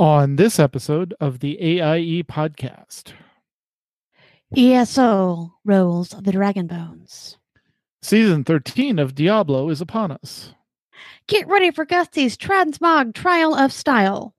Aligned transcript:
on 0.00 0.36
this 0.36 0.58
episode 0.58 1.12
of 1.20 1.40
the 1.40 1.60
AIE 1.60 2.22
podcast. 2.22 3.12
ESO 4.56 5.52
rolls 5.62 6.08
the 6.08 6.32
dragon 6.32 6.66
bones. 6.66 7.36
Season 8.00 8.42
13 8.42 8.98
of 8.98 9.14
Diablo 9.14 9.68
is 9.68 9.82
upon 9.82 10.10
us. 10.10 10.54
Get 11.28 11.46
ready 11.48 11.70
for 11.70 11.84
Gusty's 11.84 12.38
Transmog 12.38 13.12
Trial 13.12 13.54
of 13.54 13.74
Style. 13.74 14.34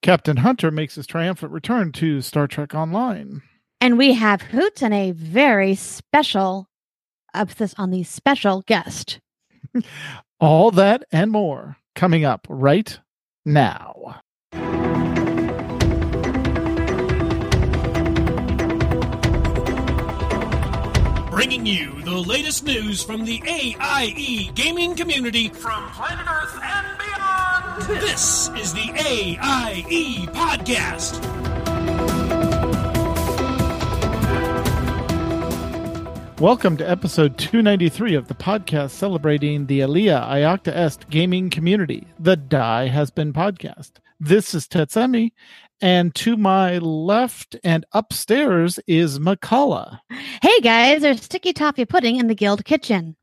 Captain 0.00 0.36
Hunter 0.36 0.70
makes 0.70 0.94
his 0.94 1.08
triumphant 1.08 1.50
return 1.50 1.90
to 1.92 2.22
Star 2.22 2.46
Trek 2.46 2.72
Online. 2.72 3.42
And 3.80 3.98
we 3.98 4.12
have 4.12 4.42
Hoots 4.42 4.80
and 4.80 4.94
a 4.94 5.10
very 5.10 5.74
special 5.74 6.68
emphasis 7.34 7.74
on 7.78 7.90
the 7.90 8.04
special 8.04 8.62
guest. 8.62 9.18
All 10.40 10.70
that 10.70 11.04
and 11.10 11.32
more 11.32 11.78
coming 11.96 12.24
up 12.24 12.46
right 12.48 12.96
now. 13.44 14.20
Bringing 21.38 21.66
you 21.66 22.02
the 22.02 22.16
latest 22.16 22.64
news 22.64 23.02
from 23.04 23.24
the 23.24 23.40
AIE 23.46 24.50
gaming 24.56 24.96
community 24.96 25.48
from 25.50 25.88
planet 25.90 26.26
Earth 26.26 26.58
and 26.60 26.98
beyond. 26.98 28.00
This 28.00 28.48
is 28.56 28.74
the 28.74 28.90
AIE 28.96 30.26
Podcast. 30.32 31.20
Welcome 36.40 36.76
to 36.78 36.90
episode 36.90 37.38
293 37.38 38.14
of 38.14 38.26
the 38.26 38.34
podcast 38.34 38.90
celebrating 38.90 39.66
the 39.66 39.80
Alea 39.82 40.20
Iacta 40.28 40.72
Est 40.74 41.08
gaming 41.08 41.50
community. 41.50 42.08
The 42.18 42.36
Die 42.36 42.88
Has 42.88 43.10
Been 43.10 43.32
podcast. 43.32 43.92
This 44.20 44.54
is 44.54 44.66
Tetsemi, 44.66 45.30
and 45.80 46.14
to 46.16 46.36
my 46.36 46.78
left 46.78 47.56
and 47.62 47.86
upstairs 47.92 48.80
is 48.86 49.18
Mkallah. 49.20 50.00
Hey 50.42 50.60
guys, 50.60 51.02
there's 51.02 51.22
sticky 51.22 51.52
toffee 51.52 51.84
pudding 51.84 52.16
in 52.16 52.26
the 52.26 52.34
guild 52.34 52.64
kitchen. 52.64 53.16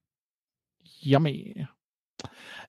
Yummy. 1.01 1.67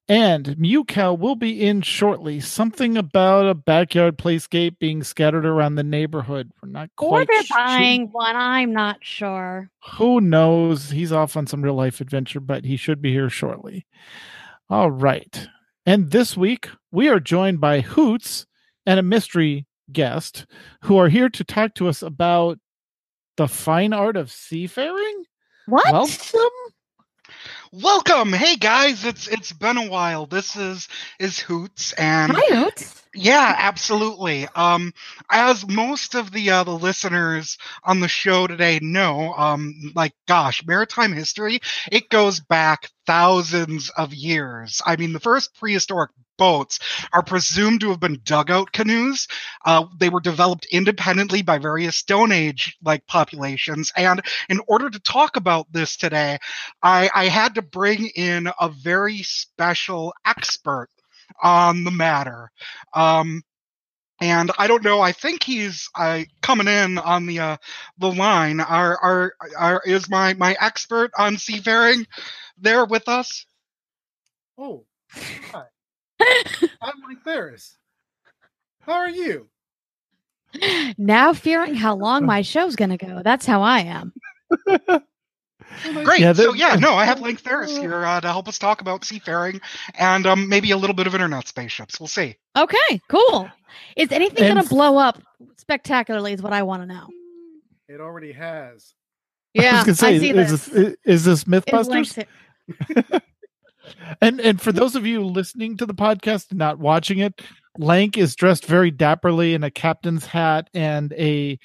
And 0.09 0.47
Mewkow 0.57 1.19
will 1.19 1.35
be 1.35 1.67
in 1.67 1.83
shortly. 1.83 2.39
Something 2.39 2.97
about 2.97 3.47
a 3.49 3.55
backyard 3.55 4.17
playscape 4.19 4.79
being 4.79 5.03
scattered 5.03 5.45
around 5.45 5.75
the 5.75 5.83
neighborhood. 5.83 6.53
We're 6.63 6.69
not 6.69 6.91
quite 6.97 7.23
Or 7.23 7.25
they're 7.27 7.43
sure. 7.43 7.57
buying 7.57 8.09
one. 8.13 8.37
I'm 8.37 8.73
not 8.73 8.99
sure. 9.03 9.69
Who 9.95 10.21
knows? 10.21 10.91
He's 10.91 11.11
off 11.11 11.37
on 11.37 11.49
some 11.49 11.61
real 11.63 11.75
life 11.75 12.01
adventure, 12.01 12.39
but 12.39 12.65
he 12.65 12.77
should 12.77 13.03
be 13.03 13.11
here 13.13 13.29
shortly. 13.29 13.85
All 14.71 14.93
right. 14.93 15.49
And 15.87 16.11
this 16.11 16.37
week, 16.37 16.69
we 16.91 17.09
are 17.09 17.21
joined 17.21 17.61
by 17.61 17.81
Hoots 17.81 18.45
and 18.85 18.99
a 18.99 19.05
mystery 19.05 19.67
guest 19.93 20.45
who 20.83 20.97
are 20.97 21.09
here 21.09 21.29
to 21.29 21.45
talk 21.45 21.75
to 21.75 21.89
us 21.89 22.03
about 22.03 22.59
the 23.37 23.47
fine 23.47 23.93
art 23.93 24.17
of 24.17 24.33
seafaring. 24.33 25.25
What? 25.67 25.93
Welcome. 25.93 26.51
Welcome, 27.73 28.33
hey 28.33 28.57
guys! 28.57 29.05
It's 29.05 29.29
it's 29.29 29.53
been 29.53 29.77
a 29.77 29.89
while. 29.89 30.27
This 30.27 30.57
is 30.57 30.89
is 31.19 31.39
Hoots, 31.39 31.93
and 31.93 32.33
Hi, 32.35 32.57
Hoots. 32.57 33.03
yeah, 33.15 33.55
absolutely. 33.59 34.47
Um, 34.55 34.93
as 35.31 35.67
most 35.67 36.15
of 36.15 36.31
the 36.33 36.51
uh, 36.51 36.65
the 36.65 36.73
listeners 36.79 37.59
on 37.85 38.01
the 38.01 38.09
show 38.09 38.47
today 38.47 38.79
know, 38.83 39.35
um, 39.35 39.93
like 39.95 40.13
gosh, 40.29 40.65
maritime 40.67 41.13
history 41.13 41.61
it 41.91 42.09
goes 42.09 42.41
back 42.41 42.91
thousands 43.07 43.91
of 43.91 44.15
years. 44.15 44.81
I 44.85 44.97
mean, 44.97 45.13
the 45.13 45.21
first 45.21 45.55
prehistoric 45.59 46.11
boats 46.37 46.79
are 47.13 47.23
presumed 47.23 47.81
to 47.81 47.91
have 47.91 48.01
been 48.01 48.21
dugout 48.25 48.73
canoes. 48.73 49.29
Uh, 49.65 49.87
they 49.99 50.09
were 50.09 50.21
developed 50.21 50.67
independently 50.71 51.43
by 51.43 51.59
various 51.59 51.97
Stone 51.97 52.33
Age 52.33 52.77
like 52.83 53.07
populations, 53.07 53.93
and 53.97 54.23
in 54.49 54.61
order 54.67 54.91
to 54.91 55.01
talk 55.01 55.37
about 55.37 55.71
this 55.73 55.97
today, 55.97 56.39
I, 56.83 57.11
I 57.15 57.29
had 57.29 57.55
to 57.57 57.63
bring 57.63 58.07
in 58.15 58.49
a 58.61 58.69
very 58.69 59.23
special 59.23 60.15
expert 60.25 60.89
on 61.43 61.85
the 61.85 61.91
matter. 61.91 62.51
Um, 62.95 63.43
and 64.21 64.51
I 64.59 64.67
don't 64.67 64.85
know. 64.85 65.01
I 65.01 65.13
think 65.13 65.43
he's 65.43 65.91
uh, 65.95 66.23
coming 66.41 66.69
in 66.69 66.99
on 66.99 67.27
the 67.27 67.39
uh, 67.41 67.57
the 67.99 68.11
line. 68.11 68.61
Are, 68.61 69.35
are 69.59 69.83
is 69.85 70.09
my 70.09 70.35
my 70.35 70.57
expert 70.59 71.11
on 71.19 71.37
seafaring 71.37 72.07
there 72.57 72.87
with 72.87 73.09
us? 73.09 73.45
Oh, 74.57 74.87
hi. 75.13 75.65
I'm 76.81 76.95
Mike 77.07 77.23
Ferris. 77.23 77.77
How 78.81 78.93
are 78.95 79.11
you? 79.11 79.49
now 80.99 81.33
fearing 81.33 81.75
how 81.75 81.95
long 81.97 82.25
my 82.25 82.43
show's 82.43 82.77
going 82.77 82.91
to 82.91 82.97
go. 82.97 83.23
That's 83.23 83.45
how 83.47 83.63
I 83.63 83.81
am. 83.81 84.13
Great. 86.05 86.21
Yeah, 86.21 86.33
so 86.33 86.55
yeah, 86.55 86.77
no, 86.77 86.95
I 86.95 87.05
have 87.05 87.21
Link 87.21 87.41
Ferris 87.41 87.77
here 87.77 88.05
uh, 88.05 88.21
to 88.21 88.29
help 88.29 88.49
us 88.49 88.59
talk 88.59 88.81
about 88.81 89.05
seafaring 89.05 89.61
and 89.99 90.27
um, 90.27 90.49
maybe 90.49 90.71
a 90.71 90.77
little 90.77 90.95
bit 90.95 91.07
of 91.07 91.15
internet 91.15 91.47
spaceships. 91.49 92.01
We'll 92.01 92.07
see. 92.09 92.37
Okay, 92.57 93.01
cool. 93.09 93.51
Is 93.97 94.13
anything 94.13 94.45
And 94.47 94.55
going 94.55 94.65
to 94.65 94.69
blow 94.75 94.97
up 94.99 95.21
spectacularly? 95.59 96.33
Is 96.33 96.41
what 96.43 96.53
I 96.53 96.63
want 96.63 96.83
to 96.83 96.87
know. 96.87 97.09
It 97.89 98.01
already 98.01 98.33
has. 98.33 98.95
I 99.59 99.63
Yeah, 99.63 99.73
was 99.73 99.85
gonna 99.85 99.95
say, 99.97 100.19
see 100.19 100.31
is 100.31 100.51
this. 100.51 100.67
this 100.67 100.97
is 101.05 101.25
this 101.25 101.45
MythBusters? 101.45 102.25
it. 103.87 104.19
And 104.21 104.41
and 104.41 104.61
for 104.61 104.73
those 104.73 104.97
of 104.97 105.07
you 105.07 105.25
listening 105.25 105.77
to 105.79 105.87
the 105.87 105.95
podcast 105.95 106.51
and 106.51 106.59
not 106.59 106.79
watching 106.79 107.19
it, 107.19 107.43
Lank 107.79 108.17
is 108.17 108.35
dressed 108.35 108.67
very 108.67 108.91
dapperly 108.93 109.55
in 109.55 109.65
a 109.65 109.71
captain's 109.71 110.27
hat 110.27 110.71
and 110.75 111.13
a 111.15 111.59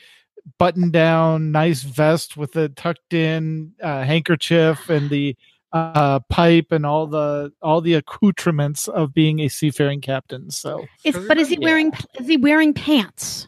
button 0.57 0.91
down 0.91 1.51
nice 1.51 1.83
vest 1.83 2.35
with 2.35 2.55
a 2.55 2.69
tucked 2.69 3.13
in 3.13 3.73
uh, 3.81 4.03
handkerchief 4.03 4.89
and 4.89 5.09
the 5.09 5.35
uh, 5.73 6.19
pipe 6.29 6.67
and 6.71 6.85
all 6.85 7.07
the 7.07 7.51
all 7.61 7.79
the 7.81 7.93
accoutrements 7.93 8.87
of 8.87 9.13
being 9.13 9.39
a 9.39 9.47
seafaring 9.47 10.01
captain. 10.01 10.49
So 10.51 10.85
Is, 11.03 11.17
but 11.27 11.37
is 11.37 11.49
he 11.49 11.55
Yeah. 11.59 11.65
wearing 11.65 11.91
is 12.19 12.27
he 12.27 12.37
wearing 12.37 12.73
pants? 12.73 13.47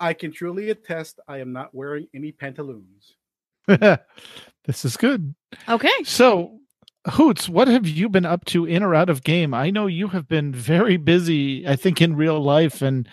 I 0.00 0.14
can 0.14 0.32
truly 0.32 0.70
attest 0.70 1.20
I 1.28 1.38
am 1.38 1.52
not 1.52 1.74
wearing 1.74 2.08
any 2.14 2.32
pantaloons. 2.32 3.14
this 3.68 4.84
is 4.84 4.96
good. 4.96 5.34
Okay. 5.68 5.92
So, 6.04 6.58
Hoots, 7.10 7.48
what 7.48 7.68
have 7.68 7.88
you 7.88 8.08
been 8.08 8.26
up 8.26 8.44
to 8.46 8.64
in 8.64 8.82
or 8.82 8.94
out 8.94 9.10
of 9.10 9.24
game? 9.24 9.54
I 9.54 9.70
know 9.70 9.86
you 9.86 10.08
have 10.08 10.28
been 10.28 10.52
very 10.52 10.96
busy, 10.96 11.66
I 11.66 11.74
think, 11.74 12.00
in 12.00 12.14
real 12.14 12.40
life, 12.40 12.80
and 12.80 13.08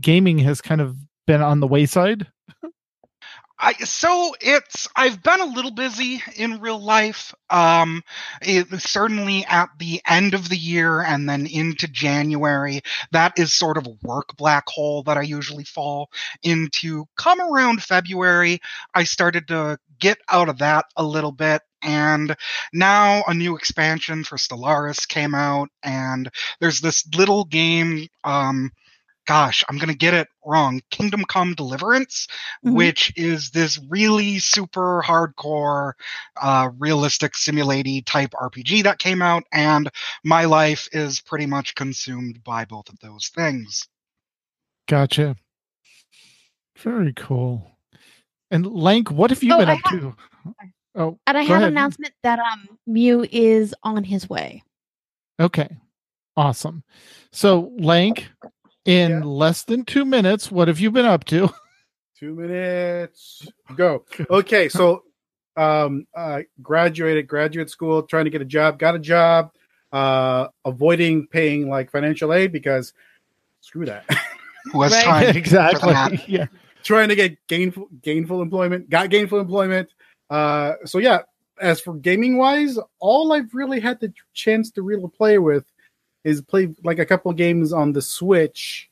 gaming 0.00 0.38
has 0.38 0.60
kind 0.60 0.80
of 0.80 0.96
been 1.26 1.40
on 1.40 1.60
the 1.60 1.66
wayside. 1.66 2.26
I 3.62 3.74
so 3.74 4.34
it's 4.40 4.88
I've 4.96 5.22
been 5.22 5.40
a 5.40 5.44
little 5.44 5.70
busy 5.70 6.22
in 6.34 6.60
real 6.60 6.82
life. 6.82 7.34
Um, 7.50 8.02
it, 8.40 8.66
certainly 8.80 9.44
at 9.44 9.68
the 9.78 10.00
end 10.08 10.32
of 10.32 10.48
the 10.48 10.56
year 10.56 11.02
and 11.02 11.28
then 11.28 11.46
into 11.46 11.86
January, 11.86 12.80
that 13.12 13.38
is 13.38 13.52
sort 13.52 13.76
of 13.76 13.86
a 13.86 13.96
work 14.02 14.34
black 14.38 14.64
hole 14.66 15.02
that 15.02 15.18
I 15.18 15.22
usually 15.22 15.64
fall 15.64 16.10
into. 16.42 17.04
Come 17.16 17.40
around 17.40 17.82
February, 17.82 18.60
I 18.94 19.04
started 19.04 19.48
to 19.48 19.78
get 19.98 20.18
out 20.30 20.48
of 20.48 20.58
that 20.58 20.86
a 20.96 21.04
little 21.04 21.32
bit. 21.32 21.60
And 21.82 22.36
now 22.72 23.22
a 23.26 23.34
new 23.34 23.56
expansion 23.56 24.24
for 24.24 24.36
Stellaris 24.36 25.06
came 25.08 25.34
out, 25.34 25.68
and 25.82 26.30
there's 26.60 26.80
this 26.80 27.06
little 27.16 27.44
game. 27.44 28.06
Um, 28.24 28.70
gosh, 29.26 29.62
I'm 29.68 29.78
gonna 29.78 29.94
get 29.94 30.12
it 30.14 30.28
wrong. 30.44 30.80
Kingdom 30.90 31.24
Come 31.24 31.54
Deliverance, 31.54 32.26
Mhm. 32.64 32.72
which 32.74 33.12
is 33.16 33.50
this 33.50 33.78
really 33.88 34.38
super 34.40 35.02
hardcore, 35.06 35.92
uh, 36.40 36.70
realistic 36.78 37.36
simulating 37.36 38.02
type 38.04 38.32
RPG 38.40 38.82
that 38.82 38.98
came 38.98 39.22
out, 39.22 39.44
and 39.52 39.88
my 40.24 40.44
life 40.46 40.88
is 40.92 41.20
pretty 41.20 41.46
much 41.46 41.74
consumed 41.74 42.42
by 42.42 42.64
both 42.64 42.88
of 42.88 42.98
those 43.00 43.28
things. 43.28 43.86
Gotcha. 44.88 45.36
Very 46.78 47.12
cool. 47.12 47.78
And 48.50 48.66
Lank, 48.66 49.10
what 49.10 49.30
have 49.30 49.42
you 49.44 49.54
Oh, 49.54 49.58
been 49.58 49.68
I 49.68 49.74
up 49.74 49.82
to? 49.90 50.16
Oh, 50.94 51.18
And 51.26 51.38
I 51.38 51.42
have 51.42 51.58
ahead. 51.58 51.68
an 51.68 51.74
announcement 51.78 52.14
that 52.22 52.38
um 52.38 52.78
Mew 52.86 53.24
is 53.30 53.74
on 53.82 54.04
his 54.04 54.28
way. 54.28 54.62
okay. 55.38 55.68
Awesome. 56.36 56.84
So, 57.32 57.72
Lank, 57.78 58.30
in 58.84 59.10
Yeah. 59.10 59.20
less 59.24 59.62
than 59.64 59.84
two 59.84 60.04
minutes, 60.04 60.50
what 60.50 60.68
have 60.68 60.80
you 60.80 60.90
been 60.90 61.04
up 61.04 61.24
to? 61.26 61.50
Two 62.18 62.34
minutes. 62.34 63.48
Go. 63.76 64.04
Okay, 64.30 64.68
so 64.68 65.04
um 65.56 66.06
uh 66.14 66.40
graduated 66.62 67.26
graduate 67.26 67.70
school, 67.70 68.02
trying 68.02 68.24
to 68.24 68.30
get 68.30 68.40
a 68.42 68.44
job, 68.46 68.78
got 68.78 68.94
a 68.94 68.98
job, 68.98 69.52
uh 69.92 70.48
avoiding 70.64 71.26
paying 71.26 71.68
like 71.68 71.90
financial 71.90 72.32
aid 72.32 72.52
because 72.52 72.92
screw 73.60 73.86
that. 73.86 74.04
Who 74.72 74.82
has 74.82 74.92
Right. 74.92 75.04
time? 75.04 75.32
for 75.32 75.38
exactly. 75.38 76.22
Yeah. 76.26 76.46
trying 76.84 77.08
to 77.08 77.16
get 77.16 77.36
gainful 77.48 77.88
gainful 78.02 78.40
employment, 78.42 78.88
got 78.90 79.08
gainful 79.10 79.40
employment. 79.40 79.88
Uh 80.30 80.74
so 80.84 80.98
yeah, 80.98 81.22
as 81.60 81.80
for 81.80 81.94
gaming 81.94 82.38
wise, 82.38 82.78
all 83.00 83.32
I've 83.32 83.52
really 83.52 83.80
had 83.80 84.00
the 84.00 84.12
chance 84.32 84.70
to 84.72 84.82
really 84.82 85.08
play 85.08 85.38
with 85.38 85.64
is 86.24 86.40
play 86.40 86.74
like 86.84 86.98
a 86.98 87.06
couple 87.06 87.32
games 87.32 87.72
on 87.72 87.92
the 87.92 88.02
Switch 88.02 88.88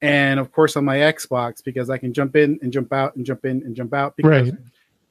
and 0.00 0.38
of 0.38 0.52
course 0.52 0.76
on 0.76 0.84
my 0.84 0.98
Xbox 0.98 1.62
because 1.64 1.90
I 1.90 1.98
can 1.98 2.12
jump 2.12 2.36
in 2.36 2.58
and 2.62 2.72
jump 2.72 2.92
out 2.92 3.16
and 3.16 3.26
jump 3.26 3.44
in 3.44 3.62
and 3.64 3.74
jump 3.74 3.92
out. 3.92 4.16
Because, 4.16 4.50
Right. 4.50 4.60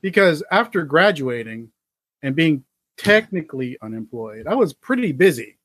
Because 0.01 0.43
after 0.51 0.83
graduating 0.83 1.71
and 2.21 2.35
being 2.35 2.63
technically 2.97 3.77
unemployed, 3.81 4.47
I 4.47 4.55
was 4.55 4.73
pretty 4.73 5.11
busy. 5.11 5.57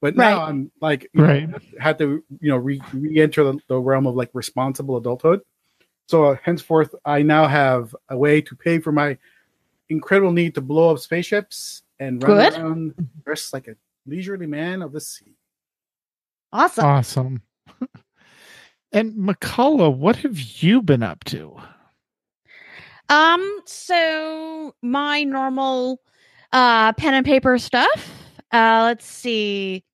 But 0.00 0.14
now 0.14 0.38
Right. 0.38 0.48
I'm 0.48 0.70
like, 0.80 1.10
you 1.12 1.22
know, 1.22 1.26
Right. 1.26 1.48
had 1.80 1.98
to, 1.98 2.22
you 2.40 2.50
know, 2.50 2.56
re- 2.58 2.80
re-enter 2.92 3.42
the, 3.44 3.58
the 3.66 3.78
realm 3.78 4.06
of 4.06 4.14
like 4.14 4.30
responsible 4.32 4.96
adulthood. 4.96 5.40
So 6.08 6.26
uh, 6.26 6.36
henceforth, 6.42 6.94
I 7.04 7.22
now 7.22 7.48
have 7.48 7.96
a 8.08 8.16
way 8.16 8.40
to 8.42 8.54
pay 8.54 8.78
for 8.78 8.92
my 8.92 9.18
incredible 9.88 10.32
need 10.32 10.54
to 10.54 10.60
blow 10.60 10.90
up 10.90 10.98
spaceships 10.98 11.82
and 11.98 12.22
run 12.22 12.36
Good. 12.36 12.60
around 12.60 13.08
dressed 13.24 13.52
like 13.52 13.68
a 13.68 13.76
leisurely 14.06 14.46
man 14.46 14.82
of 14.82 14.92
the 14.92 15.00
sea. 15.00 15.36
Awesome. 16.52 16.84
Awesome. 16.84 17.42
and 18.92 19.14
Mkallah, 19.14 19.94
what 19.96 20.16
have 20.16 20.38
you 20.38 20.82
been 20.82 21.02
up 21.02 21.24
to? 21.24 21.56
Um, 23.08 23.60
so 23.64 24.74
my 24.82 25.24
normal 25.24 26.00
uh 26.52 26.92
pen 26.94 27.14
and 27.14 27.26
paper 27.26 27.58
stuff. 27.58 28.10
Uh 28.52 28.82
let's 28.84 29.06
see. 29.06 29.84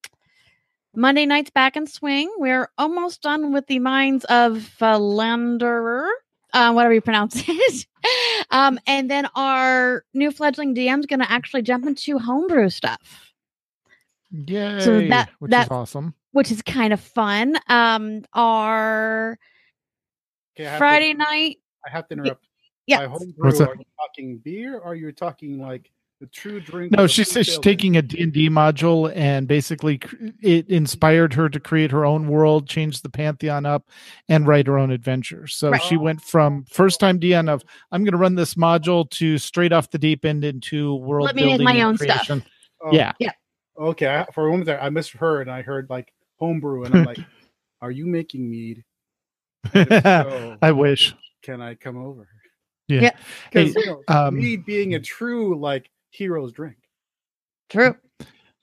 Monday 0.97 1.27
night's 1.27 1.51
back 1.51 1.77
in 1.77 1.87
swing. 1.87 2.31
We're 2.39 2.69
almost 2.79 3.23
done 3.23 3.53
with 3.53 3.67
the 3.67 3.81
minds 3.81 4.25
of 4.27 4.59
Philanderer, 4.79 6.07
uh, 6.53 6.73
whatever 6.73 6.95
you 6.95 7.01
pronounce 7.01 7.43
it. 7.49 7.87
Um, 8.51 8.79
and 8.87 9.11
then 9.11 9.27
our 9.35 10.05
new 10.15 10.31
fledgling 10.31 10.75
DM's 10.75 11.07
gonna 11.07 11.27
actually 11.29 11.63
jump 11.63 11.87
into 11.87 12.19
homebrew 12.19 12.71
stuff, 12.71 13.33
Yay, 14.31 14.81
So 14.81 15.01
that- 15.09 15.31
which 15.39 15.51
that- 15.51 15.67
is 15.67 15.71
awesome. 15.71 16.15
which 16.33 16.51
is 16.51 16.61
kind 16.63 16.93
of 16.93 17.01
fun. 17.01 17.57
Um, 17.69 18.25
our 18.33 19.39
Okay, 20.57 20.67
I 20.67 20.71
have 20.71 20.77
to- 20.77 20.79
Friday 20.79 21.15
night, 21.15 21.59
I 21.87 21.91
have 21.91 22.09
to 22.09 22.15
interrupt. 22.15 22.47
yeah, 22.87 22.99
By 22.99 23.07
homebrew, 23.07 23.33
What's 23.37 23.61
are 23.61 23.75
you 23.77 23.85
talking 24.01 24.39
beer 24.39 24.77
or 24.79 24.93
are 24.93 24.95
you 24.95 25.13
talking 25.13 25.59
like 25.61 25.91
the 26.25 26.31
true 26.31 26.61
drink? 26.61 26.93
No, 26.93 27.07
she 27.07 27.25
says 27.25 27.47
she's 27.47 27.59
taking 27.59 27.97
a 27.97 28.03
D&D 28.03 28.49
module 28.49 29.13
and 29.15 29.47
basically 29.47 30.01
it 30.41 30.69
inspired 30.69 31.35
her 31.35 31.49
to 31.49 31.61
create 31.61 31.91
her 31.91 32.05
own 32.05 32.29
world, 32.29 32.69
change 32.69 33.03
the 33.03 33.09
pantheon 33.09 33.67
up 33.67 33.89
and 34.29 34.47
write 34.47 34.67
her 34.67 34.79
own 34.79 34.91
adventure. 34.91 35.47
So 35.47 35.71
Right. 35.71 35.83
she 35.83 35.97
went 35.97 36.23
from 36.23 36.65
first 36.65 37.01
time 37.01 37.19
DM 37.21 37.49
of 37.49 37.63
I'm 37.93 38.05
going 38.05 38.13
to 38.13 38.19
run 38.19 38.35
this 38.35 38.55
module 38.55 39.09
to 39.11 39.39
straight 39.39 39.73
off 39.73 39.91
the 39.91 39.99
deep 39.99 40.25
end 40.25 40.45
into 40.45 40.95
world 40.97 41.27
Let 41.27 41.37
me 41.37 41.45
make 41.47 41.61
my 41.61 41.73
and 41.73 41.83
own 41.83 41.97
stuff. 41.97 42.27
creation. 42.27 42.43
Oh, 42.83 42.93
Yeah. 42.93 43.13
Yeah. 43.19 43.33
Okay. 43.79 44.07
I, 44.09 44.27
for 44.33 44.47
a 44.47 44.51
moment 44.51 44.67
there, 44.67 44.83
I 44.83 44.89
misheard 44.91 45.43
and 45.49 45.51
I 45.51 45.63
heard 45.63 45.89
like 45.91 46.13
homebrew, 46.39 46.85
and 46.85 46.95
I'm 46.95 47.05
like, 47.05 47.19
"Are 47.83 47.91
you 47.91 48.07
making 48.07 48.49
mead? 48.49 48.85
So, 49.75 50.59
I 50.63 50.73
wish. 50.73 51.15
can 51.43 51.61
I 51.61 51.75
come 51.75 51.97
over?" 51.97 52.29
Yeah. 52.89 53.01
Yeah. 53.01 53.11
Because 53.51 53.75
Hey, 53.75 53.81
you 53.81 53.87
know, 53.87 54.03
um, 54.09 54.37
mead 54.39 54.65
being 54.65 54.95
a 54.95 55.01
true 55.01 55.59
like 55.59 55.91
hero's 56.15 56.53
drink. 56.53 56.77
true, 57.69 57.97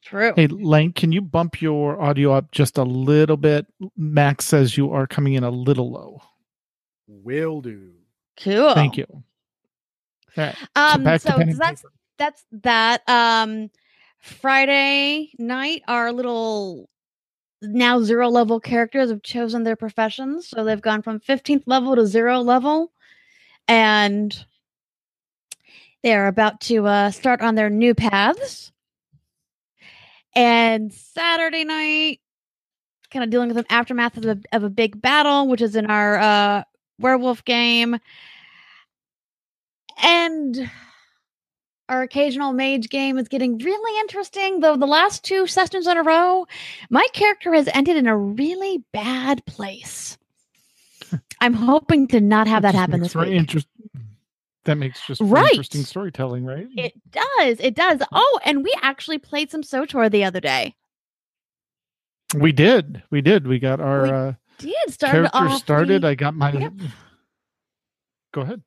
true. 0.03 0.33
Hey, 0.35 0.47
Lank, 0.47 0.95
can 0.95 1.11
you 1.11 1.21
bump 1.21 1.61
your 1.61 2.01
audio 2.01 2.33
up 2.33 2.51
just 2.51 2.77
a 2.77 2.83
little 2.83 3.37
bit? 3.37 3.67
Max 3.97 4.45
says 4.45 4.77
you 4.77 4.91
are 4.91 5.05
coming 5.07 5.33
in 5.33 5.43
a 5.43 5.51
little 5.51 5.91
low. 5.91 6.21
Will 7.07 7.61
do. 7.61 7.91
Cool. 8.39 8.73
Thank 8.73 8.97
you. 8.97 9.05
All 9.09 9.23
right. 10.37 10.55
Um, 10.75 11.03
back 11.03 11.21
to 11.21 11.31
so 11.31 11.37
that's 11.37 11.81
paper. 11.81 11.93
that's 12.17 12.45
that. 12.51 13.07
Um, 13.09 13.69
Friday 14.19 15.33
night, 15.39 15.81
our 15.87 16.11
little 16.13 16.89
now 17.61 18.01
zero 18.01 18.29
level 18.29 18.59
characters 18.59 19.09
have 19.09 19.23
chosen 19.23 19.63
their 19.63 19.75
professions, 19.75 20.47
so 20.47 20.63
they've 20.63 20.81
gone 20.81 21.01
from 21.01 21.19
fifteenth 21.19 21.63
level 21.65 21.95
to 21.95 22.05
zero 22.05 22.39
level, 22.39 22.91
and 23.67 24.45
they 26.03 26.13
are 26.15 26.27
about 26.27 26.61
to 26.61 26.85
uh, 26.87 27.11
start 27.11 27.41
on 27.41 27.55
their 27.55 27.69
new 27.69 27.93
paths. 27.93 28.71
And 30.35 30.93
Saturday 30.93 31.63
night, 31.63 32.19
kind 33.11 33.23
of 33.23 33.29
dealing 33.29 33.49
with 33.49 33.57
an 33.57 33.65
aftermath 33.69 34.17
of 34.17 34.25
a, 34.25 34.39
of 34.53 34.63
a 34.63 34.69
big 34.69 35.01
battle, 35.01 35.47
which 35.47 35.61
is 35.61 35.75
in 35.75 35.87
our 35.87 36.17
uh, 36.17 36.63
werewolf 36.99 37.43
game. 37.43 37.97
And 40.01 40.71
our 41.89 42.01
occasional 42.01 42.53
mage 42.53 42.89
game 42.89 43.17
is 43.17 43.27
getting 43.27 43.57
really 43.57 43.99
interesting. 43.99 44.61
Though 44.61 44.77
the 44.77 44.87
last 44.87 45.23
two 45.25 45.45
sessions 45.45 45.87
in 45.87 45.97
a 45.97 46.03
row, 46.03 46.47
my 46.89 47.05
character 47.13 47.53
has 47.53 47.67
ended 47.73 47.97
in 47.97 48.07
a 48.07 48.17
really 48.17 48.83
bad 48.93 49.45
place. 49.45 50.17
I'm 51.41 51.53
hoping 51.53 52.07
to 52.09 52.21
not 52.21 52.47
have 52.47 52.61
that 52.63 52.75
happen 52.75 53.01
this 53.01 53.15
week. 53.15 53.29
interest- 53.29 53.67
that 54.65 54.75
makes 54.77 55.05
just 55.07 55.21
Right. 55.21 55.49
interesting 55.51 55.83
storytelling, 55.83 56.45
right? 56.45 56.67
It 56.75 56.93
does. 57.09 57.59
It 57.59 57.75
does. 57.75 58.01
Oh, 58.11 58.39
and 58.45 58.63
we 58.63 58.73
actually 58.81 59.17
played 59.17 59.49
some 59.51 59.61
SWTOR 59.63 60.11
the 60.11 60.23
other 60.23 60.39
day. 60.39 60.75
we 62.35 62.51
did. 62.51 63.03
We 63.11 63.21
did. 63.21 63.45
We 63.47 63.59
got 63.59 63.79
our 63.81 64.03
We 64.03 64.09
uh, 64.09 64.33
Did 64.59 64.75
started 64.93 65.31
character 65.31 65.57
started. 65.57 66.01
the- 66.03 66.07
I 66.09 66.15
got 66.15 66.33
my. 66.35 66.51
Yep. 66.53 66.73
Go 68.33 68.41
ahead. 68.41 68.61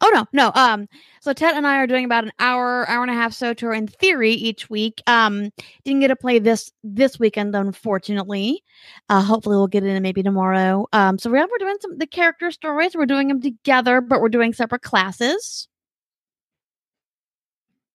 Oh 0.00 0.10
no, 0.14 0.26
no. 0.32 0.52
Um, 0.54 0.88
so 1.20 1.32
Ted 1.32 1.54
and 1.56 1.66
I 1.66 1.78
are 1.78 1.86
doing 1.86 2.04
about 2.04 2.24
an 2.24 2.32
hour, 2.38 2.88
hour 2.88 3.02
and 3.02 3.10
a 3.10 3.14
half 3.14 3.32
so 3.32 3.54
tour 3.54 3.72
in 3.72 3.86
theory 3.86 4.32
each 4.32 4.68
week. 4.70 5.02
Um, 5.06 5.50
didn't 5.84 6.00
get 6.00 6.08
to 6.08 6.16
play 6.16 6.38
this 6.38 6.70
this 6.82 7.18
weekend, 7.18 7.54
unfortunately. 7.54 8.62
Uh, 9.08 9.22
hopefully 9.22 9.56
we'll 9.56 9.66
get 9.66 9.84
it 9.84 9.88
in 9.88 10.02
maybe 10.02 10.22
tomorrow. 10.22 10.86
Um, 10.92 11.18
so 11.18 11.30
we're 11.30 11.38
we're 11.46 11.58
doing 11.58 11.76
some 11.80 11.98
the 11.98 12.06
character 12.06 12.50
stories. 12.50 12.94
We're 12.94 13.06
doing 13.06 13.28
them 13.28 13.40
together, 13.40 14.00
but 14.00 14.20
we're 14.20 14.28
doing 14.28 14.52
separate 14.52 14.82
classes. 14.82 15.68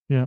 Yeah, 0.08 0.26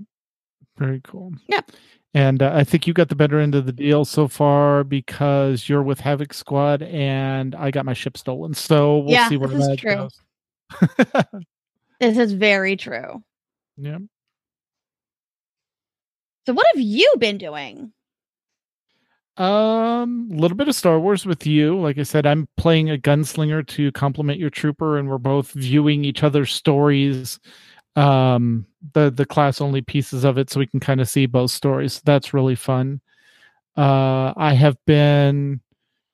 very 0.77 1.01
cool. 1.03 1.33
Yep. 1.47 1.71
And 2.13 2.43
uh, 2.43 2.51
I 2.53 2.63
think 2.65 2.87
you 2.87 2.93
got 2.93 3.07
the 3.09 3.15
better 3.15 3.39
end 3.39 3.55
of 3.55 3.65
the 3.65 3.71
deal 3.71 4.03
so 4.03 4.27
far 4.27 4.83
because 4.83 5.69
you're 5.69 5.81
with 5.81 6.01
Havoc 6.01 6.33
Squad 6.33 6.81
and 6.83 7.55
I 7.55 7.71
got 7.71 7.85
my 7.85 7.93
ship 7.93 8.17
stolen. 8.17 8.53
So 8.53 8.97
we'll 8.97 9.11
Yeah, 9.13 9.29
see 9.29 9.37
where 9.37 9.47
that 9.47 9.81
goes. 9.81 10.19
This 11.99 12.17
is 12.17 12.33
very 12.33 12.75
true. 12.77 13.23
yeah. 13.77 13.99
So 16.47 16.53
what 16.53 16.65
have 16.73 16.81
you 16.81 17.13
been 17.19 17.37
doing? 17.37 17.93
Um, 19.37 20.29
a 20.31 20.35
little 20.35 20.57
bit 20.57 20.67
of 20.67 20.75
Star 20.75 20.99
Wars 20.99 21.25
with 21.25 21.45
you. 21.47 21.79
Like 21.79 21.97
I 21.97 22.03
said, 22.03 22.25
I'm 22.25 22.47
playing 22.57 22.89
a 22.89 22.97
gunslinger 22.97 23.65
to 23.67 23.91
complement 23.91 24.39
your 24.39 24.49
trooper, 24.49 24.97
and 24.97 25.07
we're 25.07 25.17
both 25.19 25.51
viewing 25.51 26.03
each 26.03 26.23
other's 26.23 26.51
stories. 26.51 27.39
Um, 27.95 28.65
the 28.93 29.11
the 29.11 29.25
class 29.25 29.61
only 29.61 29.81
pieces 29.81 30.23
of 30.23 30.37
it, 30.37 30.49
so 30.49 30.59
we 30.59 30.67
can 30.67 30.79
kind 30.79 31.01
of 31.01 31.09
see 31.09 31.27
both 31.27 31.51
stories. 31.51 32.01
That's 32.03 32.33
really 32.33 32.55
fun. 32.55 33.01
Uh, 33.77 34.33
I 34.35 34.53
have 34.53 34.77
been, 34.85 35.61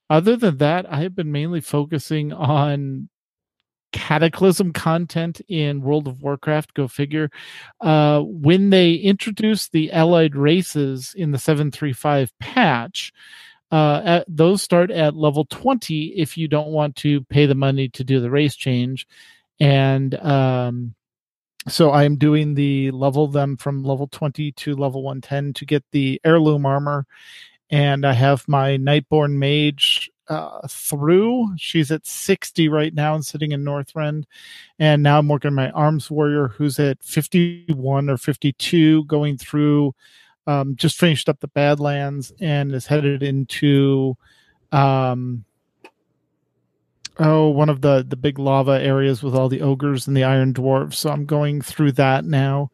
other 0.09 0.35
than 0.35 0.57
that, 0.57 0.91
I 0.91 1.01
have 1.01 1.15
been 1.15 1.31
mainly 1.31 1.61
focusing 1.61 2.33
on 2.33 3.09
cataclysm 3.91 4.73
content 4.73 5.41
in 5.47 5.81
World 5.81 6.07
of 6.07 6.21
Warcraft. 6.21 6.73
Go 6.73 6.87
figure. 6.87 7.29
Uh, 7.81 8.21
when 8.21 8.69
they 8.69 8.93
introduced 8.93 9.71
the 9.71 9.91
allied 9.91 10.35
races 10.35 11.13
in 11.15 11.31
the 11.31 11.37
735 11.37 12.31
patch, 12.39 13.13
uh, 13.71 14.01
at, 14.03 14.25
those 14.27 14.61
start 14.61 14.91
at 14.91 15.15
level 15.15 15.45
20 15.45 16.13
if 16.15 16.37
you 16.37 16.47
don't 16.47 16.69
want 16.69 16.95
to 16.97 17.23
pay 17.25 17.45
the 17.45 17.55
money 17.55 17.89
to 17.89 18.03
do 18.03 18.19
the 18.19 18.31
race 18.31 18.55
change. 18.55 19.07
And 19.59 20.15
um, 20.15 20.95
so 21.67 21.91
I'm 21.91 22.15
doing 22.15 22.53
the 22.53 22.91
level 22.91 23.27
them 23.27 23.57
from 23.57 23.83
level 23.83 24.07
20 24.07 24.51
to 24.53 24.75
level 24.75 25.03
110 25.03 25.53
to 25.53 25.65
get 25.65 25.83
the 25.91 26.21
heirloom 26.23 26.65
armor. 26.65 27.05
And 27.69 28.05
I 28.05 28.13
have 28.13 28.47
my 28.47 28.77
Nightborne 28.77 29.33
mage 29.33 30.09
uh, 30.29 30.67
through. 30.67 31.55
She's 31.57 31.91
at 31.91 32.05
60 32.05 32.67
right 32.69 32.93
now 32.93 33.15
and 33.15 33.25
sitting 33.25 33.51
in 33.51 33.63
Northrend. 33.63 34.25
And 34.79 35.03
now 35.03 35.19
I'm 35.19 35.27
working 35.27 35.53
my 35.53 35.71
arms 35.71 36.11
warrior 36.11 36.49
who's 36.49 36.79
at 36.79 37.01
51 37.03 38.09
or 38.09 38.17
52 38.17 39.05
going 39.05 39.37
through 39.37 39.93
um, 40.47 40.75
just 40.77 40.97
finished 40.97 41.29
up 41.29 41.41
the 41.41 41.49
Badlands 41.49 42.31
and 42.39 42.73
is 42.73 42.87
headed 42.87 43.21
into 43.21 44.15
um, 44.71 45.43
oh 47.19 47.49
one 47.49 47.69
of 47.69 47.81
the 47.81 48.05
the 48.07 48.15
big 48.15 48.39
lava 48.39 48.81
areas 48.81 49.21
with 49.21 49.35
all 49.35 49.49
the 49.49 49.61
ogres 49.61 50.07
and 50.07 50.15
the 50.15 50.23
iron 50.23 50.53
dwarves. 50.53 50.95
So 50.95 51.09
I'm 51.09 51.25
going 51.25 51.61
through 51.61 51.91
that 51.93 52.23
now. 52.25 52.71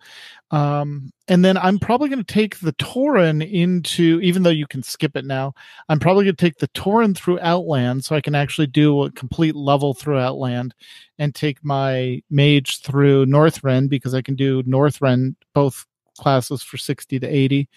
Um, 0.52 1.12
and 1.28 1.44
then 1.44 1.58
I'm 1.58 1.80
probably 1.80 2.10
going 2.10 2.24
to 2.24 2.34
take 2.34 2.60
the 2.60 2.74
Tauren 2.74 3.42
into, 3.50 4.20
even 4.22 4.44
though 4.44 4.52
you 4.52 4.68
can 4.68 4.84
skip 4.84 5.16
it 5.18 5.26
now, 5.26 5.54
I'm 5.90 6.00
probably 6.00 6.26
going 6.26 6.36
to 6.36 6.46
take 6.46 6.58
the 6.60 6.68
Tauren 6.70 7.18
through 7.18 7.40
Outland 7.40 8.06
so 8.06 8.16
I 8.16 8.22
can 8.22 8.36
actually 8.36 8.68
do 8.68 9.04
a 9.04 9.12
complete 9.12 9.56
level 9.56 9.96
through 9.96 10.20
Outland 10.20 10.76
and 11.18 11.34
take 11.34 11.64
my 11.64 12.22
mage 12.30 12.82
through 12.82 13.26
Northrend 13.26 13.90
because 13.90 14.14
I 14.14 14.22
can 14.22 14.36
do 14.36 14.62
Northrend 14.64 15.36
both 15.56 15.86
classes 16.20 16.62
for 16.62 16.78
60 16.78 17.20
to 17.20 17.28
80. 17.28 17.68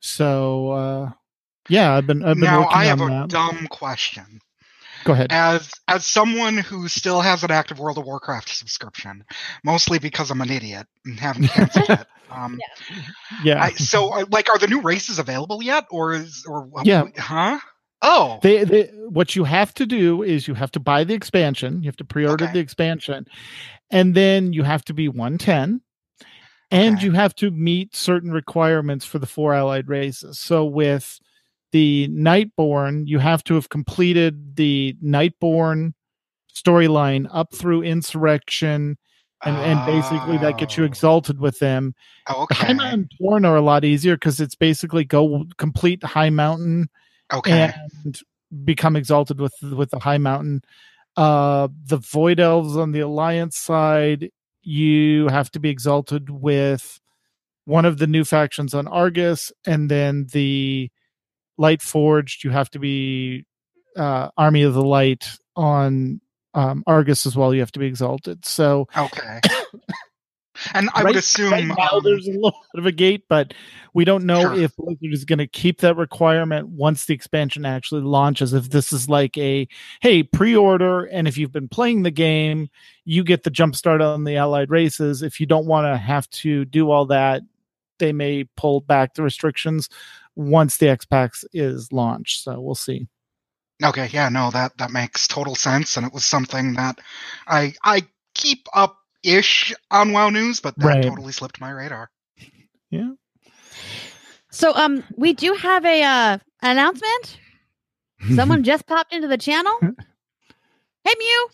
So, 0.00 0.70
uh, 0.72 1.10
Yeah, 1.68 1.94
I've 1.94 2.06
been 2.06 2.24
I've 2.24 2.34
been 2.36 2.44
now 2.44 2.60
working 2.62 2.76
I 2.78 2.84
have 2.86 3.00
on 3.00 3.12
a 3.12 3.20
that. 3.20 3.28
dumb 3.28 3.66
question. 3.68 4.40
Go 5.08 5.14
ahead. 5.14 5.32
As 5.32 5.70
as 5.88 6.04
someone 6.04 6.58
who 6.58 6.86
still 6.86 7.22
has 7.22 7.42
an 7.42 7.50
active 7.50 7.78
World 7.78 7.96
of 7.96 8.04
Warcraft 8.04 8.54
subscription, 8.54 9.24
mostly 9.64 9.98
because 9.98 10.30
I'm 10.30 10.42
an 10.42 10.50
idiot 10.50 10.86
and 11.06 11.18
haven't 11.18 11.48
canceled 11.48 11.88
it. 11.88 12.06
Um, 12.30 12.58
Yeah. 13.42 13.64
I, 13.64 13.70
so, 13.70 14.10
uh, 14.10 14.26
like, 14.30 14.50
are 14.50 14.58
the 14.58 14.66
new 14.66 14.82
races 14.82 15.18
available 15.18 15.62
yet, 15.62 15.86
or 15.90 16.12
is 16.12 16.44
or 16.46 16.68
Yeah. 16.84 17.04
huh? 17.16 17.58
Oh, 18.02 18.38
they, 18.42 18.64
they 18.64 18.84
what 19.08 19.34
you 19.34 19.44
have 19.44 19.72
to 19.74 19.86
do 19.86 20.22
is 20.22 20.46
you 20.46 20.52
have 20.52 20.70
to 20.72 20.80
buy 20.80 21.04
the 21.04 21.14
expansion 21.14 21.82
you 21.82 21.88
have 21.88 21.96
to 21.96 22.04
pre-order 22.04 22.44
Okay. 22.44 22.52
the 22.52 22.58
expansion 22.58 23.26
and 23.90 24.14
then 24.14 24.52
you 24.52 24.62
have 24.62 24.84
to 24.84 24.94
be 24.94 25.08
110 25.08 25.80
and 26.70 26.96
Okay. 26.96 27.06
you 27.06 27.12
have 27.12 27.34
to 27.36 27.50
meet 27.50 27.96
certain 27.96 28.30
requirements 28.30 29.06
for 29.06 29.18
the 29.18 29.26
four 29.26 29.54
allied 29.54 29.88
races 29.88 30.38
so 30.38 30.64
with 30.64 31.18
the 31.72 32.08
nightborne 32.08 33.06
you 33.06 33.18
have 33.18 33.44
to 33.44 33.54
have 33.54 33.68
completed 33.68 34.56
the 34.56 34.96
nightborne 35.04 35.92
storyline 36.54 37.28
up 37.32 37.54
through 37.54 37.82
insurrection 37.82 38.96
and, 39.44 39.56
and 39.58 39.86
basically 39.86 40.36
that 40.38 40.58
gets 40.58 40.76
you 40.76 40.82
Oh. 40.82 40.86
exalted 40.86 41.38
with 41.38 41.58
them 41.60 41.94
the 42.26 42.36
okay, 42.36 42.66
high 42.66 42.72
mountain 42.72 43.08
tauren 43.20 43.46
are 43.46 43.56
a 43.56 43.60
lot 43.60 43.84
easier 43.84 44.16
because 44.16 44.40
it's 44.40 44.56
basically 44.56 45.04
go 45.04 45.44
complete 45.58 46.02
high 46.02 46.30
mountain 46.30 46.88
okay, 47.32 47.72
and 48.04 48.20
become 48.64 48.96
exalted 48.96 49.40
with 49.40 49.54
with 49.62 49.90
the 49.90 49.98
high 49.98 50.18
mountain. 50.18 50.62
Uh, 51.16 51.68
the 51.84 51.96
void 51.96 52.40
elves 52.40 52.76
on 52.76 52.92
the 52.92 53.00
alliance 53.00 53.56
side, 53.56 54.30
you 54.62 55.26
have 55.28 55.50
to 55.50 55.58
be 55.60 55.68
exalted 55.68 56.30
with 56.30 57.00
one 57.64 57.84
of 57.84 57.98
the 57.98 58.06
new 58.06 58.24
factions 58.24 58.72
on 58.72 58.86
Argus, 58.88 59.52
and 59.66 59.90
then 59.90 60.26
the 60.32 60.90
light 61.58 61.82
forged. 61.82 62.44
You 62.44 62.50
have 62.50 62.70
to 62.70 62.78
be 62.78 63.44
uh, 63.96 64.30
army 64.36 64.62
of 64.62 64.74
the 64.74 64.84
light 64.84 65.28
on 65.56 66.20
um, 66.54 66.82
Argus 66.86 67.26
as 67.26 67.36
well. 67.36 67.52
You 67.52 67.60
have 67.60 67.72
to 67.72 67.78
be 67.78 67.86
exalted. 67.86 68.46
So 68.46 68.88
okay. 68.96 69.40
And 70.74 70.90
I 70.94 71.02
right, 71.02 71.06
would 71.06 71.16
assume 71.16 71.52
right 71.52 71.64
now 71.64 71.88
um, 71.92 72.00
there's 72.02 72.26
a 72.26 72.30
little 72.32 72.60
bit 72.74 72.80
of 72.80 72.86
a 72.86 72.92
gate, 72.92 73.24
but 73.28 73.54
we 73.94 74.04
don't 74.04 74.24
know 74.24 74.42
Sure. 74.42 74.54
if 74.54 74.74
Blizzard 74.76 75.12
is 75.12 75.24
going 75.24 75.38
to 75.38 75.46
keep 75.46 75.80
that 75.80 75.96
requirement 75.96 76.68
once 76.68 77.06
the 77.06 77.14
expansion 77.14 77.64
actually 77.64 78.02
launches. 78.02 78.52
If 78.52 78.70
this 78.70 78.92
is 78.92 79.08
like 79.08 79.38
a 79.38 79.68
hey 80.00 80.22
pre-order, 80.22 81.04
and 81.04 81.28
if 81.28 81.38
you've 81.38 81.52
been 81.52 81.68
playing 81.68 82.02
the 82.02 82.10
game, 82.10 82.70
you 83.04 83.22
get 83.24 83.44
the 83.44 83.50
jump 83.50 83.76
start 83.76 84.00
on 84.00 84.24
the 84.24 84.36
allied 84.36 84.70
races. 84.70 85.22
If 85.22 85.40
you 85.40 85.46
don't 85.46 85.66
want 85.66 85.86
to 85.86 85.96
have 85.96 86.28
to 86.30 86.64
do 86.64 86.90
all 86.90 87.06
that, 87.06 87.42
they 87.98 88.12
may 88.12 88.44
pull 88.56 88.80
back 88.80 89.14
the 89.14 89.22
restrictions 89.22 89.88
once 90.38 90.78
the 90.78 90.86
XPAX 90.86 91.44
is 91.52 91.92
launched. 91.92 92.44
So 92.44 92.58
we'll 92.60 92.74
see. 92.74 93.08
Okay, 93.84 94.08
yeah, 94.12 94.28
no, 94.28 94.50
that 94.50 94.76
that 94.78 94.90
makes 94.90 95.28
total 95.28 95.54
sense, 95.54 95.96
and 95.96 96.06
it 96.06 96.12
was 96.12 96.24
something 96.24 96.74
that 96.74 96.98
I 97.46 97.74
I 97.84 98.06
keep 98.34 98.66
up 98.74 98.96
ish 99.22 99.74
on 99.90 100.12
WoW 100.12 100.30
news, 100.30 100.60
but 100.60 100.76
that 100.78 100.86
Right. 100.86 101.04
totally 101.04 101.32
slipped 101.32 101.60
my 101.60 101.70
radar. 101.70 102.10
Yeah. 102.90 103.10
So 104.50 104.74
um 104.74 105.04
we 105.16 105.32
do 105.34 105.52
have 105.54 105.84
a 105.84 106.02
uh 106.02 106.38
announcement. 106.62 107.38
Someone 108.34 108.64
just 108.64 108.86
popped 108.86 109.12
into 109.12 109.28
the 109.28 109.38
channel. 109.38 109.72
Hey 111.04 111.14
Mew. 111.18 111.48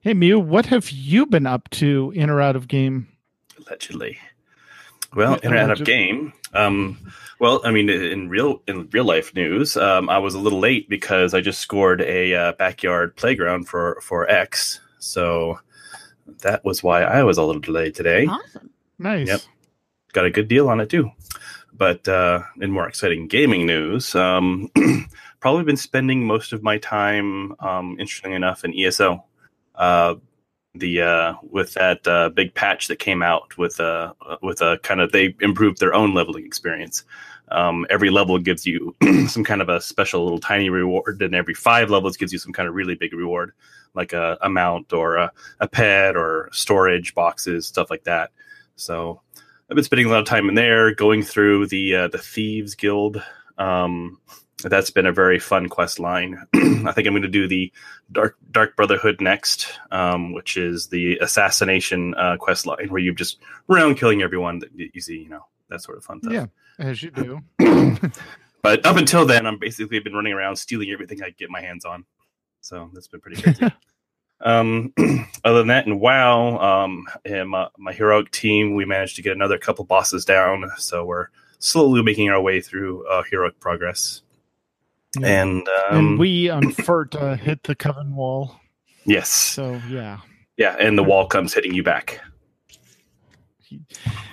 Hey 0.00 0.14
Mew, 0.14 0.40
what 0.40 0.66
have 0.66 0.90
you 0.90 1.26
been 1.26 1.46
up 1.46 1.68
to 1.70 2.12
in 2.16 2.28
or 2.28 2.40
out 2.40 2.56
of 2.56 2.66
game? 2.66 3.06
allegedly. 3.66 4.18
Well, 5.14 5.32
Yeah, 5.42 5.48
in 5.48 5.52
or 5.54 5.58
out 5.58 5.70
of 5.70 5.84
game. 5.86 6.32
Um, 6.52 6.98
well, 7.38 7.60
I 7.64 7.70
mean, 7.70 7.88
in 7.90 8.28
real 8.28 8.62
in 8.66 8.88
real 8.90 9.04
life 9.04 9.34
news, 9.34 9.76
um, 9.76 10.08
I 10.08 10.18
was 10.18 10.34
a 10.34 10.38
little 10.38 10.60
late 10.60 10.88
because 10.88 11.34
I 11.34 11.40
just 11.40 11.60
scored 11.60 12.00
a 12.00 12.34
uh, 12.34 12.52
backyard 12.52 13.16
playground 13.16 13.68
for 13.68 13.98
for 14.02 14.30
X. 14.30 14.80
So 14.98 15.58
that 16.42 16.64
was 16.64 16.82
why 16.82 17.02
I 17.02 17.24
was 17.24 17.38
a 17.38 17.42
little 17.42 17.60
delayed 17.60 17.94
today. 17.94 18.26
Awesome. 18.26 18.70
Nice. 18.98 19.28
Yep. 19.28 19.40
Got 20.12 20.26
a 20.26 20.30
good 20.30 20.48
deal 20.48 20.68
on 20.68 20.80
it 20.80 20.90
too. 20.90 21.10
But 21.72 22.06
uh, 22.06 22.42
in 22.60 22.70
more 22.70 22.86
exciting 22.86 23.28
gaming 23.28 23.66
news, 23.66 24.14
um, 24.14 24.70
probably 25.40 25.64
been 25.64 25.76
spending 25.76 26.26
most 26.26 26.52
of 26.52 26.62
my 26.62 26.78
time, 26.78 27.54
um, 27.60 27.96
interestingly 27.98 28.36
enough, 28.36 28.64
in 28.64 28.78
ESO. 28.78 29.24
Uh, 29.74 30.16
the 30.74 31.02
uh, 31.02 31.34
with 31.42 31.74
that 31.74 32.06
uh, 32.06 32.30
big 32.30 32.54
patch 32.54 32.88
that 32.88 32.98
came 32.98 33.22
out 33.22 33.56
with 33.58 33.78
uh, 33.80 34.14
with 34.40 34.60
a 34.60 34.78
kind 34.82 35.00
of 35.00 35.12
they 35.12 35.34
improved 35.40 35.78
their 35.78 35.94
own 35.94 36.14
leveling 36.14 36.46
experience. 36.46 37.04
Um, 37.50 37.86
every 37.90 38.08
level 38.08 38.38
gives 38.38 38.66
you 38.66 38.94
some 39.28 39.44
kind 39.44 39.60
of 39.60 39.68
a 39.68 39.80
special 39.80 40.22
little 40.22 40.40
tiny 40.40 40.70
reward, 40.70 41.20
and 41.20 41.34
every 41.34 41.54
five 41.54 41.90
levels 41.90 42.16
gives 42.16 42.32
you 42.32 42.38
some 42.38 42.52
kind 42.52 42.68
of 42.68 42.74
really 42.74 42.94
big 42.94 43.12
reward, 43.12 43.52
like 43.94 44.14
a, 44.14 44.38
a 44.40 44.48
mount 44.48 44.92
or 44.92 45.16
a, 45.16 45.32
a 45.60 45.68
pet 45.68 46.16
or 46.16 46.48
storage 46.52 47.14
boxes, 47.14 47.66
stuff 47.66 47.90
like 47.90 48.04
that. 48.04 48.30
So 48.76 49.20
I've 49.68 49.74
been 49.74 49.84
spending 49.84 50.06
a 50.06 50.10
lot 50.10 50.20
of 50.20 50.26
time 50.26 50.48
in 50.48 50.54
there, 50.54 50.94
going 50.94 51.22
through 51.22 51.66
the 51.66 51.94
uh, 51.94 52.08
the 52.08 52.18
Thieves 52.18 52.74
Guild. 52.74 53.22
Um, 53.58 54.18
that's 54.68 54.90
been 54.90 55.06
a 55.06 55.12
very 55.12 55.38
fun 55.38 55.68
quest 55.68 55.98
line. 55.98 56.46
I 56.54 56.92
think 56.92 57.06
I'm 57.06 57.12
going 57.12 57.22
to 57.22 57.28
do 57.28 57.48
the 57.48 57.72
Dark 58.10 58.36
Dark 58.50 58.76
Brotherhood 58.76 59.20
next, 59.20 59.78
um, 59.90 60.32
which 60.32 60.56
is 60.56 60.88
the 60.88 61.18
assassination 61.18 62.14
uh, 62.14 62.36
quest 62.38 62.66
line 62.66 62.88
where 62.88 63.00
you 63.00 63.14
just 63.14 63.38
round 63.68 63.96
killing 63.98 64.22
everyone 64.22 64.60
that 64.60 64.70
you 64.74 65.00
see, 65.00 65.18
you 65.18 65.28
know, 65.28 65.44
that 65.68 65.82
sort 65.82 65.98
of 65.98 66.04
fun 66.04 66.20
stuff. 66.22 66.32
Yeah, 66.32 66.46
as 66.78 67.02
you 67.02 67.10
do. 67.10 67.40
But 68.62 68.86
up 68.86 68.96
until 68.96 69.26
then, 69.26 69.44
I'm 69.44 69.58
basically 69.58 69.98
been 69.98 70.14
running 70.14 70.32
around 70.32 70.56
stealing 70.56 70.90
everything 70.90 71.22
I 71.22 71.30
get 71.30 71.50
my 71.50 71.60
hands 71.60 71.84
on. 71.84 72.04
So 72.60 72.90
that's 72.94 73.08
been 73.08 73.20
pretty 73.20 73.42
crazy. 73.42 73.72
um, 74.40 74.94
other 75.44 75.58
than 75.58 75.66
that, 75.66 75.86
in 75.86 75.98
WoW, 75.98 76.58
um, 76.58 77.06
and 77.24 77.50
my, 77.50 77.68
my 77.76 77.92
heroic 77.92 78.30
team, 78.30 78.76
we 78.76 78.84
managed 78.84 79.16
to 79.16 79.22
get 79.22 79.32
another 79.32 79.58
couple 79.58 79.84
bosses 79.84 80.24
down. 80.24 80.70
So 80.78 81.04
we're 81.04 81.26
slowly 81.58 82.02
making 82.04 82.30
our 82.30 82.40
way 82.40 82.60
through 82.60 83.06
uh, 83.08 83.24
heroic 83.28 83.58
progress. 83.58 84.22
Yeah. 85.18 85.42
And, 85.42 85.68
um, 85.90 85.96
and 85.96 86.18
we 86.18 86.48
on 86.48 86.72
Furt 86.72 87.14
uh, 87.14 87.34
hit 87.36 87.62
the 87.64 87.74
coven 87.74 88.14
wall. 88.16 88.58
yes, 89.04 89.28
So 89.28 89.80
yeah, 89.88 90.20
yeah, 90.56 90.74
and 90.78 90.96
the 90.96 91.02
wall 91.02 91.26
comes 91.26 91.52
hitting 91.52 91.74
you 91.74 91.82
back. 91.82 92.20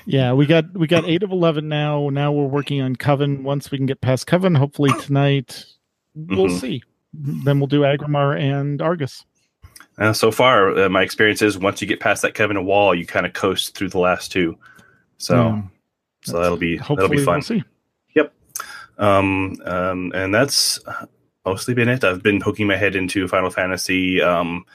yeah, 0.06 0.34
we 0.34 0.46
got 0.46 0.74
we 0.74 0.88
got 0.88 1.06
eight 1.06 1.24
of 1.24 1.32
eleven 1.32 1.68
now. 1.70 2.10
Now 2.10 2.32
we're 2.32 2.46
working 2.48 2.82
on 2.82 2.96
coven. 2.96 3.44
Once 3.44 3.72
we 3.72 3.78
can 3.78 3.86
get 3.88 4.02
past 4.02 4.28
coven, 4.28 4.56
hopefully 4.56 4.92
tonight, 5.02 5.66
we'll 6.16 6.48
Mhm. 6.48 6.60
see. 6.60 6.84
Then 7.14 7.60
we'll 7.60 7.68
do 7.68 7.82
Aggramar 7.82 8.40
and 8.40 8.82
Argus. 8.82 9.26
Uh, 9.98 10.14
so 10.14 10.32
far, 10.32 10.78
uh, 10.78 10.90
my 10.90 11.02
experience 11.02 11.42
is 11.42 11.58
once 11.58 11.82
you 11.82 11.88
get 11.88 12.00
past 12.00 12.22
that 12.22 12.34
coven 12.36 12.64
wall, 12.66 12.94
you 12.96 13.06
kind 13.06 13.26
of 13.26 13.34
coast 13.34 13.76
through 13.76 13.90
the 13.90 13.98
last 14.00 14.32
two. 14.32 14.58
So, 15.18 15.36
Yeah. 15.36 15.62
so 16.24 16.40
that'll 16.40 16.58
be 16.58 16.78
hopefully 16.78 16.96
that'll 16.96 17.10
be 17.10 17.26
fun. 17.26 17.36
We'll 17.36 17.42
see. 17.42 17.64
Um, 19.00 19.56
um, 19.66 20.12
and 20.14 20.36
that's 20.36 20.80
mostly 21.46 21.74
been 21.74 21.90
it. 21.90 22.04
I've 22.04 22.22
been 22.22 22.42
poking 22.42 22.68
my 22.68 22.76
head 22.76 22.96
into 22.96 23.28
Final 23.28 23.50
Fantasy, 23.50 24.22
um, 24.22 24.66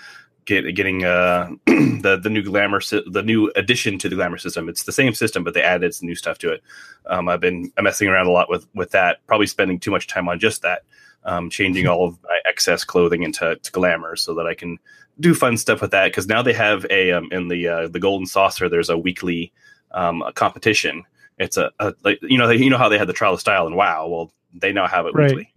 get, 0.46 0.62
getting 0.74 1.04
uh, 1.04 1.50
the 1.66 2.18
the 2.20 2.30
new 2.30 2.42
glamour, 2.42 2.80
sy- 2.80 3.02
the 3.06 3.22
new 3.22 3.52
addition 3.54 3.98
to 3.98 4.08
the 4.08 4.16
glamour 4.16 4.38
system. 4.38 4.68
It's 4.68 4.84
the 4.84 4.92
same 4.92 5.14
system, 5.14 5.44
but 5.44 5.54
they 5.54 5.62
added 5.62 5.94
some 5.94 6.06
new 6.06 6.14
stuff 6.14 6.38
to 6.38 6.52
it. 6.52 6.62
Um, 7.06 7.28
I've 7.28 7.40
been 7.40 7.70
messing 7.80 8.08
around 8.08 8.26
a 8.26 8.32
lot 8.32 8.48
with 8.48 8.66
with 8.74 8.90
that. 8.90 9.24
Probably 9.26 9.46
spending 9.46 9.78
too 9.78 9.90
much 9.90 10.06
time 10.06 10.28
on 10.28 10.38
just 10.38 10.62
that. 10.62 10.82
Um, 11.26 11.48
changing 11.48 11.86
all 11.86 12.06
of 12.06 12.22
my 12.22 12.38
excess 12.44 12.84
clothing 12.84 13.22
into 13.22 13.56
to 13.56 13.72
glamour 13.72 14.14
so 14.14 14.34
that 14.34 14.46
I 14.46 14.52
can 14.52 14.78
do 15.18 15.32
fun 15.32 15.56
stuff 15.56 15.80
with 15.80 15.92
that. 15.92 16.04
Because 16.06 16.26
now 16.26 16.42
they 16.42 16.52
have 16.52 16.84
a 16.90 17.12
um, 17.12 17.28
in 17.30 17.48
the 17.48 17.68
uh, 17.68 17.88
the 17.88 18.00
Golden 18.00 18.26
Saucer. 18.26 18.68
There's 18.68 18.90
a 18.90 18.98
weekly 18.98 19.52
um, 19.92 20.22
a 20.22 20.32
competition 20.32 21.04
it's 21.38 21.56
a, 21.56 21.70
a 21.80 21.94
like 22.04 22.18
you 22.22 22.38
know 22.38 22.46
they, 22.46 22.56
you 22.56 22.70
know 22.70 22.78
how 22.78 22.88
they 22.88 22.98
had 22.98 23.08
the 23.08 23.12
trial 23.12 23.34
of 23.34 23.40
style 23.40 23.66
and 23.66 23.76
wow 23.76 24.06
well 24.08 24.32
they 24.54 24.72
now 24.72 24.86
have 24.86 25.06
it 25.06 25.14
Right. 25.14 25.36
weekly 25.36 25.50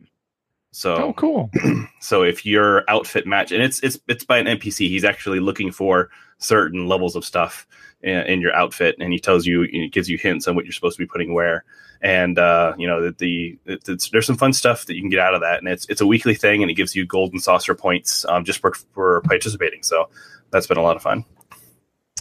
so 0.71 0.95
Oh, 0.95 1.13
cool. 1.13 1.51
so 2.01 2.23
if 2.23 2.45
your 2.45 2.83
outfit 2.89 3.25
match 3.27 3.51
and 3.51 3.61
it's 3.63 3.79
it's 3.81 3.99
it's 4.07 4.23
by 4.23 4.37
an 4.37 4.45
npc 4.45 4.77
he's 4.87 5.05
actually 5.05 5.39
looking 5.39 5.71
for 5.71 6.09
certain 6.39 6.87
levels 6.87 7.15
of 7.15 7.25
stuff 7.25 7.65
in, 8.01 8.17
in 8.25 8.41
your 8.41 8.53
outfit 8.55 8.95
and 8.99 9.11
he 9.13 9.19
tells 9.19 9.45
you 9.45 9.63
he 9.63 9.87
gives 9.89 10.09
you 10.09 10.17
hints 10.17 10.47
on 10.47 10.55
what 10.55 10.65
you're 10.65 10.71
supposed 10.73 10.97
to 10.97 11.03
be 11.03 11.07
putting 11.07 11.33
where 11.33 11.63
and 12.01 12.37
uh 12.37 12.73
you 12.77 12.85
know 12.85 13.01
that 13.01 13.17
the 13.17 13.57
it, 13.65 13.83
there's 14.11 14.25
some 14.27 14.37
fun 14.37 14.53
stuff 14.53 14.85
that 14.85 14.93
you 14.95 15.01
can 15.01 15.09
get 15.09 15.19
out 15.19 15.33
of 15.33 15.41
that 15.41 15.57
and 15.59 15.67
it's 15.67 15.87
it's 15.89 16.01
a 16.01 16.05
weekly 16.05 16.35
thing 16.35 16.61
and 16.61 16.69
it 16.69 16.75
gives 16.75 16.95
you 16.95 17.05
golden 17.05 17.39
saucer 17.39 17.73
points 17.73 18.23
um, 18.25 18.43
just 18.43 18.59
for 18.59 18.73
for 18.93 19.21
participating 19.21 19.81
so 19.81 20.07
that's 20.51 20.67
been 20.67 20.77
a 20.77 20.81
lot 20.83 20.95
of 20.95 21.01
fun 21.01 21.25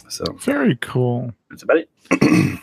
so 0.09 0.23
Very 0.39 0.75
cool. 0.77 1.31
that's 1.49 1.61
about 1.63 1.77
it 1.77 1.89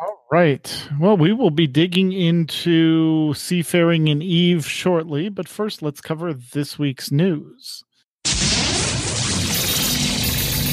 All 0.00 0.24
right. 0.30 0.88
Well, 1.00 1.16
we 1.16 1.32
will 1.32 1.50
be 1.50 1.66
digging 1.66 2.12
into 2.12 3.34
Seafaring 3.34 4.08
and 4.08 4.22
Eve 4.22 4.66
shortly, 4.66 5.28
but 5.28 5.48
first 5.48 5.82
let's 5.82 6.00
cover 6.00 6.32
this 6.32 6.78
week's 6.78 7.10
news. 7.10 7.84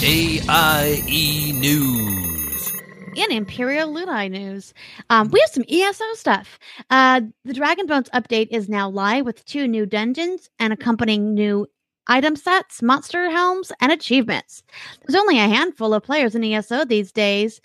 AIE 0.05 1.53
News. 1.55 2.73
in 3.15 3.31
Imperium 3.31 3.91
Ludi 3.91 4.27
news, 4.27 4.73
um, 5.09 5.29
we 5.29 5.39
have 5.39 5.49
some 5.49 5.63
ESO 5.69 6.03
stuff. 6.15 6.59
Uh, 6.89 7.21
the 7.45 7.53
Dragon 7.53 7.85
Bones 7.85 8.09
update 8.13 8.49
is 8.51 8.67
now 8.67 8.89
live 8.89 9.25
with 9.25 9.45
two 9.45 9.65
new 9.67 9.85
dungeons 9.85 10.49
and 10.59 10.73
accompanying 10.73 11.33
new 11.33 11.67
item 12.07 12.35
sets, 12.35 12.81
monster 12.81 13.29
helms, 13.29 13.71
and 13.79 13.91
achievements. 13.91 14.63
There's 15.05 15.19
only 15.19 15.39
a 15.39 15.47
handful 15.47 15.93
of 15.93 16.03
players 16.03 16.35
in 16.35 16.43
ESO 16.43 16.83
these 16.85 17.11
days, 17.13 17.61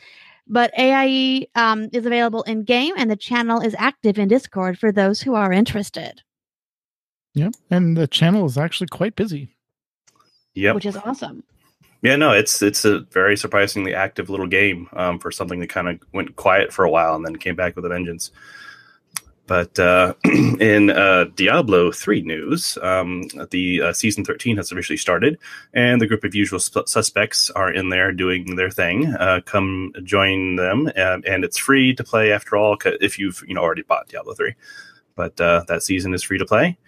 but 0.48 0.72
AIE 0.78 1.46
um, 1.54 1.88
is 1.92 2.06
available 2.06 2.42
in 2.42 2.64
game, 2.64 2.94
and 2.96 3.10
the 3.10 3.16
channel 3.16 3.60
is 3.60 3.74
active 3.78 4.18
in 4.18 4.28
Discord 4.28 4.78
for 4.78 4.90
those 4.90 5.20
who 5.20 5.34
are 5.34 5.52
interested, 5.52 6.22
Yep. 7.38 7.54
And 7.70 7.96
the 7.96 8.08
channel 8.08 8.46
is 8.46 8.58
actually 8.58 8.88
quite 8.88 9.14
busy. 9.14 9.54
Yep. 10.54 10.74
which 10.74 10.86
is 10.86 10.96
awesome. 10.96 11.44
Yeah, 12.02 12.16
no, 12.16 12.32
it's 12.32 12.62
it's 12.62 12.84
a 12.84 13.00
very 13.12 13.36
surprisingly 13.36 13.94
active 13.94 14.28
little 14.28 14.46
game 14.46 14.88
um, 14.92 15.20
for 15.20 15.30
something 15.30 15.60
that 15.60 15.68
kind 15.68 15.88
of 15.88 16.00
went 16.12 16.34
quiet 16.36 16.72
for 16.72 16.84
a 16.84 16.90
while 16.90 17.14
and 17.14 17.24
then 17.24 17.36
came 17.36 17.54
back 17.54 17.76
with 17.76 17.84
a 17.84 17.88
vengeance. 17.88 18.32
But 19.48 19.78
uh, 19.78 20.12
in 20.60 20.90
uh, 20.90 21.24
Diablo 21.34 21.90
3 21.90 22.20
news, 22.20 22.76
um, 22.82 23.24
the 23.50 23.80
uh, 23.80 23.92
season 23.94 24.22
13 24.22 24.58
has 24.58 24.70
officially 24.70 24.98
started, 24.98 25.38
and 25.72 26.00
the 26.00 26.06
group 26.06 26.22
of 26.22 26.34
usual 26.34 26.60
sp- 26.60 26.86
suspects 26.86 27.50
are 27.50 27.72
in 27.72 27.88
there 27.88 28.12
doing 28.12 28.56
their 28.56 28.70
thing. 28.70 29.06
Uh, 29.14 29.40
come 29.44 29.92
join 30.04 30.56
them, 30.56 30.92
and, 30.94 31.24
and 31.24 31.44
it's 31.44 31.56
free 31.56 31.94
to 31.94 32.04
play 32.04 32.30
after 32.30 32.56
all 32.56 32.76
if 32.84 33.18
you've 33.18 33.42
you 33.48 33.54
know 33.54 33.62
already 33.62 33.82
bought 33.82 34.08
Diablo 34.08 34.34
3. 34.34 34.54
But 35.16 35.40
uh, 35.40 35.64
that 35.66 35.82
season 35.82 36.12
is 36.12 36.22
free 36.22 36.38
to 36.38 36.46
play. 36.46 36.78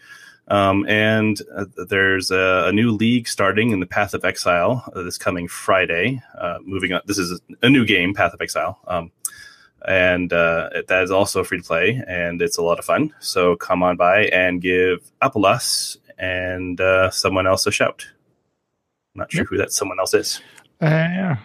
Um, 0.48 0.84
and 0.86 1.40
uh, 1.56 1.64
there's 1.88 2.30
a, 2.30 2.64
a 2.66 2.72
new 2.72 2.90
league 2.90 3.26
starting 3.26 3.70
in 3.70 3.80
the 3.80 3.86
Path 3.86 4.14
of 4.14 4.24
Exile 4.24 4.84
this 4.94 5.16
coming 5.16 5.48
Friday. 5.48 6.22
Moving 6.62 6.92
on, 6.92 7.00
this 7.06 7.18
is 7.18 7.40
a 7.62 7.70
new 7.70 7.86
game, 7.86 8.12
Path 8.12 8.34
of 8.34 8.42
Exile, 8.42 8.78
um, 8.86 9.12
and 9.86 10.32
uh, 10.32 10.70
that 10.88 11.02
is 11.02 11.10
also 11.10 11.42
free 11.44 11.58
to 11.58 11.64
play, 11.64 12.02
and 12.06 12.40
it's 12.42 12.58
a 12.58 12.62
lot 12.62 12.78
of 12.78 12.84
fun. 12.84 13.14
So 13.20 13.56
come 13.56 13.82
on 13.82 13.96
by 13.96 14.26
and 14.26 14.60
give 14.60 15.10
Apollos 15.20 15.98
and 16.18 16.80
uh, 16.80 17.10
someone 17.10 17.46
else 17.46 17.66
a 17.66 17.70
shout. 17.72 18.06
Not 19.14 19.32
sure 19.32 19.40
Yep. 19.42 19.48
who 19.48 19.56
that 19.58 19.72
someone 19.72 19.98
else 19.98 20.14
is. 20.14 20.40
Uh, 20.80 20.86
yeah. 20.86 21.36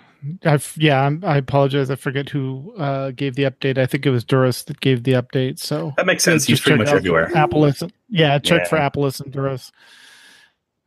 I've, 0.44 0.74
yeah, 0.78 1.02
I'm, 1.02 1.24
I 1.24 1.38
apologize. 1.38 1.92
I 1.92 1.96
forget 1.96 2.30
who 2.30 2.74
uh, 2.78 3.12
gave 3.12 3.36
the 3.36 3.44
update. 3.44 3.78
I 3.78 3.86
think 3.86 4.06
it 4.08 4.10
was 4.10 4.24
Duras 4.24 4.64
that 4.64 4.80
gave 4.82 5.04
the 5.04 5.14
update. 5.14 5.60
So 5.60 5.94
That 5.98 6.06
makes 6.08 6.24
sense. 6.24 6.46
He's 6.46 6.60
pretty 6.62 6.80
much 6.80 6.88
everywhere. 6.90 7.32
Apollos. 7.36 7.84
Yeah, 8.10 8.40
check 8.40 8.62
Yeah. 8.64 8.68
for 8.70 8.76
Apollos 8.78 9.20
and 9.20 9.32
Duras. 9.32 9.72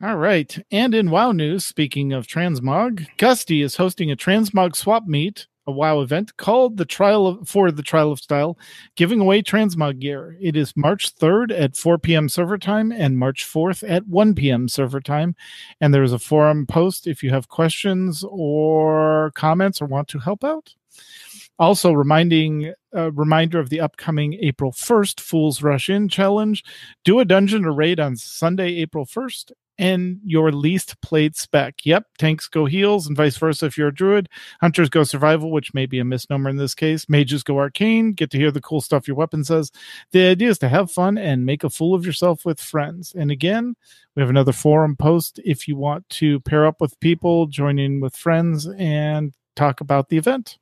All 0.01 0.15
right. 0.17 0.57
And 0.71 0.93
in 0.95 1.09
WoW 1.09 1.31
news, 1.31 1.65
speaking 1.65 2.11
of 2.13 2.27
Transmog, 2.27 3.05
Gusty 3.17 3.61
is 3.61 3.75
hosting 3.77 4.11
a 4.11 4.15
Transmog 4.15 4.75
swap 4.75 5.05
meet, 5.07 5.47
a 5.69 5.71
WoW 5.71 6.01
event 6.01 6.35
called 6.37 6.77
the 6.77 6.85
Trial 6.85 7.27
of 7.27 7.47
for 7.47 7.71
the 7.71 7.83
Trial 7.83 8.11
of 8.11 8.19
Style, 8.19 8.57
giving 8.95 9.19
away 9.19 9.43
Transmog 9.43 9.99
gear. 9.99 10.35
It 10.41 10.57
is 10.57 10.75
March 10.75 11.15
3rd 11.15 11.57
at 11.57 11.77
4 11.77 11.99
p.m. 11.99 12.27
server 12.27 12.57
time 12.57 12.91
and 12.91 13.19
March 13.19 13.45
4th 13.45 13.87
at 13.87 14.07
1 14.07 14.33
p.m. 14.33 14.67
server 14.67 14.99
time. 14.99 15.35
And 15.79 15.93
there 15.93 16.03
is 16.03 16.11
a 16.11 16.19
forum 16.19 16.65
post 16.65 17.05
if 17.05 17.21
you 17.21 17.29
have 17.29 17.49
questions 17.49 18.25
or 18.27 19.31
comments 19.35 19.79
or 19.79 19.85
want 19.85 20.07
to 20.09 20.19
help 20.19 20.43
out. 20.43 20.73
Also, 21.59 21.91
reminding 21.91 22.73
a 22.93 23.11
reminder 23.11 23.59
of 23.59 23.69
the 23.69 23.81
upcoming 23.81 24.33
April 24.41 24.71
1st 24.71 25.19
Fools 25.19 25.61
Rush 25.61 25.89
In 25.89 26.09
challenge. 26.09 26.63
Do 27.03 27.19
a 27.19 27.25
dungeon 27.25 27.65
or 27.65 27.73
raid 27.73 27.99
on 27.99 28.15
Sunday, 28.15 28.75
April 28.77 29.05
1st, 29.05 29.51
and 29.79 30.19
your 30.23 30.51
least 30.51 31.01
played 31.01 31.35
spec. 31.35 31.85
Yep, 31.85 32.05
tanks 32.17 32.47
go 32.47 32.65
heals 32.65 33.07
and 33.07 33.15
vice 33.15 33.37
versa 33.37 33.65
if 33.65 33.77
you're 33.77 33.87
a 33.87 33.93
druid. 33.93 34.27
Hunters 34.59 34.89
go 34.89 35.03
survival, 35.03 35.51
which 35.51 35.73
may 35.73 35.85
be 35.85 35.99
a 35.99 36.05
misnomer 36.05 36.49
in 36.49 36.57
this 36.57 36.75
case. 36.75 37.07
Mages 37.07 37.41
go 37.41 37.57
arcane, 37.57 38.11
get 38.11 38.29
to 38.31 38.37
hear 38.37 38.51
the 38.51 38.61
cool 38.61 38.81
stuff 38.81 39.07
your 39.07 39.15
weapon 39.15 39.43
says. 39.43 39.71
The 40.11 40.27
idea 40.27 40.49
is 40.49 40.59
to 40.59 40.69
have 40.69 40.91
fun 40.91 41.17
and 41.17 41.45
make 41.45 41.63
a 41.63 41.69
fool 41.69 41.95
of 41.95 42.05
yourself 42.05 42.45
with 42.45 42.59
friends. 42.59 43.13
And 43.17 43.31
again, 43.31 43.75
we 44.15 44.21
have 44.21 44.29
another 44.29 44.51
forum 44.51 44.97
post 44.97 45.39
if 45.45 45.67
you 45.67 45.77
want 45.77 46.07
to 46.09 46.41
pair 46.41 46.67
up 46.67 46.81
with 46.81 46.99
people, 46.99 47.47
join 47.47 47.79
in 47.79 48.01
with 48.01 48.15
friends, 48.15 48.67
and 48.77 49.33
talk 49.55 49.79
about 49.79 50.09
the 50.09 50.17
event 50.17 50.57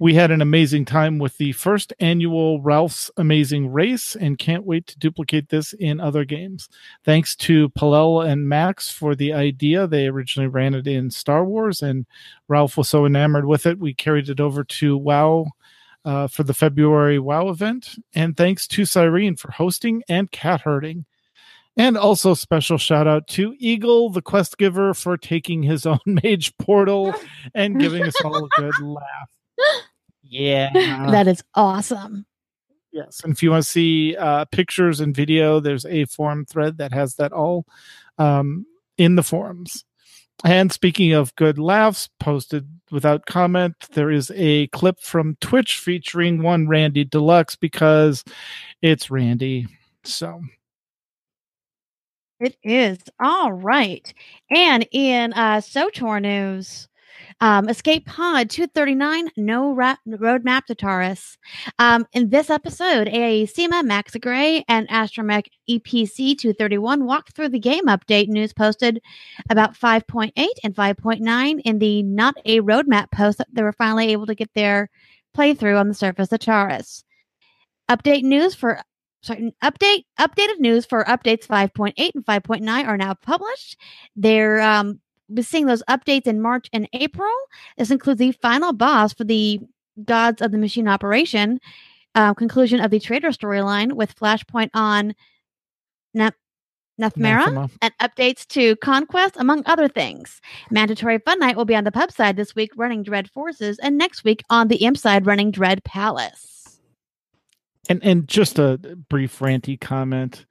we 0.00 0.14
had 0.14 0.30
an 0.30 0.40
amazing 0.40 0.84
time 0.84 1.18
with 1.18 1.38
the 1.38 1.52
first 1.52 1.92
annual 1.98 2.60
Ralph's 2.62 3.10
Amazing 3.16 3.72
Race 3.72 4.14
and 4.14 4.38
can't 4.38 4.64
wait 4.64 4.86
to 4.86 4.98
duplicate 4.98 5.48
this 5.48 5.72
in 5.72 5.98
other 5.98 6.24
games. 6.24 6.68
Thanks 7.04 7.34
to 7.36 7.68
Palel 7.70 8.24
and 8.24 8.48
Max 8.48 8.90
for 8.90 9.16
the 9.16 9.32
idea. 9.32 9.88
They 9.88 10.06
originally 10.06 10.46
ran 10.46 10.74
it 10.74 10.86
in 10.86 11.10
Star 11.10 11.44
Wars, 11.44 11.82
and 11.82 12.06
Ralph 12.46 12.76
was 12.76 12.88
so 12.88 13.06
enamored 13.06 13.46
with 13.46 13.66
it, 13.66 13.80
we 13.80 13.92
carried 13.92 14.28
it 14.28 14.40
over 14.40 14.62
to 14.62 14.96
WoW 14.96 15.46
uh, 16.04 16.28
for 16.28 16.44
the 16.44 16.54
February 16.54 17.18
WoW 17.18 17.48
event. 17.48 17.96
And 18.14 18.36
thanks 18.36 18.68
to 18.68 18.84
Cyrene 18.84 19.36
for 19.36 19.50
hosting 19.50 20.02
and 20.08 20.30
cat 20.30 20.60
herding. 20.60 21.06
And 21.76 21.96
also 21.96 22.34
special 22.34 22.78
shout 22.78 23.06
out 23.06 23.28
to 23.28 23.54
Eagle, 23.58 24.10
the 24.10 24.22
quest 24.22 24.58
giver, 24.58 24.94
for 24.94 25.16
taking 25.16 25.62
his 25.62 25.86
own 25.86 26.00
mage 26.06 26.56
portal 26.58 27.14
and 27.54 27.78
giving 27.78 28.02
us 28.04 28.14
all 28.24 28.44
a 28.44 28.48
good 28.56 28.78
laugh. 28.82 29.30
Yeah. 30.28 30.70
that 31.10 31.26
is 31.26 31.42
awesome. 31.54 32.26
yes. 32.92 33.20
And 33.24 33.32
if 33.32 33.42
you 33.42 33.50
want 33.50 33.64
to 33.64 33.70
see 33.70 34.16
uh, 34.16 34.44
pictures 34.46 35.00
and 35.00 35.14
video, 35.14 35.60
there's 35.60 35.86
a 35.86 36.04
forum 36.06 36.44
thread 36.44 36.78
that 36.78 36.92
has 36.92 37.14
that 37.16 37.32
all 37.32 37.64
um, 38.18 38.66
in 38.96 39.14
the 39.14 39.22
forums. 39.22 39.84
And 40.44 40.72
speaking 40.72 41.12
of 41.12 41.34
good 41.34 41.58
laughs, 41.58 42.08
posted 42.20 42.68
without 42.92 43.26
comment, 43.26 43.74
there 43.92 44.10
is 44.10 44.30
a 44.36 44.68
clip 44.68 45.00
from 45.00 45.36
Twitch 45.40 45.78
featuring 45.78 46.42
one 46.42 46.68
Randy 46.68 47.04
Deluxe 47.04 47.56
because 47.56 48.22
it's 48.80 49.10
Randy. 49.10 49.66
So 50.04 50.40
It 52.38 52.56
is 52.62 52.98
all 53.18 53.52
right. 53.52 54.12
And 54.48 54.86
in 54.92 55.32
uh, 55.32 55.56
SWTOR 55.56 56.22
news, 56.22 56.87
um, 57.40 57.68
Escape 57.68 58.06
Pod 58.06 58.50
239, 58.50 59.30
no 59.36 59.72
ra- 59.72 59.96
roadmap 60.08 60.64
to 60.64 60.74
Taurus. 60.74 61.38
Um, 61.78 62.06
in 62.12 62.30
this 62.30 62.50
episode, 62.50 63.06
AAE 63.06 63.48
SEMA, 63.48 63.82
Max 63.84 64.16
Gray, 64.20 64.64
and 64.68 64.88
Astromech 64.88 65.46
EPC 65.70 66.36
231 66.36 67.04
walked 67.04 67.34
through 67.34 67.50
the 67.50 67.58
game 67.58 67.86
update 67.86 68.28
news 68.28 68.52
posted 68.52 69.00
about 69.50 69.74
5.8 69.74 70.32
and 70.64 70.74
5.9 70.74 71.60
in 71.64 71.78
the 71.78 72.02
Not 72.02 72.36
a 72.44 72.60
Roadmap 72.60 73.10
post 73.12 73.38
that 73.38 73.48
they 73.52 73.62
were 73.62 73.72
finally 73.72 74.10
able 74.12 74.26
to 74.26 74.34
get 74.34 74.52
their 74.54 74.90
playthrough 75.36 75.78
on 75.78 75.88
the 75.88 75.94
surface 75.94 76.32
of 76.32 76.40
Taurus. 76.40 77.04
Update 77.88 78.22
news 78.22 78.54
for 78.54 78.82
sorry, 79.22 79.54
update 79.62 80.04
updated 80.18 80.58
news 80.58 80.84
for 80.84 81.04
updates 81.04 81.46
5.8 81.46 81.92
and 82.14 82.24
5.9 82.24 82.86
are 82.86 82.96
now 82.96 83.14
published. 83.14 83.76
They're 84.16 84.60
um 84.60 85.00
we're 85.28 85.42
seeing 85.42 85.66
those 85.66 85.82
updates 85.88 86.26
in 86.26 86.40
March 86.40 86.68
and 86.72 86.88
April. 86.92 87.32
This 87.76 87.90
includes 87.90 88.18
the 88.18 88.32
final 88.32 88.72
boss 88.72 89.12
for 89.12 89.24
the 89.24 89.60
Gods 90.04 90.40
of 90.40 90.52
the 90.52 90.58
Machine 90.58 90.88
operation, 90.88 91.60
uh, 92.14 92.34
conclusion 92.34 92.80
of 92.80 92.90
the 92.90 93.00
Trader 93.00 93.30
storyline 93.30 93.92
with 93.92 94.16
Flashpoint 94.16 94.70
on 94.74 95.14
Na- 96.14 96.30
Nathema, 97.00 97.70
and 97.82 97.92
updates 97.98 98.46
to 98.48 98.76
Conquest, 98.76 99.34
among 99.38 99.62
other 99.66 99.88
things. 99.88 100.40
Mandatory 100.70 101.18
Fun 101.18 101.38
Night 101.38 101.56
will 101.56 101.64
be 101.64 101.76
on 101.76 101.84
the 101.84 101.92
pub 101.92 102.10
side 102.12 102.36
this 102.36 102.54
week 102.54 102.70
running 102.76 103.02
Dread 103.02 103.30
Fortress, 103.30 103.78
and 103.80 103.98
next 103.98 104.24
week 104.24 104.42
on 104.50 104.68
the 104.68 104.76
imp 104.76 104.96
side 104.98 105.26
running 105.26 105.50
Dread 105.50 105.84
Palace. 105.84 106.80
And 107.88 108.02
and 108.04 108.28
just 108.28 108.58
a 108.58 108.78
brief 109.08 109.38
ranty 109.38 109.80
comment. 109.80 110.44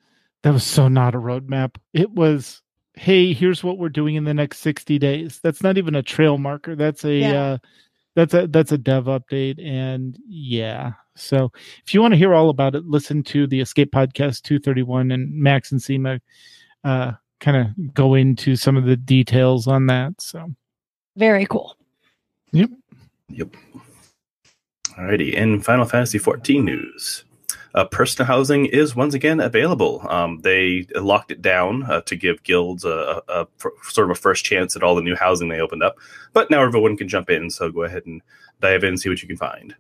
That 0.44 0.54
was 0.54 0.64
so 0.64 0.88
not 0.88 1.16
a 1.16 1.20
roadmap. 1.20 1.76
It 1.94 2.12
was, 2.12 2.62
hey, 2.98 3.32
here's 3.34 3.64
what 3.64 3.78
we're 3.78 3.90
doing 3.90 4.16
in 4.16 4.24
the 4.24 4.34
next 4.34 4.60
60 4.60 4.98
days. 5.00 5.40
That's 5.44 5.62
not 5.62 5.78
even 5.78 5.96
a 5.96 6.04
trail 6.04 6.38
marker. 6.38 6.76
That's 6.76 7.06
a 7.06 7.14
Yeah. 7.16 7.44
uh 7.44 7.58
that's 8.16 8.34
a 8.34 8.48
that's 8.48 8.72
a 8.72 8.78
dev 8.78 9.06
update. 9.06 9.64
And 9.64 10.18
yeah. 10.28 10.94
So 11.16 11.52
if 11.86 11.94
you 11.94 12.02
want 12.02 12.14
to 12.14 12.18
hear 12.18 12.34
all 12.34 12.50
about 12.50 12.74
it, 12.76 12.86
listen 12.86 13.22
to 13.24 13.46
the 13.48 13.60
Escape 13.62 13.92
Podcast 13.92 14.42
231 14.42 15.12
and 15.12 15.32
Max 15.34 15.72
and 15.72 15.82
Sema 15.82 16.20
uh 16.84 17.12
kind 17.40 17.58
of 17.58 17.94
go 17.94 18.16
into 18.16 18.56
some 18.56 18.76
of 18.76 18.86
the 18.86 18.98
details 18.98 19.68
on 19.68 19.86
that. 19.88 20.20
So 20.20 20.52
Very 21.16 21.46
cool. 21.46 21.76
Yep. 22.54 22.72
Yep. 23.30 23.50
Alrighty. 24.98 25.34
In 25.34 25.62
Final 25.62 25.86
Fantasy 25.86 26.18
14 26.18 26.66
news, 26.66 27.24
uh, 27.78 27.86
personal 27.86 28.26
housing 28.26 28.66
is 28.66 28.96
once 28.96 29.14
again 29.14 29.40
available. 29.40 30.06
Um, 30.10 30.40
they 30.42 30.88
locked 30.96 31.32
it 31.32 31.42
down 31.42 31.84
uh, 31.84 32.02
to 32.02 32.16
give 32.16 32.42
guilds 32.44 32.84
a, 32.84 33.22
a, 33.28 33.42
a 33.42 33.48
sort 33.84 34.10
of 34.10 34.18
a 34.18 34.20
first 34.20 34.44
chance 34.44 34.76
at 34.76 34.84
all 34.84 34.96
the 34.96 35.02
new 35.02 35.16
housing 35.16 35.48
they 35.48 35.62
opened 35.62 35.84
up, 35.84 35.96
but 36.34 36.50
now 36.50 36.64
everyone 36.64 36.98
can 36.98 37.08
jump 37.08 37.30
in. 37.30 37.50
So 37.50 37.72
go 37.72 37.84
ahead 37.84 38.06
and 38.08 38.22
dive 38.62 38.84
in 38.84 38.90
and 38.90 39.00
see 39.00 39.10
what 39.10 39.22
you 39.22 39.28
can 39.28 39.38
find. 39.38 39.76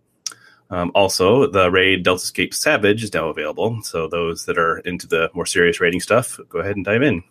Um, 0.69 0.91
also, 0.93 1.47
the 1.47 1.71
raid 1.71 2.05
Deltascape 2.05 2.53
Savage 2.53 3.03
is 3.03 3.13
now 3.13 3.29
available. 3.29 3.81
So 3.81 4.07
those 4.07 4.45
that 4.45 4.57
are 4.60 4.77
into 4.79 5.07
the 5.07 5.31
more 5.33 5.45
serious 5.45 5.81
raiding 5.81 6.01
stuff, 6.01 6.39
go 6.49 6.60
ahead 6.60 6.75
and 6.75 6.86
dive 6.86 7.01
in. 7.01 7.23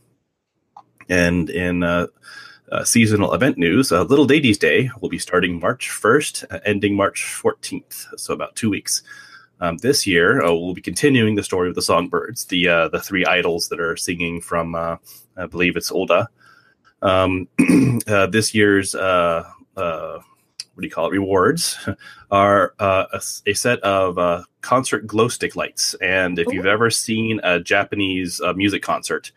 And 1.08 1.48
in 1.48 1.84
uh, 1.84 2.08
Uh, 2.72 2.82
seasonal 2.82 3.32
event 3.32 3.56
news 3.56 3.92
uh, 3.92 4.02
Little 4.02 4.26
Deities 4.26 4.58
Day 4.58 4.90
will 5.00 5.08
be 5.08 5.20
starting 5.20 5.60
March 5.60 5.88
1st, 5.88 6.44
uh, 6.50 6.58
ending 6.64 6.96
March 6.96 7.22
14th, 7.22 8.06
so 8.18 8.34
about 8.34 8.56
two 8.56 8.68
weeks. 8.68 9.04
Um, 9.60 9.78
this 9.78 10.06
year, 10.06 10.42
uh, 10.42 10.52
we'll 10.52 10.74
be 10.74 10.82
continuing 10.82 11.34
the 11.34 11.42
story 11.42 11.68
of 11.68 11.74
the 11.74 11.82
songbirds, 11.82 12.44
the 12.46 12.68
uh, 12.68 12.88
the 12.88 13.00
three 13.00 13.24
idols 13.24 13.68
that 13.68 13.80
are 13.80 13.96
singing 13.96 14.40
from, 14.40 14.74
uh, 14.74 14.96
I 15.36 15.46
believe 15.46 15.76
it's 15.76 15.90
Ul'dah. 15.90 16.26
Um, 17.02 17.48
uh, 18.06 18.26
this 18.26 18.54
year's 18.54 18.94
uh, 18.94 19.44
uh, 19.76 20.18
what 20.76 20.82
do 20.82 20.86
you 20.86 20.90
call 20.92 21.06
it? 21.06 21.12
Rewards 21.12 21.78
are 22.30 22.74
uh, 22.78 23.06
a, 23.12 23.22
a 23.46 23.54
set 23.54 23.80
of 23.80 24.18
uh, 24.18 24.42
concert 24.60 25.06
glow 25.06 25.28
stick 25.28 25.56
lights, 25.56 25.94
and 26.02 26.38
if 26.38 26.52
you've 26.52 26.66
ever 26.66 26.90
seen 26.90 27.40
a 27.42 27.58
Japanese 27.58 28.42
uh, 28.42 28.52
music 28.52 28.82
concert, 28.82 29.32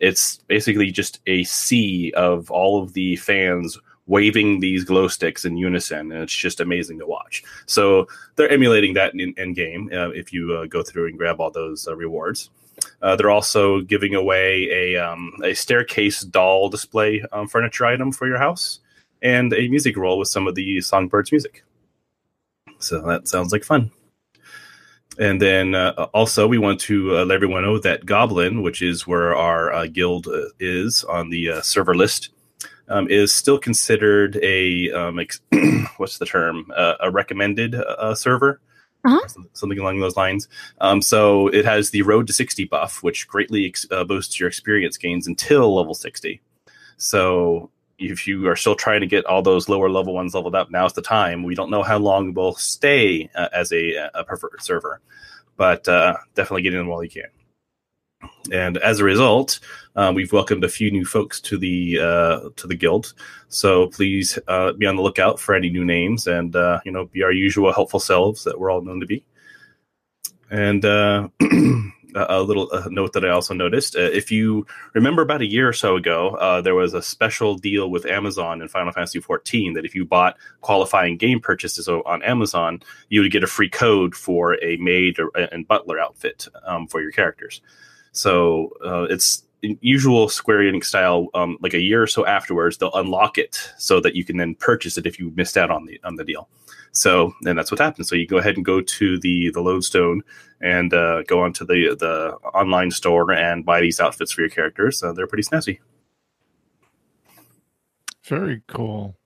it's 0.00 0.38
basically 0.48 0.90
just 0.90 1.20
a 1.26 1.44
sea 1.44 2.12
of 2.14 2.50
all 2.50 2.82
of 2.82 2.92
the 2.92 3.16
fans 3.16 3.78
waving 4.06 4.60
these 4.60 4.84
glow 4.84 5.08
sticks 5.08 5.44
in 5.44 5.56
unison, 5.56 6.12
and 6.12 6.22
it's 6.22 6.36
just 6.36 6.60
amazing 6.60 6.98
to 6.98 7.06
watch. 7.06 7.42
So 7.66 8.06
they're 8.36 8.50
emulating 8.50 8.94
that 8.94 9.14
in, 9.14 9.34
in 9.36 9.54
game 9.54 9.90
uh, 9.92 10.10
if 10.10 10.32
you 10.32 10.54
uh, 10.54 10.66
go 10.66 10.82
through 10.82 11.08
and 11.08 11.18
grab 11.18 11.40
all 11.40 11.50
those 11.50 11.86
uh, 11.86 11.96
rewards. 11.96 12.50
Uh, 13.00 13.14
they're 13.14 13.30
also 13.30 13.80
giving 13.82 14.14
away 14.14 14.68
a 14.70 14.96
um, 14.96 15.32
a 15.44 15.54
staircase 15.54 16.22
doll 16.22 16.68
display 16.68 17.22
um, 17.32 17.46
furniture 17.46 17.86
item 17.86 18.10
for 18.10 18.26
your 18.26 18.38
house 18.38 18.80
and 19.22 19.52
a 19.52 19.68
music 19.68 19.96
roll 19.96 20.18
with 20.18 20.28
some 20.28 20.46
of 20.46 20.54
the 20.54 20.80
songbirds 20.80 21.30
music. 21.30 21.64
So 22.78 23.00
that 23.02 23.28
sounds 23.28 23.52
like 23.52 23.64
fun. 23.64 23.90
And 25.18 25.40
then 25.40 25.74
uh, 25.74 26.08
also, 26.14 26.46
we 26.46 26.58
want 26.58 26.80
to 26.80 27.18
uh, 27.18 27.24
let 27.24 27.34
everyone 27.34 27.62
know 27.62 27.78
that 27.78 28.06
Goblin, 28.06 28.62
which 28.62 28.80
is 28.80 29.06
where 29.06 29.36
our 29.36 29.72
uh, 29.72 29.86
guild 29.86 30.26
uh, 30.26 30.46
is 30.58 31.04
on 31.04 31.28
the 31.28 31.50
uh, 31.50 31.60
server 31.60 31.94
list, 31.94 32.30
um, 32.88 33.08
is 33.08 33.32
still 33.32 33.58
considered 33.58 34.38
a 34.42 34.90
um, 34.92 35.18
ex- 35.18 35.40
what's 35.96 36.18
the 36.18 36.26
term? 36.26 36.70
Uh, 36.76 36.94
a 37.00 37.10
recommended 37.10 37.74
uh, 37.74 38.14
server, 38.14 38.60
Uh-huh. 39.04 39.26
something 39.52 39.78
along 39.78 40.00
those 40.00 40.16
lines. 40.16 40.48
Um, 40.80 41.02
so 41.02 41.48
it 41.48 41.64
has 41.64 41.90
the 41.90 42.02
Road 42.02 42.26
to 42.28 42.32
60 42.32 42.64
buff, 42.66 43.02
which 43.02 43.26
greatly 43.28 43.66
ex- 43.66 43.86
uh, 43.90 44.04
boosts 44.04 44.38
your 44.38 44.48
experience 44.48 44.96
gains 44.96 45.26
until 45.26 45.74
level 45.74 45.94
60. 45.94 46.40
So 46.96 47.70
if 47.98 48.26
you 48.26 48.48
are 48.48 48.56
still 48.56 48.74
trying 48.74 49.00
to 49.00 49.06
get 49.06 49.24
all 49.26 49.42
those 49.42 49.68
lower 49.68 49.88
level 49.90 50.14
ones 50.14 50.34
leveled 50.34 50.54
up, 50.54 50.70
now's 50.70 50.92
the 50.92 51.02
time. 51.02 51.42
We 51.44 51.54
don't 51.54 51.70
know 51.70 51.82
how 51.82 51.98
long 51.98 52.34
we'll 52.34 52.54
stay 52.54 53.30
uh, 53.34 53.48
as 53.52 53.72
a, 53.72 54.08
a 54.14 54.24
preferred 54.24 54.60
server, 54.60 55.00
but 55.56 55.86
uh, 55.88 56.16
definitely 56.34 56.62
get 56.62 56.74
in 56.74 56.86
while 56.86 57.02
you 57.02 57.10
can. 57.10 57.30
And 58.50 58.76
as 58.78 58.98
a 58.98 59.04
result, 59.04 59.60
uh, 59.94 60.12
we've 60.14 60.32
welcomed 60.32 60.64
a 60.64 60.68
few 60.68 60.90
new 60.90 61.04
folks 61.04 61.40
to 61.42 61.58
the 61.58 61.98
uh, 62.00 62.48
to 62.56 62.66
the 62.66 62.74
guild. 62.74 63.14
So 63.48 63.88
please 63.88 64.38
uh, 64.48 64.72
be 64.72 64.86
on 64.86 64.96
the 64.96 65.02
lookout 65.02 65.38
for 65.38 65.54
any 65.54 65.70
new 65.70 65.84
names, 65.84 66.26
and 66.26 66.54
uh, 66.56 66.80
you 66.84 66.92
know, 66.92 67.06
be 67.06 67.22
our 67.22 67.32
usual 67.32 67.72
helpful 67.72 68.00
selves 68.00 68.44
that 68.44 68.58
we're 68.58 68.70
all 68.70 68.82
known 68.82 69.00
to 69.00 69.06
be. 69.06 69.24
And 70.50 70.84
uh, 70.84 71.28
a 72.14 72.42
little 72.42 72.68
note 72.90 73.12
that 73.12 73.24
I 73.24 73.28
also 73.28 73.54
noticed: 73.54 73.96
uh, 73.96 74.00
if 74.00 74.32
you 74.32 74.66
remember, 74.94 75.22
about 75.22 75.42
a 75.42 75.46
year 75.46 75.68
or 75.68 75.72
so 75.74 75.96
ago, 75.96 76.60
there 76.64 76.74
was 76.74 76.94
a 76.94 77.02
special 77.02 77.56
deal 77.56 77.90
with 77.90 78.06
Amazon 78.06 78.62
in 78.62 78.68
Final 78.68 78.92
Fantasy 78.92 79.20
XIV 79.20 79.74
that 79.74 79.84
if 79.84 79.94
you 79.94 80.04
bought 80.04 80.36
qualifying 80.62 81.16
game 81.16 81.38
purchases 81.38 81.86
on 81.86 82.22
Amazon, 82.22 82.82
you 83.08 83.20
would 83.20 83.30
get 83.30 83.44
a 83.44 83.48
free 83.48 83.70
code 83.70 84.14
for 84.14 84.62
a 84.64 84.76
maid 84.78 85.18
or, 85.18 85.30
and 85.36 85.68
butler 85.68 86.00
outfit 86.00 86.48
um, 86.64 86.86
for 86.86 87.00
your 87.00 87.12
characters. 87.12 87.60
So 88.12 88.70
uh, 88.84 89.04
it's 89.04 89.44
usual 89.62 90.28
Square 90.28 90.60
Enix 90.60 90.84
style. 90.84 91.28
Um, 91.34 91.58
like 91.60 91.74
a 91.74 91.80
year 91.80 92.02
or 92.02 92.06
so 92.06 92.26
afterwards, 92.26 92.78
they'll 92.78 92.94
unlock 92.94 93.38
it 93.38 93.58
so 93.78 94.00
that 94.00 94.14
you 94.14 94.24
can 94.24 94.36
then 94.36 94.54
purchase 94.54 94.98
it 94.98 95.06
if 95.06 95.18
you 95.18 95.32
missed 95.34 95.56
out 95.56 95.70
on 95.70 95.86
the 95.86 96.00
on 96.04 96.16
the 96.16 96.24
deal. 96.24 96.48
So, 96.92 97.34
and 97.46 97.58
that's 97.58 97.70
what 97.70 97.80
happens. 97.80 98.08
So 98.08 98.14
you 98.14 98.26
go 98.26 98.36
ahead 98.36 98.56
and 98.56 98.64
go 98.64 98.80
to 98.82 99.18
the 99.18 99.50
the 99.50 99.62
Lodestone 99.62 100.22
and 100.60 100.92
uh, 100.92 101.22
go 101.22 101.42
onto 101.42 101.64
the 101.64 101.96
the 101.98 102.34
online 102.54 102.90
store 102.90 103.32
and 103.32 103.64
buy 103.64 103.80
these 103.80 103.98
outfits 103.98 104.32
for 104.32 104.42
your 104.42 104.50
characters. 104.50 105.02
Uh, 105.02 105.12
they're 105.12 105.26
pretty 105.26 105.44
snazzy. 105.44 105.78
Very 108.24 108.62
cool. 108.68 109.16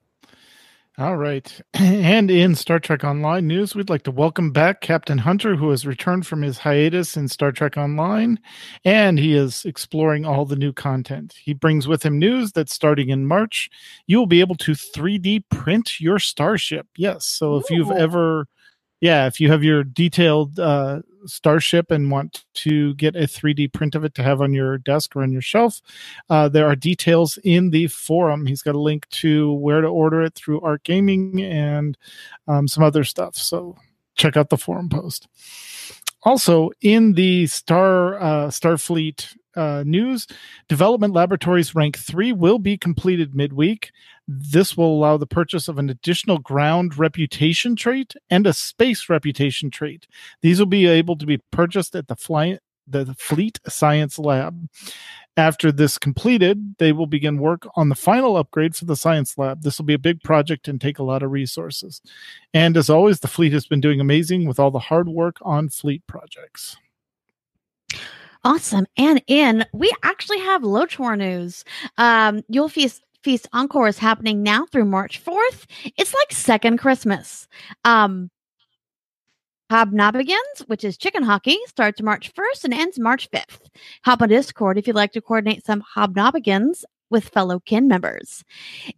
All 0.98 1.16
right. 1.16 1.60
And 1.78 2.30
in 2.30 2.54
Star 2.54 2.78
Trek 2.78 3.04
Online 3.04 3.46
news, 3.46 3.74
we'd 3.74 3.90
like 3.90 4.04
to 4.04 4.10
welcome 4.10 4.50
back 4.50 4.80
Captain 4.80 5.18
Hunter, 5.18 5.54
who 5.56 5.70
has 5.70 5.86
returned 5.86 6.26
from 6.26 6.40
his 6.40 6.58
hiatus 6.58 7.16
in 7.16 7.28
Star 7.28 7.52
Trek 7.52 7.76
Online, 7.76 8.38
and 8.84 9.18
he 9.18 9.34
is 9.34 9.64
exploring 9.66 10.24
all 10.24 10.46
the 10.46 10.56
new 10.56 10.72
content. 10.72 11.34
He 11.42 11.52
brings 11.52 11.86
with 11.86 12.02
him 12.02 12.18
news 12.18 12.52
that 12.52 12.70
starting 12.70 13.10
in 13.10 13.26
March, 13.26 13.68
you 14.06 14.18
will 14.18 14.26
be 14.26 14.40
able 14.40 14.54
to 14.56 14.72
3D 14.72 15.44
print 15.50 16.00
your 16.00 16.18
starship. 16.18 16.86
Yes. 16.96 17.26
So 17.26 17.56
if 17.56 17.68
you've 17.70 17.90
ever 17.90 18.46
yeah, 19.00 19.26
if 19.26 19.40
you 19.40 19.50
have 19.50 19.62
your 19.62 19.84
detailed 19.84 20.58
uh, 20.58 21.02
starship 21.26 21.90
and 21.90 22.10
want 22.10 22.44
to 22.54 22.94
get 22.94 23.16
a 23.16 23.20
3D 23.20 23.72
print 23.72 23.94
of 23.94 24.04
it 24.04 24.14
to 24.14 24.22
have 24.22 24.40
on 24.40 24.52
your 24.52 24.78
desk 24.78 25.14
or 25.16 25.22
on 25.22 25.32
your 25.32 25.42
shelf, 25.42 25.80
uh, 26.30 26.48
there 26.48 26.66
are 26.66 26.76
details 26.76 27.38
in 27.44 27.70
the 27.70 27.86
forum. 27.88 28.46
He's 28.46 28.62
got 28.62 28.74
a 28.74 28.80
link 28.80 29.08
to 29.10 29.52
where 29.54 29.80
to 29.80 29.88
order 29.88 30.22
it 30.22 30.34
through 30.34 30.60
Art 30.60 30.84
Gaming 30.84 31.42
and 31.42 31.96
um, 32.48 32.68
some 32.68 32.84
other 32.84 33.04
stuff. 33.04 33.36
So 33.36 33.76
check 34.16 34.36
out 34.36 34.50
the 34.50 34.58
forum 34.58 34.88
post. 34.88 35.28
Also, 36.22 36.70
in 36.80 37.12
the 37.12 37.46
Star 37.46 38.20
uh, 38.20 38.46
Starfleet 38.48 39.36
uh, 39.54 39.84
news, 39.86 40.26
development 40.68 41.14
laboratories 41.14 41.74
rank 41.74 41.96
three 41.96 42.32
will 42.32 42.58
be 42.58 42.76
completed 42.76 43.34
midweek. 43.34 43.90
This 44.28 44.76
will 44.76 44.92
allow 44.96 45.16
the 45.16 45.26
purchase 45.26 45.68
of 45.68 45.78
an 45.78 45.88
additional 45.88 46.38
ground 46.38 46.98
reputation 46.98 47.76
trait 47.76 48.14
and 48.28 48.46
a 48.46 48.52
space 48.52 49.08
reputation 49.08 49.70
trait. 49.70 50.06
These 50.42 50.58
will 50.58 50.66
be 50.66 50.86
able 50.86 51.16
to 51.16 51.26
be 51.26 51.38
purchased 51.50 51.94
at 51.94 52.08
the 52.08 52.16
the 52.88 53.14
Fleet 53.18 53.60
Science 53.68 54.18
Lab. 54.18 54.68
After 55.36 55.70
this 55.70 55.98
completed, 55.98 56.76
they 56.78 56.92
will 56.92 57.06
begin 57.06 57.38
work 57.38 57.68
on 57.76 57.90
the 57.90 57.94
final 57.94 58.36
upgrade 58.36 58.74
for 58.74 58.86
the 58.86 58.96
Science 58.96 59.36
Lab. 59.36 59.62
This 59.62 59.78
will 59.78 59.84
be 59.84 59.94
a 59.94 59.98
big 59.98 60.22
project 60.22 60.66
and 60.66 60.80
take 60.80 60.98
a 60.98 61.02
lot 61.02 61.22
of 61.22 61.30
resources. 61.30 62.00
And 62.54 62.76
as 62.76 62.88
always, 62.88 63.20
the 63.20 63.28
fleet 63.28 63.52
has 63.52 63.66
been 63.66 63.80
doing 63.80 64.00
amazing 64.00 64.46
with 64.46 64.58
all 64.58 64.70
the 64.70 64.78
hard 64.78 65.08
work 65.08 65.36
on 65.42 65.68
fleet 65.68 66.06
projects. 66.06 66.76
Awesome. 68.44 68.86
And 68.96 69.22
in, 69.26 69.64
we 69.72 69.92
actually 70.04 70.38
have 70.38 70.62
LOTRO 70.62 71.18
news. 71.18 71.64
Um, 71.98 72.42
You'll 72.48 72.68
Feast 72.68 73.02
Feast 73.26 73.48
Encore 73.52 73.88
is 73.88 73.98
happening 73.98 74.44
now 74.44 74.66
through 74.66 74.84
March 74.84 75.20
4th. 75.20 75.64
It's 75.96 76.14
like 76.14 76.30
second 76.30 76.78
Christmas. 76.78 77.48
Um, 77.82 78.30
Hobnanigans, 79.68 80.60
which 80.68 80.84
is 80.84 80.96
chicken 80.96 81.24
hockey, 81.24 81.58
starts 81.66 82.00
March 82.00 82.32
1st 82.32 82.62
and 82.62 82.72
ends 82.72 83.00
March 83.00 83.28
5th. 83.32 83.66
Hop 84.04 84.22
on 84.22 84.28
Discord 84.28 84.78
if 84.78 84.86
you'd 84.86 84.94
like 84.94 85.10
to 85.10 85.20
coordinate 85.20 85.66
some 85.66 85.82
Hobnanigans 85.96 86.84
with 87.10 87.28
fellow 87.30 87.58
kin 87.58 87.88
members. 87.88 88.44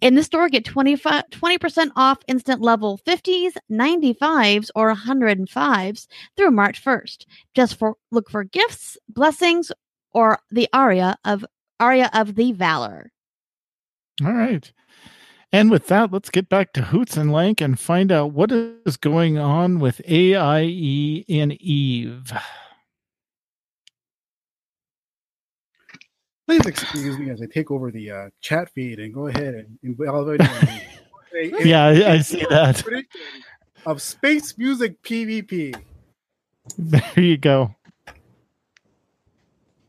In 0.02 0.14
the 0.14 0.22
store, 0.22 0.50
get 0.50 0.66
25, 0.66 1.24
20% 1.30 1.90
off 1.96 2.18
instant 2.28 2.60
level 2.60 3.00
50s, 3.06 3.52
95s, 3.72 4.68
or 4.74 4.94
105s 4.94 6.06
through 6.36 6.50
March 6.50 6.84
1st. 6.84 7.24
Just 7.54 7.78
for 7.78 7.94
look 8.10 8.28
for 8.28 8.44
gifts, 8.44 8.98
blessings, 9.08 9.72
or 10.12 10.38
the 10.50 10.68
aria 10.74 11.16
of 11.24 11.46
aria 11.80 12.10
of 12.12 12.34
the 12.34 12.52
valor. 12.52 13.10
All 14.24 14.32
right. 14.32 14.70
And 15.52 15.70
with 15.70 15.86
that, 15.86 16.12
let's 16.12 16.28
get 16.30 16.48
back 16.48 16.72
to 16.74 16.82
Hoots 16.82 17.16
and 17.16 17.32
Lank 17.32 17.60
and 17.60 17.78
find 17.80 18.12
out 18.12 18.32
what 18.32 18.52
is 18.52 18.96
going 18.98 19.38
on 19.38 19.78
with 19.78 20.00
AIE 20.06 21.24
in 21.26 21.52
Eve. 21.60 22.32
Please 26.46 26.64
excuse 26.66 27.18
me 27.18 27.30
as 27.30 27.42
I 27.42 27.46
take 27.46 27.70
over 27.70 27.90
the 27.90 28.10
uh, 28.10 28.28
chat 28.40 28.70
feed 28.74 28.98
and 28.98 29.12
go 29.12 29.26
ahead 29.28 29.54
and 29.54 29.78
involve 29.82 30.28
a- 30.40 30.80
Yeah, 31.32 31.84
I, 31.86 32.12
I 32.14 32.18
see 32.20 32.44
that. 32.48 32.82
of 33.86 34.00
space 34.02 34.56
music 34.58 35.00
PvP 35.02 35.74
There 36.78 37.12
you 37.24 37.36
go. 37.36 37.74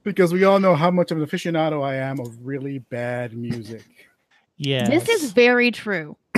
because 0.04 0.34
we 0.34 0.44
all 0.44 0.60
know 0.60 0.76
how 0.76 0.92
much 0.92 1.12
of 1.12 1.18
an 1.18 1.26
aficionado 1.26 1.84
I 1.84 1.96
am 1.96 2.20
of 2.20 2.46
really 2.46 2.80
bad 2.80 3.34
music. 3.38 3.84
Yeah. 4.60 4.88
This 4.88 5.10
is 5.10 5.32
very 5.32 5.72
true. 5.72 6.18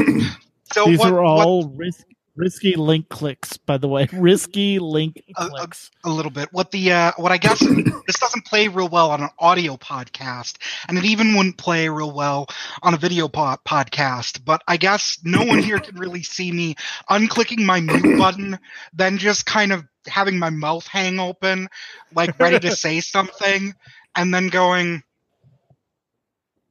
So 0.74 0.86
These 0.86 1.00
what, 1.00 1.12
are 1.12 1.22
what- 1.22 1.46
all 1.46 1.68
risk, 1.76 2.06
risky 2.38 2.76
link 2.76 3.10
clicks, 3.10 3.58
by 3.58 3.78
the 3.78 3.90
way. 3.90 4.08
Risky 4.14 4.80
link 4.80 5.22
uh, 5.36 5.50
clicks. 5.50 5.92
a 6.06 6.10
little 6.10 6.32
bit. 6.32 6.48
What 6.54 6.72
the 6.72 6.94
uh, 6.94 7.12
what 7.18 7.34
I 7.34 7.38
guess 7.38 7.60
this 8.08 8.20
doesn't 8.22 8.46
play 8.46 8.70
real 8.70 8.88
well 8.88 9.12
on 9.12 9.22
an 9.22 9.30
audio 9.38 9.76
podcast, 9.76 10.56
and 10.88 10.98
it 10.98 11.04
even 11.04 11.36
wouldn't 11.36 11.58
play 11.58 11.90
real 11.90 12.14
well 12.14 12.48
on 12.82 12.94
a 12.94 12.98
video 12.98 13.28
po- 13.28 13.58
podcast. 13.68 14.46
But 14.46 14.62
I 14.66 14.78
guess 14.78 15.20
no 15.26 15.44
one 15.44 15.60
here 15.60 15.80
can 15.80 15.98
really 15.98 16.24
see 16.24 16.54
me 16.54 16.76
unclicking 17.10 17.66
my 17.66 17.82
mute 17.82 18.18
button, 18.18 18.58
then 18.94 19.18
just 19.18 19.46
kind 19.46 19.74
of 19.74 19.84
having 20.08 20.40
my 20.40 20.52
mouth 20.52 20.88
hang 20.88 21.20
open, 21.20 21.68
like 22.16 22.40
ready 22.40 22.60
to 22.60 22.74
say 22.78 23.02
something, 23.02 23.74
and 24.16 24.34
then 24.34 24.48
going, 24.48 25.04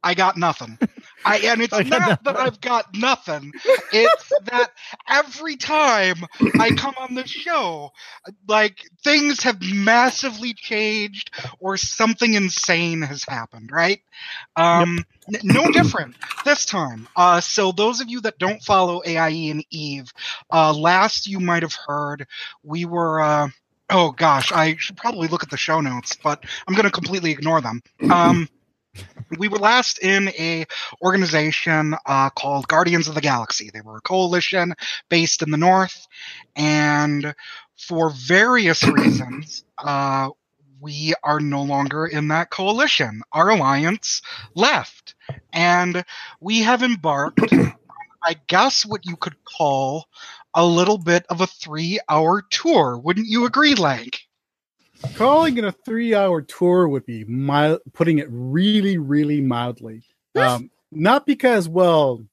"I 0.03 0.15
got 0.15 0.37
nothing." 0.37 0.79
I, 1.25 1.39
and 1.39 1.61
it's 1.61 1.73
not 1.91 2.25
that. 2.25 2.37
I've 2.37 2.61
got 2.61 2.95
nothing. 2.95 3.53
It's 3.93 4.33
that 4.45 4.71
every 5.09 5.57
time 5.57 6.17
I 6.59 6.71
come 6.71 6.95
on 6.99 7.15
the 7.15 7.27
show, 7.27 7.93
like 8.49 8.89
things 9.03 9.43
have 9.43 9.61
massively 9.63 10.55
changed 10.55 11.31
or 11.59 11.77
something 11.77 12.35
insane 12.35 13.03
has 13.03 13.25
happened, 13.25 13.71
right? 13.73 14.01
Um, 14.57 15.05
n- 15.33 15.41
no 15.45 15.71
different 15.71 16.17
this 16.45 16.65
time. 16.65 17.09
Uh, 17.17 17.41
so 17.41 17.73
those 17.73 18.01
of 18.01 18.09
you 18.09 18.21
that 18.23 18.39
don't 18.39 18.63
follow 18.63 19.03
AIE 19.05 19.51
and 19.51 19.65
Eve, 19.71 20.13
uh, 20.53 20.73
last 20.73 21.27
you 21.27 21.41
might 21.41 21.63
have 21.63 21.75
heard 21.75 22.27
we 22.63 22.85
were. 22.85 23.21
Uh, 23.21 23.49
oh 23.91 24.13
gosh, 24.13 24.53
I 24.53 24.77
should 24.77 24.97
probably 24.97 25.29
look 25.29 25.43
at 25.43 25.51
the 25.51 25.57
show 25.57 25.81
notes, 25.81 26.17
but 26.23 26.45
I'm 26.67 26.75
going 26.75 26.85
to 26.85 26.91
completely 26.91 27.33
ignore 27.33 27.61
them. 27.61 27.83
Um, 28.11 28.49
we 29.39 29.49
were 29.49 29.59
last 29.59 29.99
in 29.99 30.29
a 30.31 30.67
organization 31.03 31.95
uh, 32.07 32.31
called 32.31 32.69
Guardians 32.69 33.09
of 33.09 33.15
the 33.15 33.21
Galaxy. 33.21 33.71
They 33.73 33.81
were 33.81 33.99
a 33.99 34.03
coalition 34.03 34.75
based 35.09 35.43
in 35.43 35.51
the 35.51 35.57
North, 35.57 36.07
and 36.57 37.35
for 37.77 38.11
various 38.11 38.83
reasons, 38.87 39.65
uh, 39.79 40.31
we 40.81 41.15
are 41.23 41.41
no 41.41 41.63
longer 41.63 42.07
in 42.07 42.29
that 42.29 42.51
coalition. 42.51 43.23
Our 43.33 43.51
alliance 43.51 44.23
left, 44.55 45.15
and 45.53 46.05
we 46.41 46.61
have 46.61 46.83
embarked. 46.83 47.53
I 48.23 48.37
guess 48.49 48.85
what 48.85 49.07
you 49.07 49.17
could 49.17 49.37
call 49.45 50.07
a 50.53 50.65
little 50.65 50.99
bit 50.99 51.25
of 51.31 51.41
a 51.41 51.47
three-hour 51.47 52.43
tour. 52.51 52.99
Wouldn't 52.99 53.29
you 53.29 53.47
agree, 53.47 53.75
Lank? 53.75 54.29
Calling 55.15 55.57
it 55.59 55.65
a 55.65 55.73
three-hour 55.73 56.43
tour 56.43 56.89
would 56.89 57.05
be 57.07 57.25
mild, 57.25 57.81
putting 57.93 58.19
it 58.19 58.29
really, 58.31 58.99
really 58.99 59.41
mildly. 59.41 60.03
Um, 60.37 60.71
not 60.93 61.27
because, 61.27 61.69
well, 61.69 62.25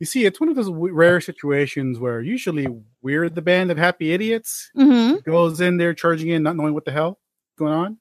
you 0.00 0.06
see, 0.06 0.24
it's 0.24 0.40
one 0.40 0.48
of 0.48 0.56
those 0.56 0.70
rare 0.70 1.20
situations 1.20 1.98
where 1.98 2.20
usually 2.20 2.66
we're 3.02 3.28
the 3.30 3.42
band 3.42 3.70
of 3.70 3.78
happy 3.78 4.12
idiots 4.12 4.70
Mm-hmm. 4.76 5.28
goes 5.28 5.60
in 5.60 5.76
there 5.76 5.94
charging 5.94 6.28
in, 6.30 6.42
not 6.42 6.56
knowing 6.56 6.74
what 6.74 6.84
the 6.84 6.92
hell 6.92 7.18
going 7.58 7.72
on, 7.72 7.98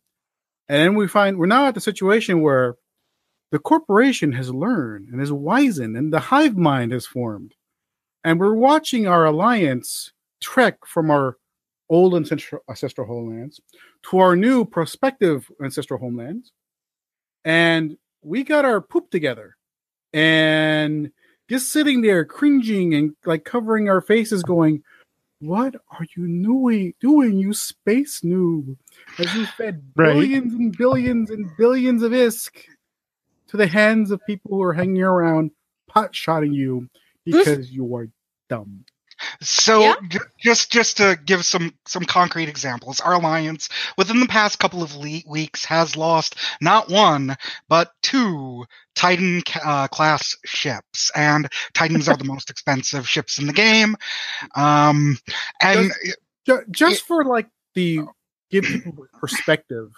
and 0.67 0.79
then 0.79 0.95
we 0.95 1.08
find 1.08 1.38
we're 1.38 1.45
now 1.45 1.67
at 1.67 1.75
the 1.75 1.82
situation 1.82 2.41
where 2.41 2.75
the 3.51 3.60
corporation 3.60 4.32
has 4.34 4.51
learned 4.51 5.10
and 5.10 5.21
is 5.21 5.32
wizened, 5.32 5.95
and 5.95 6.12
the 6.12 6.19
hive 6.19 6.58
mind 6.58 6.91
has 6.91 7.06
formed, 7.06 7.53
and 8.23 8.39
we're 8.39 8.56
watching 8.56 9.08
our 9.08 9.25
alliance 9.25 10.12
trek 10.41 10.79
from 10.86 11.12
our 11.12 11.38
old 11.89 12.15
ancestral, 12.15 12.61
ancestral 12.69 13.07
homelands 13.07 13.59
to 14.09 14.19
our 14.19 14.35
new 14.35 14.65
prospective 14.65 15.49
ancestral 15.63 15.99
homelands, 15.99 16.51
and 17.45 17.97
we 18.21 18.43
got 18.43 18.65
our 18.65 18.81
poop 18.81 19.09
together, 19.11 19.55
and 20.13 21.11
just 21.49 21.71
sitting 21.71 22.01
there 22.01 22.23
cringing 22.25 22.93
and 22.93 23.15
like 23.25 23.43
covering 23.43 23.89
our 23.89 24.01
faces, 24.01 24.43
going, 24.43 24.81
"What 25.39 25.75
are 25.91 26.05
you 26.15 26.25
doing? 26.41 26.93
Doing 27.01 27.37
you 27.37 27.53
space 27.53 28.21
noob? 28.21 28.77
As 29.19 29.33
you 29.35 29.45
fed 29.45 29.83
Right. 29.95 30.13
billions 30.13 30.53
and 30.53 30.77
billions 30.77 31.29
and 31.29 31.49
billions 31.57 32.01
of 32.01 32.11
isk 32.13 32.61
to 33.47 33.57
the 33.57 33.67
hands 33.67 34.09
of 34.09 34.25
people 34.25 34.51
who 34.51 34.63
are 34.63 34.73
hanging 34.73 35.03
around 35.03 35.51
pot 35.87 36.15
shotting 36.15 36.53
you 36.53 36.89
because 37.25 37.71
you 37.71 37.93
are 37.95 38.07
dumb." 38.49 38.85
So 39.41 39.81
Yeah. 39.81 39.95
j- 40.09 40.19
just 40.41 40.71
just 40.71 40.97
to 40.97 41.17
give 41.25 41.45
some 41.45 41.73
some 41.88 42.05
concrete 42.05 42.49
examples, 42.49 42.99
our 43.01 43.13
alliance 43.13 43.69
within 43.97 44.19
the 44.19 44.27
past 44.27 44.59
couple 44.59 44.83
of 44.83 44.95
le- 44.95 45.21
weeks 45.27 45.65
has 45.65 45.95
lost 45.95 46.36
not 46.62 46.89
one 46.89 47.36
but 47.69 47.91
two 48.01 48.65
Titan 48.95 49.41
ca- 49.41 49.62
uh, 49.63 49.88
class 49.88 50.36
ships, 50.45 51.12
and 51.15 51.47
Titans 51.73 52.07
are 52.07 52.17
the 52.17 52.23
most 52.23 52.49
expensive 52.49 53.07
ships 53.09 53.39
in 53.39 53.47
the 53.47 53.53
game. 53.53 53.95
Um, 54.55 55.17
and 55.62 55.91
Ju- 56.45 56.63
just 56.71 57.03
for 57.05 57.23
like 57.25 57.47
the 57.73 58.01
give 58.51 58.65
people 58.65 58.93
perspective, 59.19 59.91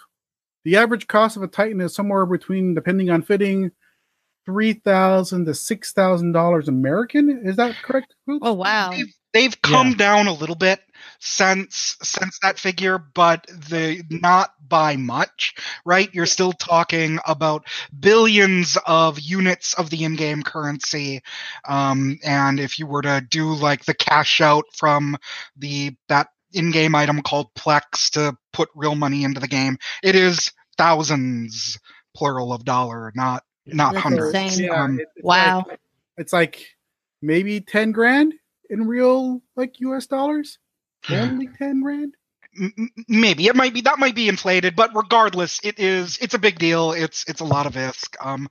the 0.64 0.76
average 0.76 1.06
cost 1.08 1.36
of 1.36 1.42
a 1.42 1.48
Titan 1.48 1.80
is 1.80 1.94
somewhere 1.94 2.24
between, 2.24 2.74
depending 2.74 3.10
on 3.10 3.22
fitting, 3.22 3.70
three 4.46 4.72
thousand 4.72 5.44
to 5.44 5.54
six 5.54 5.92
thousand 5.92 6.32
dollars 6.32 6.68
American. 6.68 7.42
Is 7.44 7.56
that 7.56 7.74
correct? 7.82 8.14
Coop? 8.26 8.42
Oh 8.44 8.54
wow. 8.54 8.90
they've, 8.90 9.12
they've 9.34 9.62
come 9.62 9.94
down 9.94 10.28
a 10.28 10.32
little 10.32 10.54
bit 10.54 10.80
since 11.18 11.96
since 12.02 12.38
that 12.40 12.58
figure, 12.58 12.98
but 12.98 13.46
the 13.48 14.02
not 14.08 14.50
by 14.66 14.96
much, 14.96 15.54
right? 15.84 16.08
You're 16.14 16.26
still 16.26 16.52
talking 16.52 17.18
about 17.26 17.66
billions 17.98 18.78
of 18.86 19.20
units 19.20 19.74
of 19.74 19.90
the 19.90 20.04
in-game 20.04 20.42
currency, 20.42 21.22
um, 21.68 22.18
and 22.24 22.58
if 22.60 22.78
you 22.78 22.86
were 22.86 23.02
to 23.02 23.24
do 23.28 23.52
like 23.54 23.84
the 23.84 23.94
cash 23.94 24.40
out 24.40 24.64
from 24.74 25.16
the 25.56 25.94
that 26.08 26.28
in-game 26.52 26.94
item 26.94 27.20
called 27.20 27.52
Plex 27.54 28.10
to 28.10 28.36
put 28.52 28.68
real 28.74 28.94
money 28.94 29.24
into 29.24 29.40
the 29.40 29.48
game, 29.48 29.76
it 30.02 30.14
is 30.14 30.52
thousands 30.78 31.78
plural 32.14 32.52
of 32.52 32.64
dollar, 32.64 33.12
not 33.14 33.42
not 33.66 33.92
That's 33.94 34.02
hundreds. 34.02 34.34
insane. 34.34 34.70
Um, 34.70 35.00
it- 35.00 35.08
it's 35.16 35.24
Wow. 35.24 35.64
like- 35.68 35.80
it's 36.18 36.32
like 36.32 36.66
maybe 37.22 37.60
ten 37.60 37.92
grand 37.92 38.34
in 38.70 38.86
real 38.86 39.42
like 39.56 39.80
U.S. 39.80 40.06
dollars. 40.06 40.58
Only 41.10 41.48
ten 41.58 41.82
grand. 41.82 42.14
M- 42.58 42.72
m- 42.78 42.90
maybe 43.08 43.46
it 43.48 43.54
might 43.56 43.74
be 43.74 43.82
that 43.82 43.98
might 43.98 44.14
be 44.14 44.28
inflated 44.30 44.74
but 44.76 44.90
regardless 44.94 45.60
it 45.62 45.78
is 45.78 46.16
it's 46.22 46.32
a 46.32 46.38
big 46.38 46.58
deal 46.58 46.92
it's 46.92 47.22
it's 47.28 47.42
a 47.42 47.44
lot 47.44 47.66
of 47.66 47.74
isk 47.74 48.16
um 48.24 48.48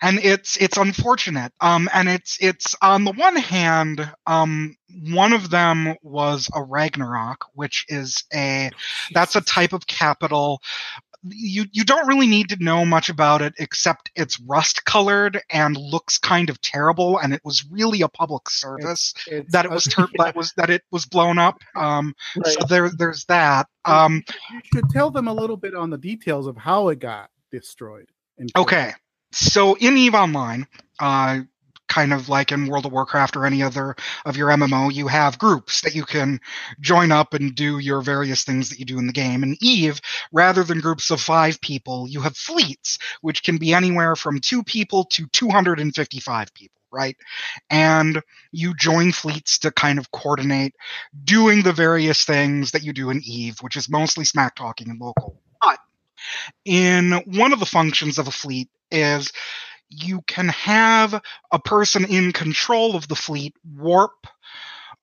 and 0.00 0.20
it's 0.22 0.56
it's 0.58 0.76
unfortunate 0.76 1.52
um 1.60 1.88
and 1.92 2.08
it's 2.08 2.38
it's 2.40 2.76
on 2.82 3.02
the 3.02 3.10
one 3.10 3.34
hand 3.34 4.08
um 4.28 4.76
one 5.08 5.32
of 5.32 5.50
them 5.50 5.96
was 6.02 6.48
a 6.54 6.62
ragnarok 6.62 7.46
which 7.54 7.84
is 7.88 8.22
a 8.32 8.70
that's 9.12 9.34
a 9.34 9.40
type 9.40 9.72
of 9.72 9.88
capital 9.88 10.62
you 11.28 11.64
you 11.72 11.84
don't 11.84 12.06
really 12.06 12.26
need 12.26 12.48
to 12.48 12.56
know 12.62 12.84
much 12.84 13.08
about 13.08 13.42
it 13.42 13.54
except 13.58 14.10
it's 14.14 14.38
rust 14.40 14.84
colored 14.84 15.40
and 15.50 15.76
looks 15.76 16.18
kind 16.18 16.50
of 16.50 16.60
terrible 16.60 17.18
and 17.18 17.32
it 17.32 17.40
was 17.44 17.64
really 17.70 18.02
a 18.02 18.08
public 18.08 18.48
service 18.50 19.14
It's, 19.26 19.52
that 19.52 19.64
it 19.64 19.70
was 19.70 19.84
tur- 19.84 20.08
that 20.18 20.36
was 20.36 20.52
that 20.56 20.70
it 20.70 20.82
was 20.90 21.06
blown 21.06 21.38
up 21.38 21.58
um 21.76 22.14
Right. 22.36 22.46
so 22.60 22.66
there 22.68 22.90
there's 22.90 23.24
that 23.26 23.66
um 23.84 24.22
You 24.52 24.60
should 24.74 24.90
tell 24.90 25.10
them 25.10 25.28
a 25.28 25.32
little 25.32 25.56
bit 25.56 25.74
on 25.74 25.90
the 25.90 25.98
details 25.98 26.46
of 26.46 26.56
how 26.56 26.88
it 26.88 26.98
got 26.98 27.30
destroyed. 27.50 28.08
Okay. 28.56 28.92
So 29.32 29.74
in 29.74 29.96
EVE 29.96 30.14
Online, 30.14 30.66
uh, 31.00 31.40
kind 31.88 32.12
of 32.12 32.28
like 32.28 32.52
in 32.52 32.66
World 32.66 32.86
of 32.86 32.92
Warcraft 32.92 33.36
or 33.36 33.46
any 33.46 33.62
other 33.62 33.96
of 34.24 34.36
your 34.36 34.48
MMO, 34.48 34.92
you 34.92 35.06
have 35.06 35.38
groups 35.38 35.80
that 35.82 35.94
you 35.94 36.04
can 36.04 36.40
join 36.80 37.12
up 37.12 37.34
and 37.34 37.54
do 37.54 37.78
your 37.78 38.00
various 38.00 38.44
things 38.44 38.70
that 38.70 38.78
you 38.78 38.84
do 38.84 38.98
in 38.98 39.06
the 39.06 39.12
game. 39.12 39.42
In 39.42 39.56
EVE, 39.60 40.00
rather 40.32 40.64
than 40.64 40.80
groups 40.80 41.10
of 41.10 41.20
five 41.20 41.60
people, 41.60 42.08
you 42.08 42.20
have 42.20 42.36
fleets, 42.36 42.98
which 43.20 43.42
can 43.42 43.56
be 43.56 43.72
anywhere 43.72 44.16
from 44.16 44.40
two 44.40 44.62
people 44.62 45.04
to 45.04 45.26
255 45.28 46.54
people, 46.54 46.80
right? 46.90 47.16
And 47.70 48.22
you 48.52 48.74
join 48.74 49.12
fleets 49.12 49.58
to 49.60 49.70
kind 49.70 49.98
of 49.98 50.10
coordinate 50.10 50.74
doing 51.24 51.62
the 51.62 51.72
various 51.72 52.24
things 52.24 52.72
that 52.72 52.82
you 52.82 52.92
do 52.92 53.10
in 53.10 53.22
EVE, 53.24 53.58
which 53.60 53.76
is 53.76 53.88
mostly 53.88 54.24
smack 54.24 54.54
talking 54.54 54.90
and 54.90 55.00
local. 55.00 55.40
But 55.60 55.78
in 56.64 57.12
one 57.26 57.52
of 57.52 57.60
the 57.60 57.66
functions 57.66 58.18
of 58.18 58.28
a 58.28 58.32
fleet 58.32 58.68
is 58.90 59.32
you 59.88 60.22
can 60.26 60.48
have 60.48 61.20
a 61.52 61.58
person 61.58 62.04
in 62.04 62.32
control 62.32 62.96
of 62.96 63.08
the 63.08 63.16
fleet 63.16 63.54
warp 63.64 64.26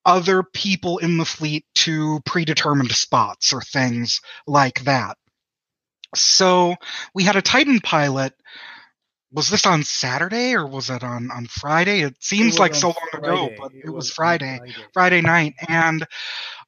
other 0.06 0.44
people 0.44 0.98
in 1.00 1.18
the 1.18 1.26
fleet 1.26 1.66
to 1.76 2.20
predetermined 2.26 2.92
spots 2.92 3.54
or 3.54 3.62
things 3.62 4.22
like 4.48 4.84
that. 4.84 5.18
So 6.16 6.76
we 7.14 7.24
had 7.24 7.36
a 7.36 7.42
Titan 7.42 7.80
pilot. 7.82 8.34
Was 9.32 9.50
this 9.50 9.66
on 9.66 9.84
Saturday 9.84 10.56
or 10.56 10.68
was 10.68 10.90
it 10.90 11.04
on, 11.04 11.32
on 11.32 11.48
Friday? 11.48 12.02
It 12.02 12.16
It 12.24 12.24
seems 12.24 12.60
was 12.60 12.60
like 12.60 12.76
so 12.76 12.90
long 12.90 13.10
ago, 13.14 13.50
but 13.58 13.72
it, 13.74 13.90
was, 13.92 14.08
was 14.08 14.12
on 14.20 14.40
Friday. 14.40 14.62
Friday 14.94 15.22
night, 15.22 15.56
and 15.68 16.06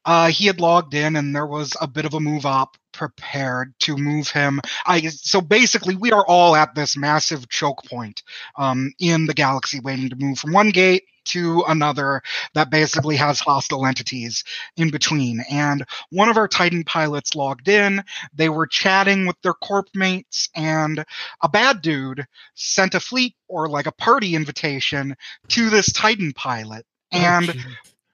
uh, 0.06 0.30
he 0.30 0.47
had 0.47 0.60
logged 0.62 0.93
in, 0.93 1.15
and 1.15 1.36
there 1.36 1.47
was 1.47 1.75
a 1.82 1.88
bit 1.88 2.06
of 2.06 2.13
a 2.13 2.19
move 2.19 2.45
up 2.45 2.78
prepared 2.95 3.73
to 3.79 3.97
move 3.97 4.29
him. 4.29 4.62
I 4.86 5.01
so 5.08 5.41
basically, 5.41 5.95
we 5.95 6.12
are 6.12 6.25
all 6.25 6.55
at 6.55 6.75
this 6.75 6.97
massive 6.97 7.49
choke 7.49 7.84
point 7.86 8.23
um, 8.58 8.93
in 8.99 9.25
the 9.25 9.34
galaxy, 9.34 9.79
waiting 9.79 10.10
to 10.10 10.15
move 10.15 10.39
from 10.39 10.53
one 10.53 10.69
gate 10.69 11.03
to 11.25 11.63
another 11.67 12.21
that 12.53 12.69
basically 12.69 13.15
has 13.15 13.39
hostile 13.39 13.86
entities 13.86 14.43
in 14.77 14.91
between. 14.91 15.43
And 15.49 15.84
one 16.12 16.29
of 16.29 16.38
our 16.38 16.47
Titan 16.47 16.84
pilots 16.84 17.34
logged 17.36 17.67
in. 17.67 18.03
They 18.34 18.47
were 18.47 18.67
chatting 18.67 19.25
with 19.25 19.41
their 19.41 19.55
corp 19.55 19.88
mates, 19.93 20.49
and 20.55 21.03
a 21.41 21.49
bad 21.49 21.81
dude 21.81 22.25
sent 22.53 22.95
a 22.95 22.99
fleet 22.99 23.36
or 23.47 23.67
like 23.67 23.88
a 23.88 23.91
party 23.91 24.36
invitation 24.36 25.15
to 25.49 25.69
this 25.69 25.91
Titan 25.91 26.34
pilot. 26.34 26.86
And 27.12 27.49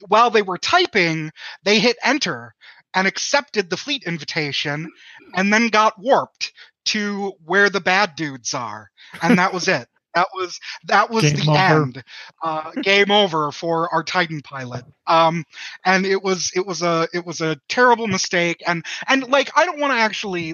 Oh, 0.03 0.05
while 0.07 0.31
they 0.31 0.41
were 0.41 0.57
typing, 0.57 1.31
they 1.63 1.79
hit 1.79 1.97
enter 2.03 2.55
and 2.93 3.07
accepted 3.07 3.69
the 3.69 3.77
fleet 3.77 4.03
invitation 4.03 4.91
and 5.35 5.51
then 5.51 5.69
got 5.69 5.99
warped 5.99 6.53
to 6.85 7.33
where 7.45 7.69
the 7.69 7.81
bad 7.81 8.15
dudes 8.15 8.53
are. 8.53 8.89
And 9.21 9.37
that 9.37 9.53
was 9.53 9.67
it. 9.67 9.87
That 10.13 10.27
was 10.33 10.59
that 10.87 11.09
was 11.09 11.23
Game 11.23 11.35
the 11.37 11.51
over. 11.51 11.83
end. 11.83 12.03
Uh, 12.43 12.71
game 12.81 13.11
over 13.11 13.51
for 13.51 13.93
our 13.93 14.03
Titan 14.03 14.41
pilot. 14.41 14.83
Um, 15.07 15.45
and 15.85 16.05
it 16.05 16.21
was 16.21 16.51
it 16.55 16.65
was 16.65 16.81
a 16.81 17.07
it 17.13 17.25
was 17.25 17.39
a 17.41 17.57
terrible 17.69 18.07
mistake. 18.07 18.61
And 18.67 18.85
and 19.07 19.27
like 19.29 19.51
I 19.55 19.65
don't 19.65 19.79
want 19.79 19.93
to 19.93 19.99
actually. 19.99 20.53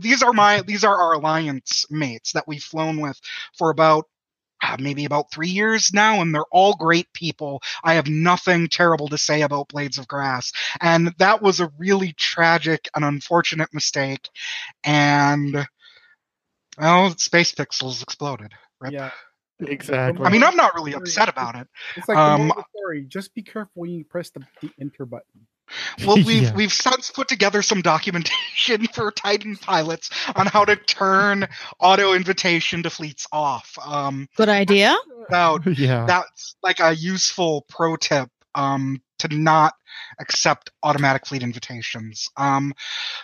These 0.00 0.22
are 0.22 0.34
my 0.34 0.62
these 0.62 0.84
are 0.84 0.96
our 0.96 1.14
alliance 1.14 1.86
mates 1.90 2.32
that 2.32 2.46
we've 2.46 2.62
flown 2.62 3.00
with 3.00 3.18
for 3.56 3.70
about 3.70 4.04
uh, 4.62 4.76
maybe 4.78 5.04
about 5.04 5.32
three 5.32 5.48
years 5.48 5.92
now, 5.92 6.20
and 6.20 6.34
they're 6.34 6.42
all 6.50 6.74
great 6.74 7.12
people. 7.12 7.60
I 7.84 7.94
have 7.94 8.08
nothing 8.08 8.68
terrible 8.68 9.08
to 9.08 9.18
say 9.18 9.42
about 9.42 9.68
Blades 9.68 9.98
of 9.98 10.08
Grass, 10.08 10.52
and 10.80 11.14
that 11.18 11.42
was 11.42 11.60
a 11.60 11.72
really 11.78 12.12
tragic 12.12 12.88
and 12.94 13.04
unfortunate 13.04 13.72
mistake. 13.72 14.28
And 14.84 15.66
well, 16.78 17.16
Space 17.16 17.52
Pixels 17.52 18.02
exploded. 18.02 18.52
Rip. 18.80 18.92
Yeah, 18.92 19.10
Exactly. 19.60 20.24
I 20.24 20.30
mean, 20.30 20.44
I'm 20.44 20.56
not 20.56 20.74
really 20.74 20.94
upset 20.94 21.28
about 21.28 21.56
it. 21.56 21.66
it's 21.96 22.08
like 22.08 22.16
Um, 22.16 22.42
the 22.42 22.46
moral 22.46 22.64
the 22.72 22.78
story. 22.78 23.04
Just 23.06 23.34
be 23.34 23.42
careful 23.42 23.82
when 23.82 23.90
you 23.90 24.04
press 24.04 24.30
the, 24.30 24.46
the 24.60 24.70
enter 24.80 25.04
button. 25.04 25.46
Well, 26.06 26.16
we've 26.16 26.42
Yeah. 26.42 26.54
we've 26.54 26.72
since 26.72 27.10
put 27.10 27.28
together 27.28 27.62
some 27.62 27.82
documentation 27.82 28.86
for 28.94 29.10
Titan 29.10 29.56
pilots 29.56 30.10
on 30.34 30.46
how 30.46 30.64
to 30.64 30.76
turn 30.76 31.48
auto 31.78 32.14
invitation 32.14 32.82
to 32.84 32.90
fleets 32.90 33.26
off. 33.32 33.76
Um, 33.84 34.28
Good 34.36 34.48
idea. 34.48 34.96
about 35.28 35.66
yeah. 35.78 36.06
that's 36.06 36.56
like 36.62 36.80
a 36.80 36.94
useful 36.94 37.64
pro 37.68 37.96
tip 37.96 38.30
um, 38.58 39.00
to 39.20 39.28
not 39.28 39.74
accept 40.20 40.70
automatic 40.82 41.26
fleet 41.26 41.42
invitations. 41.42 42.28
Um, 42.36 42.74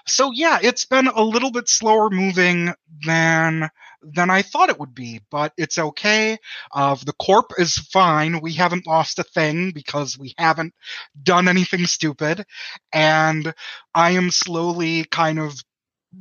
so 0.07 0.31
yeah, 0.33 0.59
it's 0.63 0.85
been 0.85 1.09
a 1.09 1.23
little 1.23 1.51
bit 1.51 1.69
slower 1.69 2.09
moving 2.09 2.73
than 3.05 3.69
than 4.03 4.31
I 4.31 4.43
thought 4.43 4.69
it 4.69 4.79
would 4.79 4.95
be, 4.95 5.23
but 5.31 5.53
it's 5.57 5.79
okay. 5.79 6.39
Uh, 6.73 6.95
the 6.95 7.15
corp 7.15 7.53
is 7.59 7.79
fine. 7.79 8.41
We 8.43 8.53
haven't 8.53 8.87
lost 8.87 9.19
a 9.19 9.23
thing 9.23 9.71
because 9.71 10.19
we 10.19 10.35
haven't 10.39 10.75
done 11.23 11.49
anything 11.49 11.87
stupid, 11.87 12.45
and 12.93 13.53
I 13.95 14.13
am 14.13 14.31
slowly 14.31 15.05
kind 15.05 15.39
of 15.39 15.59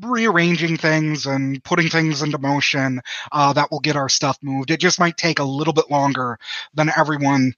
rearranging 0.01 0.77
things 0.77 1.27
and 1.27 1.63
putting 1.63 1.89
things 1.89 2.23
into 2.23 2.39
motion 2.39 3.01
uh, 3.31 3.53
that 3.53 3.69
will 3.69 3.79
get 3.79 3.95
our 3.95 4.09
stuff 4.09 4.39
moved. 4.41 4.71
It 4.71 4.79
just 4.79 4.99
might 4.99 5.17
take 5.17 5.37
a 5.37 5.43
little 5.43 5.73
bit 5.73 5.91
longer 5.91 6.39
than 6.73 6.89
everyone 6.97 7.53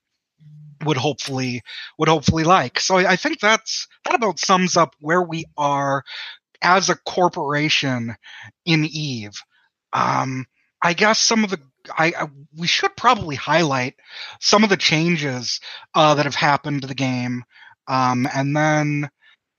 would 0.86 0.98
hopefully 0.98 1.62
would 1.98 2.10
hopefully 2.10 2.44
like. 2.44 2.80
So 2.80 2.98
I 2.98 3.16
think 3.16 3.40
that's 3.40 3.88
that 4.06 4.16
about 4.16 4.40
sums 4.40 4.78
up 4.78 4.96
where 5.00 5.22
we 5.22 5.46
are 5.58 6.04
as 6.62 6.90
a 6.90 6.96
corporation 6.96 8.16
in 8.66 8.86
Eve. 8.86 9.34
Um, 9.94 10.46
I 10.82 10.94
guess 10.94 11.20
some 11.20 11.44
of 11.44 11.50
the 11.50 11.60
I, 11.98 12.14
I 12.20 12.28
we 12.58 12.68
should 12.68 12.96
probably 12.96 13.36
highlight 13.36 13.96
some 14.40 14.64
of 14.64 14.70
the 14.70 14.78
changes 14.78 15.60
uh, 15.94 16.16
that 16.16 16.26
have 16.26 16.36
happened 16.36 16.82
to 16.82 16.88
the 16.88 16.96
game, 16.96 17.44
um, 17.88 18.28
and 18.34 18.56
then 18.56 19.10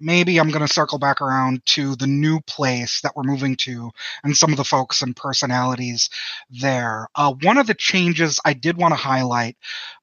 maybe 0.01 0.39
I'm 0.39 0.51
going 0.51 0.67
to 0.67 0.73
circle 0.73 0.99
back 0.99 1.21
around 1.21 1.65
to 1.67 1.97
the 1.97 2.07
new 2.07 2.41
place 2.43 3.01
that 3.01 3.15
we're 3.17 3.23
moving 3.23 3.57
to 3.57 3.91
and 4.25 4.37
some 4.37 4.51
of 4.51 4.57
the 4.57 4.65
folks 4.65 5.03
and 5.03 5.17
personalities 5.17 6.11
there. 6.51 7.09
Uh, 7.15 7.33
one 7.43 7.59
of 7.59 7.67
the 7.67 7.75
changes 7.75 8.41
I 8.45 8.53
did 8.53 8.77
want 8.77 8.93
to 8.93 8.97
highlight, 8.97 9.57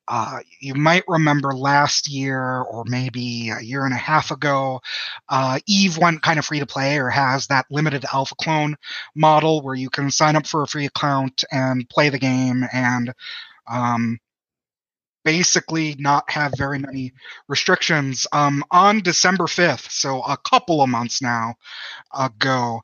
uh, 0.08 0.40
you 0.60 0.74
might 0.74 1.04
remember 1.08 1.54
last 1.54 2.10
year 2.10 2.62
or 2.62 2.84
maybe 2.88 3.50
a 3.52 3.62
year 3.62 3.86
and 3.86 3.94
a 3.94 3.98
half 3.98 4.32
ago, 4.32 4.82
uh, 5.30 5.60
Eve 5.66 5.98
went 5.98 6.22
kind 6.22 6.40
of 6.40 6.46
free 6.46 6.60
to 6.60 6.66
play 6.66 6.98
or 6.98 7.10
has 7.10 7.48
that 7.48 7.66
limited 7.70 8.06
alpha 8.12 8.36
clone 8.36 8.76
model 9.16 9.62
where 9.62 9.76
you 9.76 9.90
can 9.90 10.12
sign 10.12 10.36
up 10.36 10.48
for 10.48 10.64
a 10.64 10.68
free 10.68 10.86
account 10.86 11.44
and 11.52 11.88
play 11.90 12.10
the 12.10 12.20
game 12.20 12.66
and 12.74 13.14
um, 13.72 14.20
basically 15.24 15.96
not 16.00 16.30
have 16.30 16.54
very 16.58 16.80
many 16.80 17.14
restrictions. 17.48 18.28
Um, 18.32 18.64
on 18.72 19.02
December 19.02 19.46
5th, 19.46 19.92
so 19.92 20.22
a 20.24 20.38
couple 20.38 20.82
of 20.82 20.90
months 20.90 21.22
now 21.22 21.56
ago, 22.18 22.82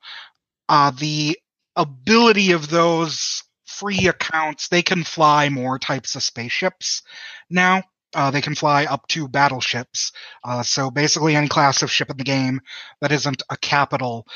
uh, 0.68 0.90
the 0.90 1.38
ability 1.76 2.52
of 2.52 2.68
those 2.68 3.42
free 3.64 4.08
accounts, 4.08 4.68
they 4.68 4.82
can 4.82 5.04
fly 5.04 5.48
more 5.48 5.78
types 5.78 6.14
of 6.14 6.22
spaceships 6.22 7.02
now. 7.48 7.82
Uh, 8.14 8.30
they 8.30 8.40
can 8.40 8.56
fly 8.56 8.84
up 8.86 9.06
to 9.06 9.28
battleships. 9.28 10.10
Uh, 10.42 10.62
so 10.62 10.90
basically, 10.90 11.36
any 11.36 11.46
class 11.46 11.80
of 11.80 11.90
ship 11.90 12.10
in 12.10 12.16
the 12.16 12.24
game 12.24 12.60
that 13.00 13.12
isn't 13.12 13.42
a 13.50 13.56
capital. 13.56 14.26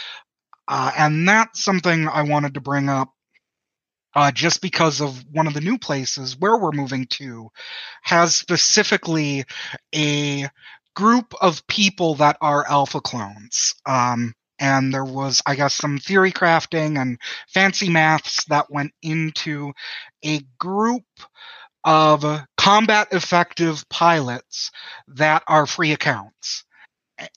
Uh, 0.68 0.92
and 0.96 1.28
that's 1.28 1.62
something 1.62 2.08
I 2.08 2.22
wanted 2.22 2.54
to 2.54 2.60
bring 2.60 2.88
up 2.88 3.13
uh, 4.14 4.30
just 4.30 4.60
because 4.60 5.00
of 5.00 5.24
one 5.32 5.46
of 5.46 5.54
the 5.54 5.60
new 5.60 5.78
places 5.78 6.38
where 6.38 6.56
we're 6.56 6.72
moving 6.72 7.06
to 7.06 7.50
has 8.02 8.36
specifically 8.36 9.44
a 9.94 10.48
group 10.94 11.34
of 11.40 11.66
people 11.66 12.14
that 12.16 12.36
are 12.40 12.66
alpha 12.68 13.00
clones. 13.00 13.74
Um, 13.86 14.34
and 14.58 14.94
there 14.94 15.04
was, 15.04 15.42
I 15.46 15.56
guess, 15.56 15.74
some 15.74 15.98
theory 15.98 16.32
crafting 16.32 17.00
and 17.00 17.18
fancy 17.48 17.90
maths 17.90 18.44
that 18.44 18.70
went 18.70 18.92
into 19.02 19.72
a 20.24 20.40
group 20.58 21.04
of 21.84 22.24
combat 22.56 23.08
effective 23.10 23.86
pilots 23.90 24.70
that 25.08 25.42
are 25.48 25.66
free 25.66 25.92
accounts. 25.92 26.64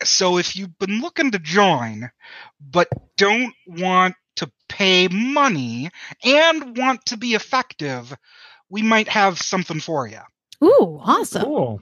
So 0.03 0.37
if 0.37 0.55
you've 0.55 0.77
been 0.79 1.01
looking 1.01 1.31
to 1.31 1.39
join, 1.39 2.09
but 2.59 2.87
don't 3.17 3.53
want 3.65 4.15
pay 4.69 5.07
money 5.07 5.89
and 6.23 6.77
want 6.77 7.05
to 7.07 7.17
be 7.17 7.33
effective, 7.35 8.15
we 8.69 8.81
might 8.81 9.07
have 9.09 9.37
something 9.39 9.79
for 9.79 10.07
you. 10.07 10.19
Ooh, 10.63 10.99
awesome. 11.03 11.43
cool. 11.43 11.81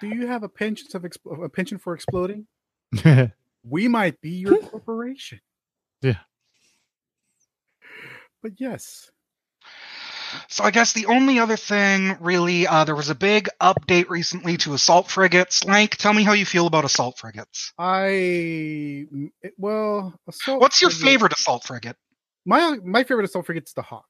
Do 0.00 0.08
you 0.08 0.26
have 0.26 0.42
a 0.42 0.48
pension 0.48 0.88
of 0.94 1.02
expl- 1.02 1.44
a 1.44 1.48
pension 1.48 1.78
for 1.78 1.94
exploding? 1.94 2.46
We 3.64 3.86
might 3.86 4.20
be 4.20 4.30
your 4.30 4.58
corporation. 4.58 5.40
Yeah. 6.00 6.16
But 8.42 8.52
yes, 8.58 9.08
So 10.48 10.64
I 10.64 10.72
guess 10.72 10.94
the 10.94 11.06
only 11.06 11.38
other 11.38 11.56
thing, 11.56 12.16
really, 12.20 12.66
uh, 12.66 12.82
there 12.84 12.96
was 12.96 13.08
a 13.10 13.14
big 13.14 13.48
update 13.60 14.08
recently 14.08 14.56
to 14.58 14.74
assault 14.74 15.08
frigates. 15.08 15.62
Lank, 15.64 15.96
tell 15.96 16.12
me 16.12 16.24
how 16.24 16.32
you 16.32 16.44
feel 16.44 16.66
about 16.66 16.84
assault 16.84 17.18
frigates. 17.18 17.72
I 17.78 19.06
well, 19.58 20.18
assault 20.26 20.60
What's 20.60 20.80
your 20.80 20.90
frigate- 20.90 21.06
favorite 21.06 21.32
assault 21.34 21.62
frigate? 21.64 21.96
My 22.44 22.78
my 22.84 23.04
favorite 23.04 23.24
assault 23.24 23.46
frigate's 23.46 23.72
the 23.72 23.82
Hawk. 23.82 24.06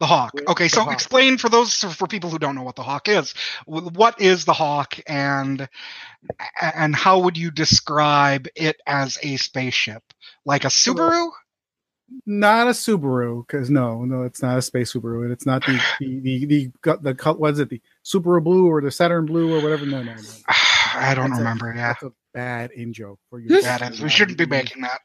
The 0.00 0.06
Hawk. 0.06 0.32
Okay, 0.48 0.64
the 0.64 0.70
so 0.70 0.84
Hawk. 0.84 0.92
explain 0.92 1.38
for 1.38 1.48
those 1.48 1.74
for 1.74 2.06
people 2.06 2.28
who 2.30 2.38
don't 2.38 2.54
know 2.54 2.62
what 2.62 2.76
the 2.76 2.82
Hawk 2.82 3.08
is. 3.08 3.34
What 3.66 4.20
is 4.20 4.44
the 4.44 4.52
Hawk, 4.52 4.98
and 5.06 5.68
and 6.60 6.94
how 6.94 7.20
would 7.20 7.36
you 7.36 7.50
describe 7.50 8.46
it 8.56 8.76
as 8.86 9.18
a 9.22 9.36
spaceship? 9.36 10.02
Like 10.44 10.64
a 10.64 10.68
Subaru? 10.68 11.30
Not 12.26 12.66
a 12.66 12.70
Subaru, 12.72 13.46
because 13.46 13.70
no, 13.70 14.04
no, 14.04 14.24
it's 14.24 14.42
not 14.42 14.58
a 14.58 14.62
space 14.62 14.92
Subaru, 14.92 15.22
and 15.22 15.32
it's 15.32 15.46
not 15.46 15.64
the 15.64 15.80
the 16.00 16.20
the 16.20 16.44
the, 16.46 16.72
the, 16.82 17.14
the 17.14 17.32
what 17.34 17.52
is 17.54 17.58
it 17.60 17.70
the 17.70 17.80
Subaru 18.04 18.42
Blue 18.44 18.66
or 18.66 18.80
the 18.80 18.90
Saturn 18.90 19.24
Blue 19.26 19.54
or 19.56 19.62
whatever. 19.62 19.86
No, 19.86 20.02
no, 20.02 20.12
no. 20.14 20.20
I 20.94 21.14
don't 21.14 21.30
That's 21.30 21.38
a- 21.40 21.42
remember. 21.42 21.72
Yeah, 21.74 21.94
That's 21.94 22.02
a 22.02 22.12
bad 22.32 22.70
in 22.72 22.92
joke 22.92 23.18
for 23.30 23.40
you. 23.40 23.60
that 23.62 23.82
is. 23.82 24.00
We 24.02 24.08
shouldn't 24.08 24.38
be 24.38 24.46
making 24.46 24.82
that. 24.82 25.00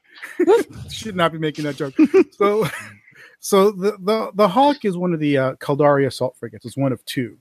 should 0.90 1.16
not 1.16 1.32
be 1.32 1.38
making 1.38 1.64
that 1.64 1.76
joke. 1.76 1.94
So, 2.32 2.66
so 3.40 3.70
the 3.70 3.92
the 4.00 4.30
the 4.34 4.48
Hawk 4.48 4.84
is 4.84 4.96
one 4.96 5.12
of 5.14 5.20
the 5.20 5.38
uh, 5.38 5.54
Caldari 5.56 6.06
assault 6.06 6.36
frigates. 6.38 6.64
It's 6.66 6.76
one 6.76 6.92
of 6.92 7.04
two, 7.04 7.38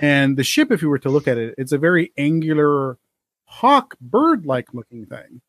and 0.00 0.36
the 0.36 0.44
ship, 0.44 0.70
if 0.72 0.82
you 0.82 0.88
were 0.88 0.98
to 0.98 1.10
look 1.10 1.28
at 1.28 1.38
it, 1.38 1.54
it's 1.58 1.72
a 1.72 1.78
very 1.78 2.12
angular 2.18 2.98
hawk 3.44 3.94
bird-like 4.00 4.74
looking 4.74 5.06
thing. 5.06 5.40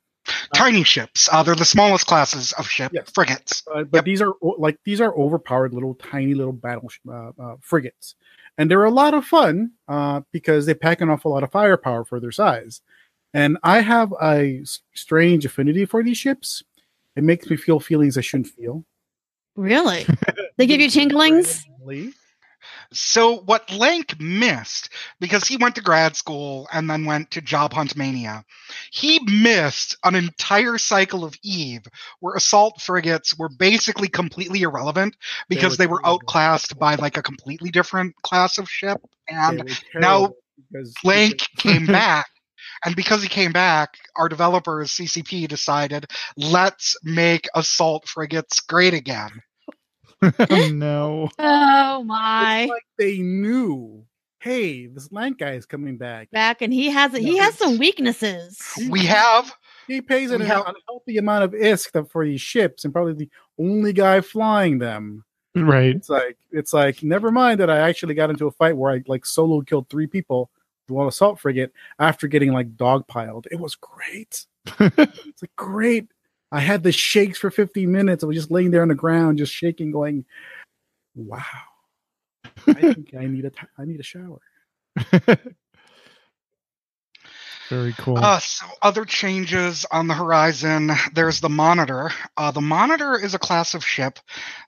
Tiny 0.55 0.83
ships. 0.83 1.27
Uh, 1.31 1.43
they're 1.43 1.53
the 1.55 1.65
smallest 1.65 2.05
classes 2.07 2.53
of 2.53 2.67
ship. 2.67 2.91
Yes. 2.93 3.09
Frigates. 3.13 3.63
Uh, 3.73 3.83
but 3.83 3.97
Yep. 3.99 4.05
these 4.05 4.21
are 4.21 4.33
like 4.41 4.77
these 4.83 5.01
are 5.01 5.13
overpowered 5.15 5.73
little 5.73 5.95
tiny 5.95 6.33
little 6.33 6.53
battle 6.53 6.89
uh, 7.11 7.31
uh, 7.39 7.55
frigates, 7.61 8.15
and 8.57 8.69
they're 8.69 8.83
a 8.83 8.91
lot 8.91 9.13
of 9.13 9.25
fun 9.25 9.71
uh, 9.87 10.21
because 10.31 10.65
they 10.65 10.73
pack 10.73 11.01
an 11.01 11.09
awful 11.09 11.31
lot 11.31 11.43
of 11.43 11.51
firepower 11.51 12.05
for 12.05 12.19
their 12.19 12.31
size. 12.31 12.81
And 13.33 13.57
I 13.63 13.81
have 13.81 14.13
a 14.21 14.63
strange 14.93 15.45
affinity 15.45 15.85
for 15.85 16.03
these 16.03 16.17
ships. 16.17 16.63
It 17.15 17.23
makes 17.23 17.49
me 17.49 17.57
feel 17.57 17.79
feelings 17.79 18.17
I 18.17 18.21
shouldn't 18.21 18.47
feel. 18.47 18.85
Really? 19.55 20.05
They 20.57 20.67
give 20.67 20.81
you 20.81 20.89
tinglings? 20.89 21.63
So 22.91 23.37
what 23.45 23.71
Lank 23.71 24.19
missed 24.19 24.89
because 25.21 25.47
he 25.47 25.55
went 25.55 25.75
to 25.75 25.81
grad 25.81 26.17
school 26.17 26.67
and 26.73 26.89
then 26.89 27.05
went 27.05 27.31
to 27.31 27.41
Job 27.41 27.71
Hunt 27.71 27.95
Mania, 27.95 28.43
he 28.91 29.19
missed 29.23 29.95
an 30.03 30.15
entire 30.15 30.77
cycle 30.77 31.23
of 31.23 31.35
Eve 31.43 31.85
where 32.19 32.35
assault 32.35 32.81
frigates 32.81 33.37
were 33.37 33.47
basically 33.47 34.09
completely 34.09 34.63
irrelevant 34.63 35.15
because 35.47 35.77
They 35.77 35.85
they 35.85 35.87
were 35.87 36.01
were 36.03 36.07
outclassed 36.07 36.77
by 36.77 36.95
like 36.95 37.15
a 37.15 37.23
completely 37.23 37.69
different 37.69 38.15
class 38.23 38.57
of 38.57 38.69
ship. 38.69 38.99
And 39.29 39.63
now 39.95 40.17
terrible 40.17 40.37
because 40.71 40.93
Lank 41.03 41.39
came 41.57 41.85
back. 41.85 42.27
And 42.85 42.95
because 42.95 43.21
he 43.21 43.29
came 43.29 43.51
back, 43.51 43.97
our 44.15 44.29
developers, 44.29 44.91
CCP, 44.91 45.47
decided 45.47 46.05
let's 46.37 46.95
make 47.03 47.47
assault 47.55 48.07
frigates 48.07 48.59
great 48.59 48.93
again. 48.93 49.31
no. 50.71 51.29
Oh 51.39 52.03
my! 52.03 52.61
It's 52.63 52.69
like 52.69 52.83
they 52.97 53.19
knew, 53.19 54.03
hey, 54.39 54.87
this 54.87 55.11
land 55.11 55.37
guy 55.37 55.51
is 55.53 55.65
coming 55.65 55.97
back. 55.97 56.29
Back 56.31 56.61
and 56.61 56.73
he 56.73 56.89
has 56.89 57.15
he 57.15 57.37
has 57.37 57.55
some 57.55 57.77
weaknesses. 57.77 58.59
We 58.89 59.05
have 59.05 59.53
He 59.87 60.01
pays 60.01 60.31
an 60.31 60.41
We 60.41 60.47
have- 60.47 60.65
unhealthy 60.67 61.17
amount 61.17 61.45
of 61.45 61.51
ISK 61.51 62.09
for 62.11 62.25
these 62.25 62.41
ships, 62.41 62.83
and 62.83 62.93
probably 62.93 63.13
the 63.13 63.29
only 63.57 63.93
guy 63.93 64.19
flying 64.21 64.79
them. 64.79 65.23
Right. 65.55 65.95
It's 65.95 66.09
like 66.09 66.37
it's 66.51 66.73
like 66.73 67.01
never 67.01 67.31
mind 67.31 67.59
that 67.59 67.69
I 67.69 67.79
actually 67.79 68.13
got 68.13 68.29
into 68.29 68.45
a 68.47 68.51
fight 68.51 68.75
where 68.77 68.91
I 68.93 69.01
like 69.07 69.25
solo 69.25 69.61
killed 69.61 69.89
three 69.89 70.07
people 70.07 70.51
with 70.89 70.95
one 70.95 71.07
assault 71.07 71.39
frigate 71.39 71.71
after 71.99 72.27
getting 72.27 72.51
like 72.51 72.75
dogpiled. 72.75 73.45
It 73.51 73.59
was 73.59 73.75
great. 73.75 74.45
it's 74.79 75.41
like 75.41 75.55
great. 75.55 76.07
I 76.51 76.59
had 76.59 76.83
the 76.83 76.91
shakes 76.91 77.37
for 77.37 77.51
15 77.51 77.91
minutes. 77.91 78.23
I 78.23 78.27
was 78.27 78.35
just 78.35 78.51
laying 78.51 78.71
there 78.71 78.81
on 78.81 78.87
the 78.87 78.95
ground, 78.95 79.37
just 79.37 79.53
shaking, 79.53 79.91
going, 79.91 80.25
"Wow, 81.15 81.43
I 82.67 82.73
think 82.93 83.13
I 83.17 83.27
need 83.27 83.45
a 83.45 83.51
t- 83.51 83.67
I 83.77 83.85
need 83.85 83.99
a 83.99 84.03
shower." 84.03 84.41
Very 87.69 87.93
cool. 87.99 88.17
Uh, 88.17 88.39
so 88.39 88.65
other 88.81 89.05
changes 89.05 89.85
on 89.91 90.07
the 90.07 90.15
horizon. 90.15 90.89
There's 91.13 91.39
the 91.39 91.49
Monitor. 91.49 92.09
Uh, 92.35 92.49
the 92.49 92.61
Monitor 92.61 93.13
is 93.13 93.35
a 93.35 93.39
class 93.39 93.75
of 93.75 93.85
ship 93.85 94.17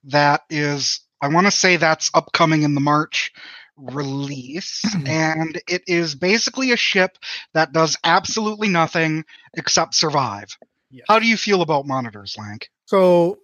that 0.04 0.44
is, 0.52 1.00
I 1.20 1.30
want 1.30 1.48
to 1.48 1.52
say 1.52 1.78
that's 1.78 2.12
upcoming 2.14 2.62
in 2.62 2.76
the 2.76 2.82
March 2.82 3.34
release, 3.82 4.84
and 5.06 5.62
it 5.68 5.84
is 5.88 6.16
basically 6.16 6.72
a 6.72 6.78
ship 6.78 7.18
that 7.54 7.74
does 7.74 7.98
absolutely 8.04 8.68
nothing 8.68 9.26
except 9.56 9.96
survive. 9.96 10.58
Yes. 10.90 11.06
How 11.08 11.20
do 11.20 11.28
you 11.28 11.38
feel 11.38 11.62
about 11.62 11.88
monitors, 11.88 12.36
Lank? 12.38 12.70
So, 12.86 13.40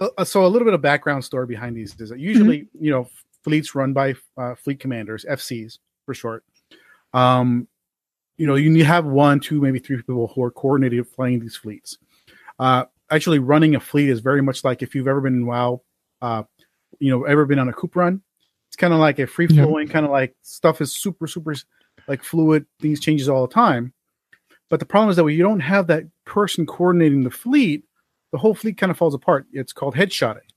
uh, 0.00 0.24
so 0.24 0.44
a 0.44 0.48
little 0.48 0.66
bit 0.66 0.74
of 0.74 0.82
background 0.82 1.24
story 1.24 1.46
behind 1.46 1.76
these 1.76 1.94
is 2.00 2.10
that 2.10 2.18
usually, 2.18 2.66
you 2.78 2.90
know, 2.90 3.08
fleets 3.44 3.74
run 3.74 3.92
by 3.92 4.14
uh, 4.36 4.54
fleet 4.56 4.80
commanders, 4.80 5.24
FCs 5.28 5.78
for 6.04 6.14
short. 6.14 6.44
Um, 7.12 7.68
you 8.36 8.46
know, 8.46 8.56
you 8.56 8.84
have 8.84 9.04
one, 9.04 9.38
two, 9.38 9.60
maybe 9.60 9.78
three 9.78 9.96
people 9.96 10.26
who 10.34 10.42
are 10.42 10.50
coordinated 10.50 11.06
flying 11.06 11.38
these 11.38 11.56
fleets. 11.56 11.98
Uh, 12.58 12.84
actually, 13.10 13.38
running 13.38 13.76
a 13.76 13.80
fleet 13.80 14.08
is 14.08 14.20
very 14.20 14.42
much 14.42 14.64
like 14.64 14.82
if 14.82 14.94
you've 14.94 15.06
ever 15.06 15.20
been 15.20 15.34
in 15.34 15.46
WoW, 15.46 15.82
uh, 16.20 16.42
you 16.98 17.10
know, 17.10 17.24
ever 17.24 17.46
been 17.46 17.58
on 17.58 17.68
a 17.68 17.72
coop 17.72 17.94
run. 17.94 18.22
It's 18.74 18.80
kind 18.80 18.92
of 18.92 18.98
like 18.98 19.20
a 19.20 19.26
free 19.28 19.46
flowing, 19.46 19.86
kind 19.86 20.04
of 20.04 20.10
like 20.10 20.34
stuff 20.42 20.80
is 20.80 20.96
super, 20.96 21.28
super 21.28 21.54
like 22.08 22.24
fluid. 22.24 22.66
Things 22.80 22.98
changes 22.98 23.28
all 23.28 23.46
the 23.46 23.54
time. 23.54 23.92
But 24.68 24.80
the 24.80 24.84
problem 24.84 25.10
is 25.10 25.16
that 25.16 25.22
when 25.22 25.36
you 25.36 25.44
don't 25.44 25.60
have 25.60 25.86
that 25.86 26.02
person 26.24 26.66
coordinating 26.66 27.22
the 27.22 27.30
fleet, 27.30 27.84
the 28.32 28.38
whole 28.38 28.52
fleet 28.52 28.76
kind 28.76 28.90
of 28.90 28.98
falls 28.98 29.14
apart. 29.14 29.46
It's 29.52 29.72
called 29.72 29.94
headshotting. 29.94 30.48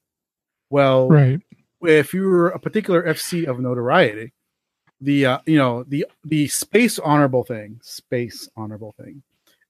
Well, 0.71 1.09
right. 1.09 1.39
if 1.83 2.11
you're 2.11 2.47
a 2.47 2.57
particular 2.57 3.03
FC 3.03 3.45
of 3.45 3.59
notoriety, 3.59 4.33
the 4.99 5.27
uh, 5.27 5.37
you 5.45 5.59
know 5.59 5.83
the 5.83 6.07
the 6.25 6.47
space 6.47 6.97
honorable 6.97 7.43
thing, 7.43 7.79
space 7.83 8.49
honorable 8.57 8.95
thing, 8.99 9.21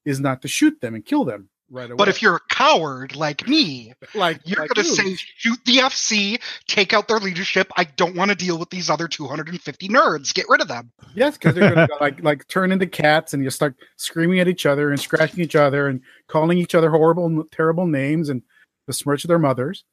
is 0.05 0.21
not 0.21 0.41
to 0.43 0.47
shoot 0.47 0.79
them 0.79 0.95
and 0.95 1.05
kill 1.05 1.25
them 1.25 1.49
right 1.69 1.89
away. 1.89 1.97
But 1.97 2.07
if 2.07 2.21
you're 2.21 2.37
a 2.37 2.41
coward 2.49 3.15
like 3.15 3.47
me, 3.47 3.93
like 4.15 4.39
you're 4.45 4.61
like 4.61 4.69
going 4.73 4.85
to 4.85 4.91
say, 4.93 5.15
shoot 5.15 5.59
the 5.65 5.77
FC, 5.77 6.41
take 6.67 6.93
out 6.93 7.07
their 7.07 7.19
leadership. 7.19 7.71
I 7.77 7.85
don't 7.85 8.15
want 8.15 8.31
to 8.31 8.35
deal 8.35 8.57
with 8.57 8.69
these 8.69 8.89
other 8.89 9.07
250 9.07 9.87
nerds. 9.89 10.33
Get 10.33 10.45
rid 10.49 10.61
of 10.61 10.67
them. 10.67 10.91
yes, 11.15 11.37
because 11.37 11.55
they're 11.55 11.73
gonna 11.73 11.87
like 12.01 12.23
like 12.23 12.47
turn 12.47 12.71
into 12.71 12.87
cats 12.87 13.33
and 13.33 13.43
you 13.43 13.49
start 13.49 13.75
screaming 13.95 14.39
at 14.39 14.47
each 14.47 14.65
other 14.65 14.91
and 14.91 14.99
scratching 14.99 15.41
each 15.41 15.55
other 15.55 15.87
and 15.87 16.01
calling 16.27 16.57
each 16.57 16.75
other 16.75 16.89
horrible, 16.89 17.43
terrible 17.51 17.87
names 17.87 18.29
and 18.29 18.41
besmirch 18.85 19.23
their 19.23 19.39
mothers. 19.39 19.83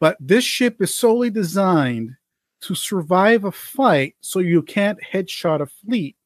But 0.00 0.16
this 0.20 0.44
ship 0.44 0.80
is 0.80 0.94
solely 0.94 1.30
designed 1.30 2.16
to 2.60 2.74
survive 2.74 3.44
a 3.44 3.52
fight, 3.52 4.16
so 4.20 4.38
you 4.38 4.62
can't 4.62 4.98
headshot 5.12 5.60
a 5.60 5.66
fleet. 5.66 6.16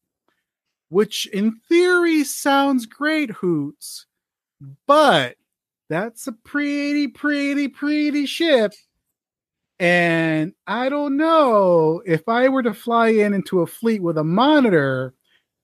Which, 0.89 1.27
in 1.27 1.61
theory, 1.69 2.23
sounds 2.25 2.85
great, 2.85 3.31
Hoots, 3.31 4.07
but 4.87 5.37
that's 5.89 6.27
a 6.27 6.33
pretty, 6.33 7.09
pretty, 7.09 7.69
pretty 7.69 8.27
ship. 8.27 8.73
And 9.79 10.53
I 10.67 10.89
don't 10.89 11.17
know 11.17 12.03
if 12.07 12.29
I 12.29 12.49
were 12.49 12.63
to 12.63 12.75
fly 12.75 13.09
in 13.09 13.35
into 13.35 13.63
a 13.63 13.67
fleet 13.67 14.01
with 14.03 14.17
a 14.19 14.25
monitor, 14.25 15.15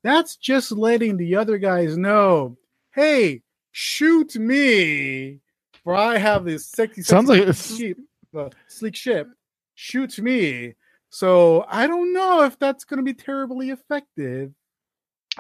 that's 0.03 0.37
just 0.37 0.73
letting 0.73 1.17
the 1.17 1.37
other 1.37 1.59
guys 1.59 1.97
know, 1.97 2.57
hey, 2.95 3.43
shoot 3.73 4.35
me, 4.37 5.41
for 5.85 5.95
I 5.95 6.19
have 6.19 6.45
this 6.45 6.67
sexy, 6.69 7.03
Sounds 7.03 7.29
like 7.29 7.41
it's- 7.43 7.59
sleek, 7.59 7.97
uh, 8.37 8.51
sleek 8.67 8.97
ship. 8.97 9.29
Shoot 9.75 10.19
me. 10.19 10.75
So 11.11 11.65
I 11.69 11.87
don't 11.87 12.13
know 12.13 12.43
if 12.43 12.59
that's 12.59 12.85
going 12.85 12.99
to 12.99 13.05
be 13.05 13.15
terribly 13.15 13.71
effective. 13.71 14.53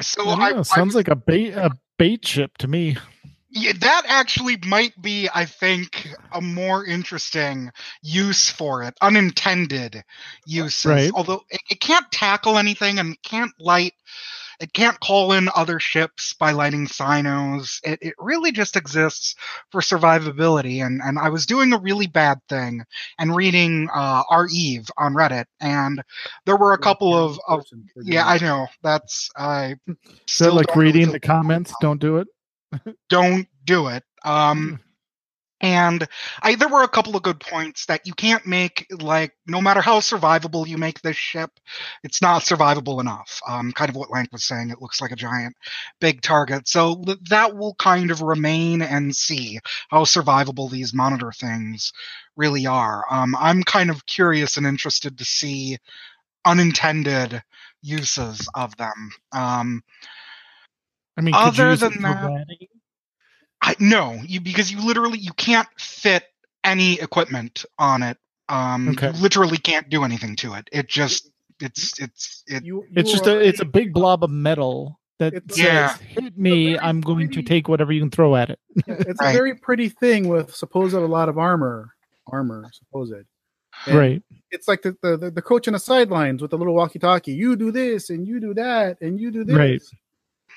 So 0.00 0.22
I 0.22 0.24
don't 0.26 0.40
I, 0.40 0.50
know, 0.50 0.58
I 0.60 0.62
sounds 0.62 0.94
like 0.94 1.08
a 1.08 1.16
bait 1.16 1.54
a 1.54 1.70
bait 1.98 2.24
ship 2.24 2.56
to 2.58 2.68
me. 2.68 2.96
Yeah, 3.58 3.72
that 3.80 4.02
actually 4.06 4.56
might 4.66 5.00
be, 5.00 5.28
I 5.34 5.44
think, 5.44 6.08
a 6.32 6.40
more 6.40 6.84
interesting 6.84 7.70
use 8.02 8.48
for 8.48 8.82
it. 8.84 8.94
Unintended 9.02 10.04
uses. 10.46 10.84
Right. 10.86 11.10
Although 11.12 11.42
it, 11.50 11.60
it 11.70 11.80
can't 11.80 12.10
tackle 12.12 12.56
anything 12.56 12.98
and 12.98 13.14
it 13.14 13.22
can't 13.22 13.52
light, 13.58 13.94
it 14.60 14.72
can't 14.72 14.98
call 15.00 15.32
in 15.32 15.48
other 15.54 15.78
ships 15.80 16.34
by 16.34 16.52
lighting 16.52 16.86
cynos. 16.86 17.80
It, 17.84 17.98
it 18.02 18.14
really 18.18 18.52
just 18.52 18.76
exists 18.76 19.34
for 19.70 19.80
survivability. 19.80 20.84
And, 20.84 21.00
and 21.02 21.18
I 21.18 21.28
was 21.28 21.46
doing 21.46 21.72
a 21.72 21.78
really 21.78 22.06
bad 22.06 22.38
thing 22.48 22.84
and 23.18 23.34
reading 23.34 23.88
uh, 23.92 24.22
our 24.30 24.46
Eve 24.52 24.88
on 24.96 25.14
Reddit, 25.14 25.46
and 25.60 26.02
there 26.44 26.56
were 26.56 26.72
a 26.72 26.78
couple 26.78 27.14
of, 27.14 27.38
of 27.48 27.64
yeah, 28.02 28.26
I 28.26 28.38
know. 28.38 28.66
That's 28.82 29.30
I. 29.36 29.76
Is 29.86 29.96
that 29.96 29.96
still 30.26 30.54
like 30.54 30.74
reading 30.76 31.06
the- 31.06 31.12
the 31.12 31.20
comments? 31.20 31.72
Don't 31.80 32.00
do 32.00 32.18
it. 32.18 32.28
Don't 33.08 33.46
do 33.64 33.88
it. 33.88 34.04
Um, 34.24 34.80
and 35.60 36.06
I 36.40 36.54
there 36.54 36.68
were 36.68 36.84
a 36.84 36.88
couple 36.88 37.16
of 37.16 37.22
good 37.22 37.40
points 37.40 37.86
that 37.86 38.06
you 38.06 38.14
can't 38.14 38.46
make 38.46 38.86
like 39.00 39.32
no 39.46 39.60
matter 39.60 39.80
how 39.80 39.98
survivable 39.98 40.66
you 40.66 40.78
make 40.78 41.00
this 41.00 41.16
ship, 41.16 41.50
it's 42.04 42.22
not 42.22 42.42
survivable 42.42 43.00
enough. 43.00 43.40
Um, 43.46 43.72
kind 43.72 43.90
of 43.90 43.96
what 43.96 44.10
Lank 44.10 44.30
was 44.30 44.44
saying. 44.44 44.70
It 44.70 44.80
looks 44.80 45.00
like 45.00 45.10
a 45.10 45.16
giant, 45.16 45.56
big 46.00 46.22
target. 46.22 46.68
So 46.68 47.02
th- 47.04 47.18
that 47.30 47.56
will 47.56 47.74
kind 47.74 48.12
of 48.12 48.22
remain 48.22 48.82
and 48.82 49.14
see 49.14 49.58
how 49.88 50.04
survivable 50.04 50.70
these 50.70 50.94
monitor 50.94 51.32
things 51.32 51.92
really 52.36 52.66
are. 52.66 53.04
Um, 53.10 53.34
I'm 53.36 53.64
kind 53.64 53.90
of 53.90 54.06
curious 54.06 54.56
and 54.58 54.66
interested 54.66 55.18
to 55.18 55.24
see 55.24 55.78
unintended 56.44 57.42
uses 57.82 58.48
of 58.54 58.76
them. 58.76 59.10
Um, 59.32 59.82
I 61.18 61.20
mean, 61.20 61.34
could 61.34 61.40
you 61.40 61.46
Other 61.64 61.70
use 61.70 61.80
than 61.80 62.02
that- 62.02 62.46
I 63.60 63.74
no, 63.80 64.12
you 64.24 64.40
because 64.40 64.70
you 64.70 64.80
literally 64.86 65.18
you 65.18 65.32
can't 65.32 65.68
fit 65.78 66.24
any 66.64 67.00
equipment 67.00 67.64
on 67.78 68.02
it. 68.04 68.16
Um, 68.48 68.90
Okay. 68.90 69.08
you 69.08 69.20
literally 69.20 69.58
can't 69.58 69.88
do 69.90 70.04
anything 70.04 70.36
to 70.36 70.54
it. 70.54 70.68
It 70.72 70.88
just 70.88 71.28
it's 71.60 71.98
it's 72.00 72.44
it. 72.46 72.64
You, 72.64 72.84
It's 72.94 73.10
just 73.10 73.26
are 73.26 73.36
a 73.38 73.40
it's 73.40 73.60
a 73.60 73.64
big 73.64 73.92
blob 73.92 74.22
of 74.22 74.30
metal 74.30 75.00
that 75.18 75.34
It's- 75.34 75.56
says, 75.56 75.64
Yeah. 75.66 75.96
"Hit 75.96 76.38
me! 76.38 76.78
I'm 76.78 77.00
going 77.00 77.30
to 77.32 77.42
take 77.42 77.66
whatever 77.66 77.90
you 77.92 78.00
can 78.00 78.10
throw 78.10 78.36
at 78.36 78.50
it." 78.50 78.60
Yeah, 78.86 78.94
it's 79.00 79.20
Right. 79.20 79.30
a 79.30 79.32
very 79.32 79.56
pretty 79.56 79.88
thing 79.88 80.28
with 80.28 80.54
supposed 80.54 80.94
a 80.94 81.00
lot 81.00 81.28
of 81.28 81.36
armor, 81.36 81.94
armor 82.28 82.64
supposed. 82.72 83.12
And 83.86 83.96
right. 83.96 84.22
It's 84.52 84.68
like 84.68 84.82
the, 84.82 84.96
the 85.02 85.16
the 85.16 85.30
the 85.32 85.42
coach 85.42 85.66
on 85.66 85.72
the 85.72 85.80
sidelines 85.80 86.40
with 86.42 86.52
the 86.52 86.58
little 86.58 86.74
walkie-talkie. 86.74 87.32
You 87.32 87.56
do 87.56 87.72
this 87.72 88.08
and 88.08 88.24
you 88.26 88.38
do 88.38 88.54
that 88.54 89.00
and 89.00 89.20
you 89.20 89.32
do 89.32 89.42
this. 89.44 89.56
Right. 89.56 89.82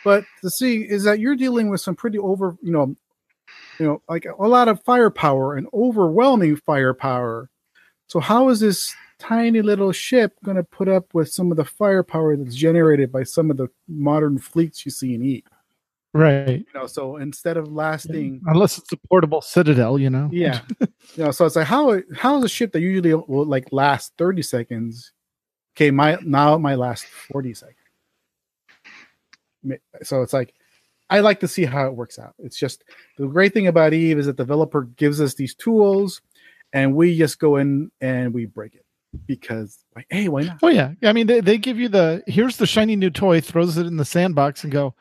But 0.03 0.25
the 0.41 0.49
see 0.49 0.81
is 0.81 1.03
that 1.03 1.19
you're 1.19 1.35
dealing 1.35 1.69
with 1.69 1.81
some 1.81 1.95
pretty 1.95 2.17
over, 2.17 2.57
you 2.61 2.71
know, 2.71 2.95
you 3.79 3.85
know, 3.85 4.01
like 4.09 4.25
a 4.25 4.47
lot 4.47 4.67
of 4.67 4.83
firepower 4.83 5.55
and 5.55 5.67
overwhelming 5.73 6.55
firepower. 6.55 7.49
So 8.07 8.19
how 8.19 8.49
is 8.49 8.59
this 8.59 8.93
tiny 9.19 9.61
little 9.61 9.91
ship 9.91 10.33
going 10.43 10.57
to 10.57 10.63
put 10.63 10.87
up 10.87 11.13
with 11.13 11.31
some 11.31 11.51
of 11.51 11.57
the 11.57 11.65
firepower 11.65 12.35
that's 12.35 12.55
generated 12.55 13.11
by 13.11 13.23
some 13.23 13.51
of 13.51 13.57
the 13.57 13.67
modern 13.87 14.37
fleets 14.37 14.85
you 14.85 14.91
see 14.91 15.13
in 15.13 15.23
E? 15.23 15.43
Right. 16.13 16.59
You 16.59 16.65
know, 16.73 16.87
so 16.87 17.15
instead 17.15 17.55
of 17.55 17.71
lasting 17.71 18.41
Unless 18.45 18.77
it's 18.77 18.91
a 18.91 18.97
portable 18.97 19.41
citadel, 19.41 19.97
you 19.97 20.09
know. 20.09 20.29
yeah 20.31 20.61
you 20.79 21.23
know 21.23 21.31
so 21.31 21.45
it's 21.45 21.55
like 21.55 21.67
how 21.67 22.01
how 22.15 22.37
is 22.37 22.43
a 22.43 22.49
ship 22.49 22.73
that 22.73 22.81
usually 22.81 23.13
will 23.13 23.45
like 23.45 23.67
last 23.71 24.13
30 24.17 24.41
seconds 24.41 25.13
okay 25.75 25.89
my 25.89 26.17
now 26.23 26.57
my 26.57 26.75
last 26.75 27.05
40 27.05 27.53
seconds 27.53 27.77
so 30.03 30.21
it's 30.21 30.33
like 30.33 30.53
i 31.09 31.19
like 31.19 31.39
to 31.39 31.47
see 31.47 31.65
how 31.65 31.85
it 31.85 31.95
works 31.95 32.17
out 32.19 32.33
it's 32.39 32.57
just 32.57 32.83
the 33.17 33.27
great 33.27 33.53
thing 33.53 33.67
about 33.67 33.93
eve 33.93 34.17
is 34.19 34.25
that 34.25 34.37
the 34.37 34.43
developer 34.43 34.83
gives 34.83 35.19
us 35.21 35.33
these 35.35 35.53
tools 35.55 36.21
and 36.73 36.95
we 36.95 37.17
just 37.17 37.39
go 37.39 37.57
in 37.57 37.91
and 38.01 38.33
we 38.33 38.45
break 38.45 38.75
it 38.75 38.85
because 39.27 39.83
like 39.95 40.05
hey 40.09 40.27
why 40.29 40.43
not 40.43 40.57
Oh 40.63 40.69
yeah. 40.69 40.93
I 41.03 41.11
mean, 41.11 41.27
they, 41.27 41.41
they 41.41 41.57
give 41.57 41.77
you 41.77 41.89
the 41.89 42.23
here's 42.27 42.55
the 42.57 42.65
shiny 42.65 42.95
new 42.95 43.09
toy, 43.09 43.41
throws 43.41 43.77
it 43.77 43.85
in 43.85 43.97
the 43.97 44.05
sandbox, 44.05 44.63
and 44.63 44.71
go, 44.71 44.95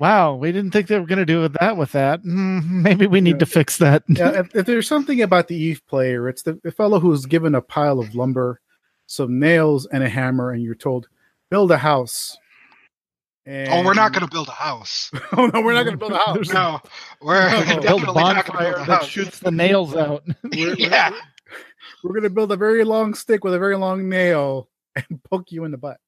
Wow, 0.00 0.34
we 0.34 0.50
didn't 0.50 0.72
think 0.72 0.88
they 0.88 0.98
were 0.98 1.06
going 1.06 1.20
to 1.20 1.24
do 1.24 1.46
that 1.60 1.76
with 1.76 1.92
that. 1.92 2.22
Mm, 2.24 2.64
maybe 2.82 3.06
we 3.06 3.20
need 3.20 3.36
Yeah. 3.36 3.38
to 3.38 3.46
fix 3.46 3.78
that. 3.78 4.02
yeah, 4.08 4.30
if, 4.40 4.54
if 4.56 4.66
there's 4.66 4.88
something 4.88 5.22
about 5.22 5.46
the 5.48 5.54
Eve 5.56 5.80
player, 5.86 6.28
it's 6.28 6.42
the, 6.42 6.58
the 6.64 6.72
fellow 6.72 6.98
who's 6.98 7.24
given 7.24 7.54
a 7.54 7.62
pile 7.62 8.00
of 8.00 8.14
lumber, 8.16 8.60
some 9.06 9.38
nails, 9.38 9.86
and 9.86 10.02
a 10.02 10.08
hammer, 10.08 10.50
and 10.50 10.62
you're 10.62 10.74
told, 10.74 11.08
build 11.48 11.70
a 11.70 11.78
house. 11.78 12.36
And, 13.46 13.68
Oh, 13.70 13.84
we're 13.84 13.94
not 13.94 14.12
going 14.12 14.26
to 14.26 14.30
build 14.30 14.48
a 14.48 14.52
house. 14.52 15.10
oh 15.36 15.46
no, 15.46 15.60
we're 15.62 15.72
not 15.74 15.84
going 15.84 15.96
to 15.96 15.98
build 15.98 16.12
a 16.12 16.16
house. 16.24 16.52
No, 16.52 16.80
we're 17.22 17.48
No. 17.48 17.58
Build 17.64 17.68
a 17.70 17.80
definitely 17.80 18.04
going 18.04 18.06
to 18.06 18.12
bonfire 18.12 18.72
build 18.74 18.82
a 18.88 18.90
that 18.90 19.04
shoots 19.04 19.38
the 19.38 19.50
nails 19.52 19.94
out. 19.96 20.24
We're, 20.42 20.50
we're- 20.52 20.76
Yeah. 20.78 21.10
we're 22.02 22.10
going 22.12 22.24
to 22.24 22.30
build 22.30 22.50
a 22.52 22.56
very 22.56 22.82
long 22.84 23.14
stick 23.14 23.44
with 23.44 23.54
a 23.54 23.58
very 23.58 23.76
long 23.76 24.08
nail 24.08 24.68
and 24.96 25.22
poke 25.30 25.52
you 25.52 25.64
in 25.64 25.70
the 25.70 25.78
butt. 25.78 25.98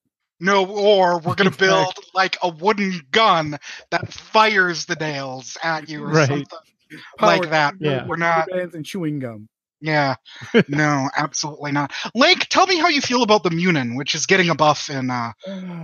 No, 0.40 0.66
or 0.66 1.18
we're 1.20 1.34
going 1.34 1.50
to 1.50 1.56
build 1.58 1.94
like 2.14 2.36
a 2.42 2.48
wooden 2.48 3.00
gun 3.10 3.58
that 3.90 4.12
fires 4.12 4.84
the 4.86 4.94
nails 4.96 5.56
at 5.62 5.88
you 5.88 6.04
or 6.04 6.08
Right. 6.08 6.28
something 6.28 6.46
like 7.20 7.50
that. 7.50 7.74
Yeah. 7.80 8.06
We're 8.06 8.16
not. 8.16 8.48
Bands 8.48 8.74
and 8.74 8.84
chewing 8.86 9.18
gum. 9.18 9.48
Yeah, 9.80 10.16
no, 10.68 11.08
absolutely 11.16 11.70
not. 11.72 11.92
Lank, 12.14 12.46
tell 12.48 12.66
me 12.66 12.78
how 12.78 12.88
you 12.88 13.00
feel 13.00 13.22
about 13.22 13.44
the 13.44 13.50
Munin, 13.50 13.94
which 13.94 14.14
is 14.14 14.26
getting 14.26 14.50
a 14.50 14.54
buff 14.54 14.90
in 14.90 15.10
uh, 15.10 15.32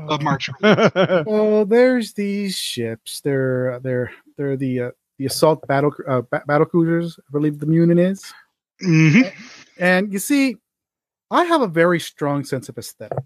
of 0.08 0.20
March. 0.22 0.50
Well, 1.26 1.64
there's 1.64 2.12
these 2.14 2.56
ships. 2.56 3.20
They're 3.20 3.78
they're 3.82 4.10
they're 4.36 4.56
the 4.56 4.80
uh, 4.80 4.90
the 5.18 5.26
assault 5.26 5.66
battle 5.68 5.92
uh, 6.08 6.22
ba- 6.22 6.42
battle 6.46 6.66
cruisers. 6.66 7.18
I 7.18 7.30
believe 7.32 7.58
the 7.60 7.66
Munin 7.66 7.98
is. 7.98 8.32
hmm 8.80 9.22
And 9.78 10.12
you 10.12 10.18
see, 10.18 10.56
I 11.30 11.44
have 11.44 11.62
a 11.62 11.68
very 11.68 12.00
strong 12.00 12.44
sense 12.44 12.68
of 12.68 12.76
aesthetic, 12.78 13.18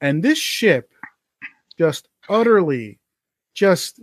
and 0.00 0.22
this 0.22 0.38
ship 0.38 0.90
just 1.78 2.08
utterly, 2.28 2.98
just 3.54 4.00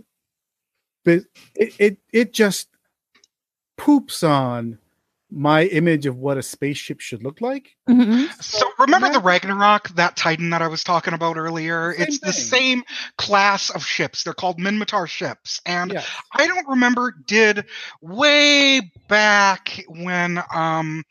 it 1.04 1.24
it 1.56 1.74
it, 1.78 1.96
it 2.12 2.32
just 2.32 2.68
poops 3.76 4.22
on 4.22 4.78
my 5.32 5.64
image 5.64 6.06
of 6.06 6.18
what 6.18 6.38
a 6.38 6.42
spaceship 6.42 7.00
should 7.00 7.22
look 7.22 7.40
like. 7.40 7.76
Mhm. 7.88 8.28
So 8.40 8.70
remember 8.78 9.08
the 9.10 9.18
Ragnarok, 9.18 9.88
that 9.96 10.16
Titan 10.16 10.50
that 10.50 10.62
I 10.62 10.68
was 10.68 10.84
talking 10.84 11.14
about 11.14 11.36
earlier? 11.36 11.92
Same 11.92 12.02
it's 12.02 12.20
the 12.20 12.32
same 12.32 12.84
class 13.18 13.70
of 13.70 13.84
ships. 13.84 14.22
They're 14.22 14.34
called 14.34 14.60
Minmatar 14.60 15.08
ships, 15.08 15.60
and 15.66 15.92
Yeah. 15.92 16.04
I 16.32 16.46
don't 16.46 16.68
remember 16.68 17.12
did 17.26 17.64
way 18.00 18.92
back 19.08 19.84
when 19.88 20.42
um 20.54 21.02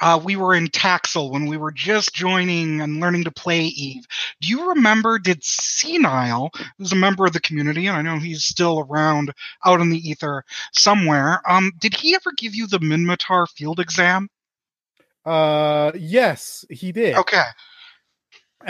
uh, 0.00 0.20
we 0.22 0.36
were 0.36 0.54
in 0.54 0.68
Taxel 0.68 1.30
when 1.30 1.46
we 1.46 1.56
were 1.56 1.72
just 1.72 2.14
joining 2.14 2.80
and 2.82 3.00
learning 3.00 3.24
to 3.24 3.30
play 3.30 3.62
Eve. 3.66 4.04
Do 4.40 4.48
you 4.48 4.68
remember? 4.70 5.18
Did 5.18 5.42
Senile, 5.44 6.50
who's 6.78 6.92
a 6.92 6.96
member 6.96 7.26
of 7.26 7.32
the 7.32 7.40
community, 7.40 7.86
and 7.86 7.96
I 7.96 8.02
know 8.02 8.18
he's 8.18 8.44
still 8.44 8.80
around 8.80 9.32
out 9.64 9.80
in 9.80 9.90
the 9.90 9.98
ether 10.08 10.44
somewhere, 10.72 11.40
um, 11.48 11.72
did 11.78 11.94
he 11.96 12.14
ever 12.14 12.32
give 12.36 12.54
you 12.54 12.66
the 12.66 12.80
Minmatar 12.80 13.48
field 13.48 13.80
exam? 13.80 14.28
Uh, 15.24 15.92
yes, 15.94 16.64
he 16.70 16.92
did. 16.92 17.14
Okay. 17.16 17.44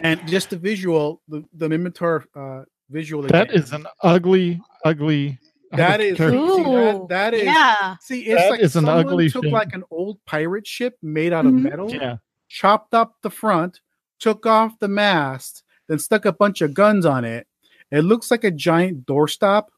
And 0.02 0.26
just 0.26 0.50
the 0.50 0.56
visual, 0.56 1.20
the 1.28 1.44
the 1.52 1.68
Minmatar 1.68 2.24
uh, 2.34 2.64
visual. 2.90 3.22
that 3.24 3.50
again, 3.50 3.62
is 3.62 3.72
an 3.72 3.86
ugly, 4.02 4.60
ugly. 4.84 5.38
That 5.72 6.00
is 6.02 6.18
see, 6.18 6.24
that, 6.24 7.06
that 7.08 7.34
is 7.34 7.44
yeah. 7.44 7.96
See, 8.00 8.20
it's 8.22 8.42
That 8.42 8.50
like 8.50 8.60
is 8.60 8.76
an 8.76 8.84
someone 8.84 9.06
ugly 9.06 9.30
took 9.30 9.44
ship. 9.44 9.52
like 9.52 9.72
an 9.72 9.84
old 9.90 10.18
pirate 10.26 10.66
ship 10.66 10.96
made 11.02 11.32
out 11.32 11.46
of 11.46 11.52
Mhm. 11.52 11.62
metal, 11.62 11.90
Yeah. 11.90 12.16
chopped 12.48 12.92
up 12.94 13.16
the 13.22 13.30
front, 13.30 13.80
took 14.20 14.44
off 14.44 14.78
the 14.80 14.88
mast, 14.88 15.62
then 15.88 15.98
stuck 15.98 16.26
a 16.26 16.32
bunch 16.32 16.60
of 16.60 16.74
guns 16.74 17.06
on 17.06 17.24
it. 17.24 17.46
It 17.90 18.02
looks 18.02 18.30
like 18.30 18.44
a 18.44 18.50
giant 18.50 19.06
doorstop 19.06 19.68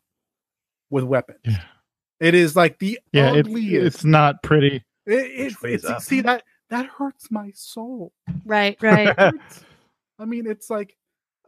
with 0.90 1.04
weapons. 1.04 1.38
Yeah. 1.44 1.62
It 2.20 2.34
is 2.34 2.56
like 2.56 2.78
the 2.80 2.98
Yeah. 3.12 3.32
It's, 3.34 3.48
ugliest. 3.48 3.86
it's 3.96 4.04
not 4.04 4.42
pretty. 4.42 4.84
It, 5.06 5.12
it, 5.12 5.44
Which 5.46 5.62
way 5.62 5.74
is 5.74 5.84
it's- 5.84 6.04
see 6.06 6.20
that 6.22 6.42
that 6.74 6.86
hurts 6.86 7.30
my 7.30 7.52
soul. 7.54 8.12
Right, 8.44 8.76
right. 8.82 9.14
I 10.18 10.24
mean, 10.24 10.46
it's 10.46 10.70
like, 10.70 10.96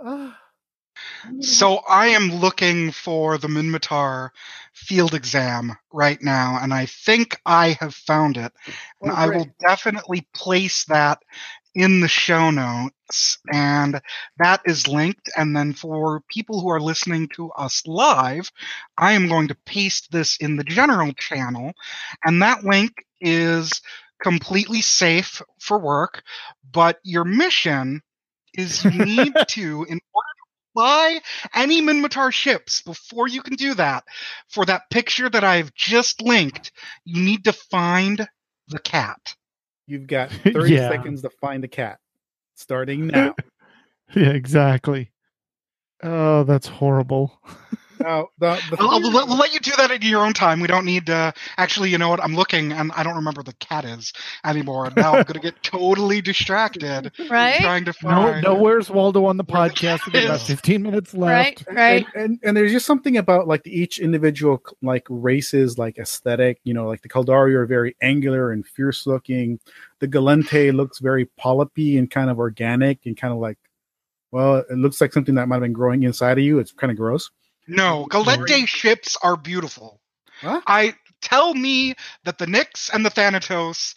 uh, 0.05 0.33
So 1.41 1.81
I 1.89 2.09
am 2.09 2.31
looking 2.31 2.91
for 2.93 3.39
the 3.39 3.49
Minmatar 3.49 4.31
field 4.73 5.15
exam 5.15 5.77
right 5.93 6.21
now, 6.23 6.59
and 6.61 6.73
I 6.73 6.87
think 6.87 7.41
I 7.45 7.77
have 7.81 7.95
found 7.95 8.37
it. 8.37 8.53
And 9.03 9.13
Oh, 9.13 9.15
I 9.15 9.27
will 9.27 9.47
definitely 9.61 10.27
place 10.35 10.85
that 10.87 11.23
in 11.75 12.01
the 12.01 12.09
show 12.09 12.51
notes, 12.51 13.39
and 13.53 14.01
that 14.39 14.63
is 14.65 14.89
linked. 14.89 15.29
And 15.37 15.55
then 15.57 15.73
for 15.75 16.23
people 16.31 16.61
who 16.61 16.69
are 16.71 16.81
listening 16.81 17.29
to 17.37 17.51
us 17.53 17.83
live, 17.87 18.51
I 18.97 19.13
am 19.13 19.29
going 19.29 19.49
to 19.49 19.55
paste 19.67 20.11
this 20.11 20.37
in 20.39 20.57
the 20.57 20.65
general 20.65 21.13
channel, 21.13 21.73
and 22.25 22.41
that 22.43 22.65
link 22.65 23.05
is 23.21 23.83
completely 24.23 24.83
safe 24.83 25.43
for 25.61 25.79
work. 25.79 26.23
But 26.71 26.99
your 27.03 27.25
mission 27.25 28.03
is 28.55 28.85
you 28.85 29.01
need 29.05 29.33
to, 29.49 29.85
in 29.89 30.01
order 30.15 30.29
to 30.37 30.73
fly 30.75 31.21
any 31.55 31.81
Minmatar 31.83 32.33
ships, 32.33 32.83
before 32.83 33.29
you 33.29 33.43
can 33.43 33.55
do 33.55 33.75
that, 33.75 34.05
for 34.49 34.65
that 34.67 34.83
picture 34.91 35.29
that 35.29 35.45
I've 35.45 35.73
just 35.75 36.23
linked, 36.23 36.73
you 37.05 37.23
need 37.23 37.45
to 37.45 37.53
find 37.53 38.27
the 38.69 38.79
cat. 38.79 39.35
you've 39.87 40.07
got 40.07 40.31
30 40.53 40.75
Yeah. 40.75 40.89
seconds 40.89 41.23
to 41.23 41.31
find 41.41 41.63
the 41.63 41.69
cat, 41.69 41.99
starting 42.55 43.07
now. 43.09 43.35
Yeah, 44.15 44.31
exactly. 44.31 45.13
Oh, 46.03 46.45
that's 46.45 46.67
horrible. 46.69 47.41
Now, 48.01 48.29
the, 48.39 48.61
the 48.71 48.77
I'll, 48.81 48.91
I'll 48.91 49.01
let, 49.13 49.27
we'll 49.29 49.37
let 49.39 49.53
you 49.55 49.61
do 49.61 49.73
that 49.77 49.91
at 49.91 50.03
your 50.03 50.25
own 50.25 50.33
time. 50.33 50.61
We 50.61 50.67
don't 50.69 50.85
need 50.85 51.07
to. 51.07 51.33
Actually, 51.57 51.91
you 51.91 51.99
know 51.99 52.09
what? 52.09 52.23
I'm 52.23 52.35
looking 52.35 52.73
and 52.73 52.93
I 52.93 53.03
don't 53.03 53.15
remember 53.17 53.43
the 53.43 53.53
cat 53.55 53.85
is 53.85 54.13
anymore. 54.45 54.93
Now 54.97 55.15
I'm 55.15 55.23
going 55.25 55.35
to 55.35 55.41
get 55.41 55.63
totally 55.63 56.21
distracted 56.21 57.13
Right? 57.31 57.61
trying 57.61 57.85
to 57.87 57.93
find. 57.93 58.43
no, 58.43 58.55
where's 58.55 58.91
Waldo 58.91 59.25
on 59.27 59.37
the 59.37 59.45
Where 59.45 59.69
the 59.69 59.75
podcast? 59.75 60.01
cat 60.01 60.07
We 60.07 60.13
got 60.13 60.25
about 60.25 60.41
15 60.41 60.83
minutes 60.83 61.15
left. 61.15 61.65
right. 61.71 62.07
and, 62.15 62.23
and 62.25 62.41
and 62.43 62.57
there's 62.57 62.73
just 62.73 62.87
something 62.87 63.17
about 63.17 63.47
like 63.49 63.67
each 63.67 63.99
individual 63.99 64.63
like 64.83 65.07
races 65.09 65.79
like 65.79 65.99
aesthetic 65.99 66.61
you 66.65 66.75
know 66.75 66.87
like 66.87 67.03
the 67.03 67.09
Caldari 67.09 67.55
are 67.55 67.67
very 67.67 67.97
angular 68.03 68.53
and 68.53 68.67
fierce 68.67 69.07
looking 69.07 69.59
the 70.01 70.09
Gallente 70.09 70.75
looks 70.75 70.99
very 70.99 71.29
polypy 71.41 71.99
and 71.99 72.11
kind 72.11 72.31
of 72.31 72.39
organic 72.39 73.07
and 73.07 73.17
kind 73.17 73.33
of 73.33 73.39
like 73.41 73.59
well 74.33 74.57
it 74.57 74.77
looks 74.77 75.01
like 75.01 75.13
something 75.13 75.35
that 75.37 75.49
might 75.49 75.57
have 75.57 75.63
been 75.63 75.73
growing 75.73 76.03
inside 76.03 76.39
of 76.39 76.45
you 76.45 76.59
it's 76.59 76.73
kind 76.73 76.91
of 76.91 76.97
gross 76.97 77.31
No, 77.69 78.07
Gallente 78.11 78.67
ships 78.67 79.17
are 79.23 79.37
beautiful. 79.37 80.01
Huh? 80.41 80.61
I 80.67 80.95
tell 81.21 81.55
me 81.55 81.95
that 82.25 82.39
the 82.39 82.47
Nyx 82.47 82.91
and 82.93 83.05
the 83.05 83.11
Thanatos, 83.11 83.95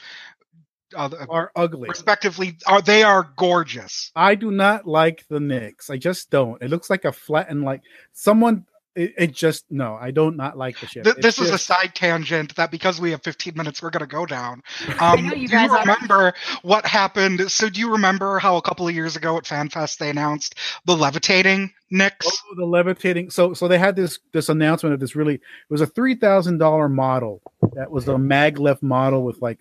uh, 0.96 1.10
are 1.30 1.52
ugly 1.56 1.90
respectively, 1.90 2.58
are 2.66 2.82
they 2.82 3.04
are 3.04 3.32
gorgeous. 3.36 4.12
I 4.16 4.36
do 4.36 4.50
not 4.50 4.88
like 4.88 5.26
the 5.30 5.40
Nyx 5.40 5.90
I 5.90 5.98
just 5.98 6.30
don't 6.32 6.62
it 6.64 6.70
looks 6.70 6.90
like 6.90 7.06
a 7.06 7.12
flattened 7.12 7.64
like 7.64 7.82
someone 8.14 8.66
it, 8.96 9.14
it 9.18 9.32
just 9.32 9.66
no 9.70 9.98
I 10.00 10.12
don't 10.12 10.36
not 10.36 10.58
like 10.58 10.80
the 10.80 10.88
ship 10.88 11.04
Th- 11.04 11.16
It's 11.16 11.24
this 11.24 11.40
is 11.40 11.52
a 11.52 11.58
side 11.58 11.94
tangent 11.96 12.56
that 12.56 12.72
because 12.72 13.00
we 13.00 13.12
have 13.12 13.24
15 13.24 13.54
minutes, 13.56 13.82
we're 13.82 13.90
going 13.90 14.02
to 14.02 14.08
go 14.08 14.26
down. 14.26 14.62
Um, 15.00 15.26
you 15.26 15.32
do 15.32 15.40
you 15.40 15.48
guys 15.48 15.70
are. 15.70 15.80
remember 15.80 16.34
what 16.62 16.86
happened? 16.86 17.50
So, 17.50 17.70
do 17.70 17.80
you 17.80 17.92
remember 17.92 18.38
how 18.40 18.58
a 18.58 18.62
couple 18.62 18.86
of 18.88 18.94
years 18.94 19.16
ago 19.16 19.38
at 19.38 19.46
FanFest 19.46 19.98
they 19.98 20.10
announced 20.10 20.56
the 20.86 20.96
levitating 20.96 21.72
Nyx? 21.92 22.12
Oh, 22.26 22.56
the 22.58 22.66
levitating. 22.66 23.30
So, 23.30 23.54
so 23.54 23.68
they 23.68 23.78
had 23.78 23.96
this 23.96 24.20
this 24.34 24.50
announcement 24.50 24.94
of 24.94 25.00
this 25.00 25.16
really. 25.16 25.36
It 25.36 25.42
was 25.70 25.80
a 25.80 25.88
three 25.88 26.16
thousand 26.16 26.58
dollar 26.58 26.90
model 26.90 27.42
that 27.74 27.90
was 27.90 28.10
a 28.10 28.16
maglev 28.16 28.82
model 28.82 29.24
with 29.24 29.42
like 29.42 29.60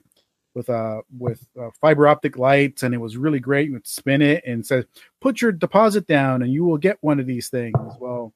with 0.54 0.68
uh 0.68 1.02
with 1.16 1.46
uh, 1.60 1.70
fiber 1.80 2.08
optic 2.08 2.36
lights, 2.36 2.82
and 2.82 2.94
it 2.94 2.98
was 2.98 3.16
really 3.16 3.38
great. 3.40 3.68
You 3.68 3.74
would 3.74 3.86
spin 3.86 4.22
it 4.22 4.42
and 4.44 4.66
said, 4.66 4.86
"Put 5.20 5.40
your 5.40 5.52
deposit 5.52 6.06
down, 6.08 6.42
and 6.42 6.52
you 6.52 6.64
will 6.64 6.78
get 6.78 6.98
one 7.00 7.20
of 7.20 7.26
these 7.26 7.48
things." 7.48 7.76
Well, 8.00 8.32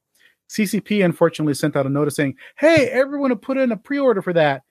CCP 0.53 1.05
unfortunately 1.05 1.55
sent 1.55 1.77
out 1.77 1.87
a 1.87 1.89
notice 1.89 2.17
saying, 2.17 2.37
"Hey, 2.59 2.89
everyone, 2.89 3.31
to 3.31 3.37
put 3.37 3.57
in 3.57 3.73
a 3.73 3.77
pre 3.77 3.99
order 3.99 4.21
for 4.21 4.33
that." 4.35 4.63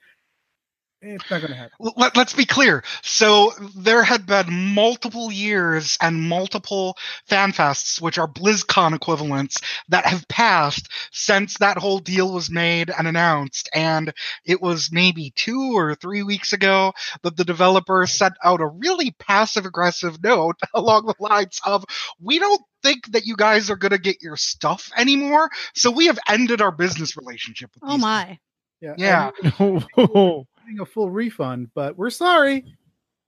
It's 1.04 1.28
not 1.30 1.40
going 1.40 1.50
to 1.50 1.56
happen. 1.56 1.72
Let, 1.96 2.16
let's 2.16 2.32
be 2.32 2.46
clear. 2.46 2.84
So 3.02 3.52
there 3.76 4.04
had 4.04 4.24
been 4.24 4.72
multiple 4.72 5.32
years 5.32 5.98
and 6.00 6.22
multiple 6.22 6.96
fanfests, 7.28 8.00
which 8.00 8.18
are 8.18 8.28
BlizzCon 8.28 8.94
equivalents, 8.94 9.60
that 9.88 10.06
have 10.06 10.28
passed 10.28 10.88
since 11.10 11.58
that 11.58 11.76
whole 11.78 11.98
deal 11.98 12.32
was 12.32 12.50
made 12.50 12.90
and 12.96 13.08
announced. 13.08 13.68
And 13.74 14.12
it 14.44 14.62
was 14.62 14.90
maybe 14.92 15.32
two 15.34 15.76
or 15.76 15.96
three 15.96 16.22
weeks 16.22 16.52
ago 16.52 16.92
that 17.22 17.36
the 17.36 17.44
developer 17.44 18.06
sent 18.06 18.34
out 18.44 18.60
a 18.60 18.66
really 18.66 19.10
passive 19.18 19.66
aggressive 19.66 20.22
note 20.22 20.56
along 20.74 21.06
the 21.06 21.14
lines 21.18 21.60
of, 21.66 21.84
we 22.20 22.38
don't 22.38 22.62
think 22.82 23.10
that 23.12 23.26
you 23.26 23.36
guys 23.36 23.70
are 23.70 23.76
going 23.76 23.90
to 23.90 23.98
get 23.98 24.22
your 24.22 24.36
stuff 24.36 24.90
anymore. 24.96 25.50
So 25.74 25.90
we 25.90 26.06
have 26.06 26.18
ended 26.28 26.60
our 26.60 26.72
business 26.72 27.16
relationship 27.16 27.70
with 27.74 27.82
Oh 27.84 27.92
these 27.94 28.02
my. 28.02 28.38
Yeah, 28.80 28.94
Yeah. 28.96 29.30
and 29.42 29.84
Oh, 29.96 30.46
getting 30.64 30.80
a 30.80 30.86
full 30.86 31.10
refund, 31.10 31.70
but 31.74 31.96
we're 31.96 32.10
sorry. 32.10 32.64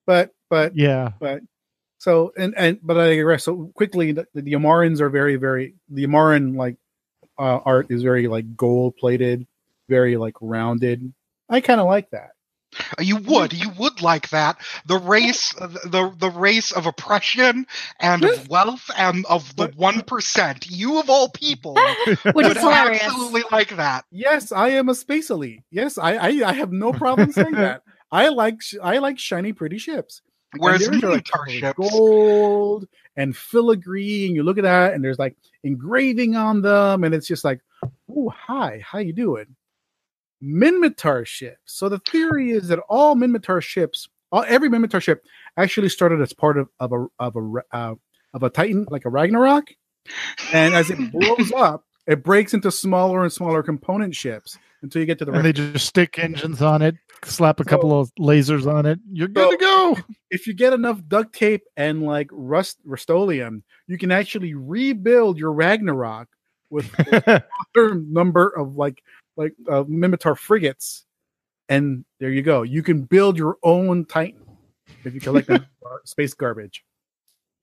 But 0.07 0.30
but 0.51 0.76
yeah. 0.76 1.12
but 1.18 1.41
so 1.99 2.32
and 2.37 2.55
and 2.57 2.78
but 2.82 2.99
I 2.99 3.09
digress. 3.09 3.45
So 3.45 3.70
quickly, 3.74 4.12
the, 4.12 4.26
the 4.35 4.53
Amarrians 4.53 5.01
are 5.01 5.11
very 5.11 5.37
very 5.37 5.74
the 5.89 6.05
Amarrian 6.05 6.55
like 6.55 6.76
uh, 7.39 7.61
art 7.64 7.87
is 7.91 8.03
very 8.03 8.28
like 8.28 8.57
gold 8.57 8.97
plated, 8.97 9.47
very 9.89 10.16
like 10.16 10.35
rounded. 10.41 11.12
I 11.49 11.61
kind 11.61 11.80
of 11.80 11.87
like 11.87 12.11
that. 12.11 12.34
You 13.01 13.16
would, 13.16 13.53
you 13.53 13.70
would 13.79 14.03
like 14.03 14.31
that. 14.31 14.57
The 14.87 14.99
race, 14.99 15.53
the 15.55 16.14
the 16.18 16.31
race 16.31 16.72
of 16.72 16.87
oppression 16.87 17.66
and 18.01 18.25
of 18.25 18.49
wealth 18.49 18.91
and 18.97 19.25
of 19.27 19.55
the 19.57 19.68
one 19.77 20.03
percent. 20.03 20.66
You 20.70 20.99
of 21.01 21.11
all 21.11 21.29
people 21.29 21.75
Which 22.07 22.35
would 22.35 22.47
is 22.47 22.59
hilarious. 22.59 23.03
absolutely 23.03 23.43
like 23.51 23.77
that. 23.77 24.05
Yes, 24.11 24.53
I 24.53 24.70
am 24.70 24.89
a 24.89 24.95
space 24.95 25.31
elite. 25.31 25.62
Yes, 25.70 25.99
I 25.99 26.14
I, 26.14 26.29
I 26.47 26.53
have 26.55 26.72
no 26.72 26.93
problem 26.93 27.33
saying 27.33 27.53
that. 27.53 27.83
I 28.12 28.29
like 28.29 28.62
sh- 28.62 28.77
I 28.83 28.99
like 28.99 29.18
shiny, 29.18 29.53
pretty 29.53 29.79
ships. 29.79 30.22
Whereas 30.57 30.81
theirs 30.87 31.03
are, 31.03 31.11
like, 31.11 31.27
Minotaur 31.35 31.49
ships, 31.49 31.79
gold 31.91 32.87
and 33.16 33.37
filigree, 33.37 34.27
and 34.27 34.37
you 34.37 34.43
look 34.45 34.59
at 34.59 34.62
that, 34.64 34.95
and 34.95 35.05
there's 35.05 35.18
like 35.18 35.37
engraving 35.64 36.37
on 36.37 36.62
them, 36.62 37.03
and 37.03 37.12
it's 37.14 37.27
just 37.27 37.45
like, 37.45 37.61
oh, 38.09 38.29
hi, 38.29 38.81
how 38.85 38.99
you 38.99 39.12
doing? 39.12 39.57
Minmatar 40.45 41.26
ships. 41.26 41.59
So 41.66 41.88
the 41.88 41.99
theory 42.01 42.51
is 42.51 42.68
that 42.68 42.78
all 42.88 43.14
Minmatar 43.16 43.62
ships, 43.62 44.09
all 44.32 44.45
every 44.47 44.68
Minmatar 44.68 45.01
ship, 45.03 45.24
actually 45.57 45.88
started 45.88 46.20
as 46.20 46.32
part 46.32 46.59
of 46.59 46.68
of 46.80 46.92
a 46.92 47.07
of 47.18 47.36
a 47.36 47.62
uh, 47.76 47.95
of 48.34 48.42
a 48.42 48.51
Titan, 48.51 48.86
like 48.90 49.05
a 49.05 49.11
Ragnarok, 49.11 49.68
and 50.53 50.74
as 50.74 50.90
it 50.90 51.12
blows 51.12 51.53
up, 51.57 51.84
it 52.07 52.22
breaks 52.22 52.53
into 52.55 52.70
smaller 52.70 53.22
and 53.22 53.32
smaller 53.32 53.62
component 53.62 54.14
ships 54.14 54.59
until 54.82 55.01
you 55.01 55.07
get 55.07 55.18
to 55.20 55.24
the. 55.24 55.32
and 55.32 55.45
they 55.45 55.53
just 55.53 55.86
stick 55.86 56.18
engines 56.18 56.61
on 56.61 56.82
it, 56.82 56.95
slap 57.24 57.59
a 57.61 57.64
couple 57.64 57.99
of 57.99 58.11
lasers 58.20 58.66
on 58.70 58.84
it. 58.86 58.99
You're 59.11 59.28
good 59.28 59.45
So- 59.45 59.51
to 59.53 59.57
go. 59.57 59.97
if 60.30 60.47
you 60.47 60.53
get 60.53 60.72
enough 60.74 61.01
duct 61.09 61.34
tape 61.34 61.62
and 61.76 62.03
like 62.03 62.28
rust 62.32 62.78
Rust-Oleum, 62.84 63.62
you 63.86 63.97
can 63.97 64.11
actually 64.11 64.53
rebuild 64.55 65.38
your 65.38 65.53
Ragnarok 65.53 66.28
with 66.70 66.92
a 66.99 67.42
number 67.76 68.49
of 68.49 68.74
like 68.76 69.03
like 69.37 69.55
uh, 69.68 69.85
Minmatar 69.85 70.37
frigates, 70.39 71.05
and 71.68 72.05
there 72.20 72.30
you 72.30 72.43
go. 72.43 72.62
You 72.62 72.82
can 72.82 73.03
build 73.03 73.37
your 73.39 73.57
own 73.62 74.05
Titan 74.07 74.41
if 75.05 75.14
you 75.14 75.20
collect 75.20 75.49
that 75.49 75.62
gar- 75.82 76.01
space 76.05 76.35
garbage 76.35 76.85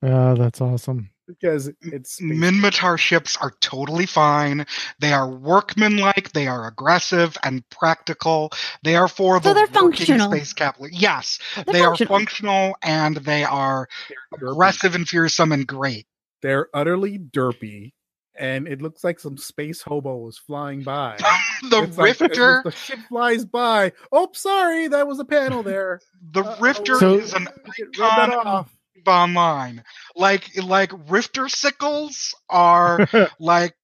Oh, 0.04 0.34
that's 0.34 0.60
awesome. 0.60 1.10
because 1.28 1.70
it's 1.80 2.14
space. 2.14 2.28
Minmatar 2.28 2.98
ships 2.98 3.36
are 3.40 3.52
totally 3.60 4.06
fine. 4.06 4.66
They 4.98 5.12
are 5.12 5.28
workmanlike. 5.30 6.32
They 6.32 6.48
are 6.48 6.66
aggressive 6.66 7.36
and 7.44 7.62
practical. 7.70 8.50
They 8.82 8.96
are 8.96 9.06
for 9.06 9.40
So 9.40 9.50
the 9.50 9.54
they're 9.54 9.62
working 9.84 10.06
functional. 10.06 10.30
space 10.32 10.52
capital. 10.52 10.88
Yes, 10.90 11.38
They're 11.54 11.64
they 11.66 11.80
are 11.82 11.96
functional. 11.96 12.18
functional 12.18 12.76
and 12.82 13.16
they 13.18 13.44
are 13.44 13.88
aggressive 14.34 14.96
and 14.96 15.08
fearsome 15.08 15.52
and 15.52 15.66
great. 15.66 16.06
They're 16.42 16.66
utterly 16.74 17.18
derpy, 17.20 17.92
and 18.38 18.66
it 18.66 18.80
looks 18.82 19.04
like 19.04 19.20
some 19.20 19.36
space 19.36 19.82
hobo 19.82 20.10
hobos 20.10 20.38
flying 20.38 20.82
by. 20.82 21.16
the 21.70 21.82
It's 21.82 21.96
like- 21.98 22.20
Rifter, 22.20 22.62
the 22.64 22.70
ship 22.70 22.98
flies 23.08 23.44
by. 23.44 23.92
Oh, 24.10 24.28
sorry, 24.32 24.88
that 24.88 25.06
was 25.06 25.18
a 25.18 25.24
panel 25.24 25.62
there. 25.62 26.00
the 26.32 26.42
Uh-oh. 26.44 26.60
Rifter 26.60 26.98
So- 26.98 27.14
is 27.18 27.32
an 27.34 27.48
icon 27.96 28.66
online. 29.06 29.82
Like 30.16 30.48
like 30.62 30.92
Rifter 31.08 31.48
sickles 31.48 32.34
are 32.48 33.08
like 33.40 33.74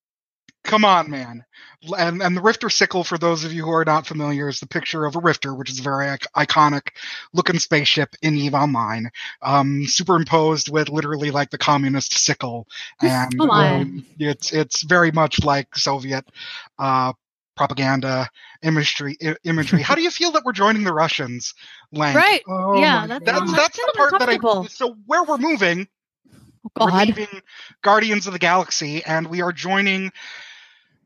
come 0.65 0.85
on 0.85 1.11
man 1.11 1.45
and 1.97 2.23
and 2.23 2.37
the 2.37 2.41
rifter 2.41 2.69
sickle 2.69 3.05
for 3.05 3.19
those 3.19 3.45
of 3.45 3.53
you 3.53 3.65
who 3.65 3.71
are 3.71 3.85
not 3.85 4.07
familiar 4.07 4.49
is 4.49 4.61
the 4.61 4.67
picture 4.67 5.05
of 5.05 5.15
a 5.17 5.21
rifter 5.21 5.55
which 5.55 5.71
is 5.71 5.79
a 5.79 5.83
very 5.83 6.09
ic- 6.09 6.27
iconic 6.37 6.89
looking 7.33 7.59
spaceship 7.59 8.15
in 8.23 8.35
eve 8.37 8.55
online 8.55 9.11
um 9.43 9.85
superimposed 9.87 10.71
with 10.71 10.89
literally 10.89 11.31
like 11.31 11.51
the 11.51 11.59
communist 11.59 12.19
sickle 12.19 12.67
and 13.03 13.41
um, 13.41 14.05
it's 14.19 14.53
it's 14.53 14.83
very 14.83 15.13
much 15.13 15.45
like 15.45 15.75
soviet 15.77 16.25
uh 16.79 17.13
propaganda 17.57 18.29
imagery 18.63 19.17
imagery 19.45 19.83
how 19.83 19.95
do 19.95 20.03
you 20.03 20.11
feel 20.11 20.33
that 20.33 20.45
we're 20.45 20.53
joining 20.53 20.85
the 20.85 20.93
russians 20.93 21.55
Lank? 21.93 22.17
Right. 22.17 22.43
Oh 22.49 22.81
Yeah, 22.81 23.07
that's- 23.07 23.23
that's 23.25 23.53
that's 23.53 23.77
the 23.77 23.93
part 23.97 24.13
that 24.19 24.29
i 24.29 24.37
so 24.69 24.97
where 25.07 25.23
we're 25.25 25.39
moving 25.39 25.89
Oh, 26.77 26.87
we're 26.87 26.93
leaving 27.05 27.43
Guardians 27.83 28.27
of 28.27 28.33
the 28.33 28.39
Galaxy, 28.39 29.03
and 29.05 29.29
we 29.29 29.41
are 29.43 29.53
joining. 29.53 30.13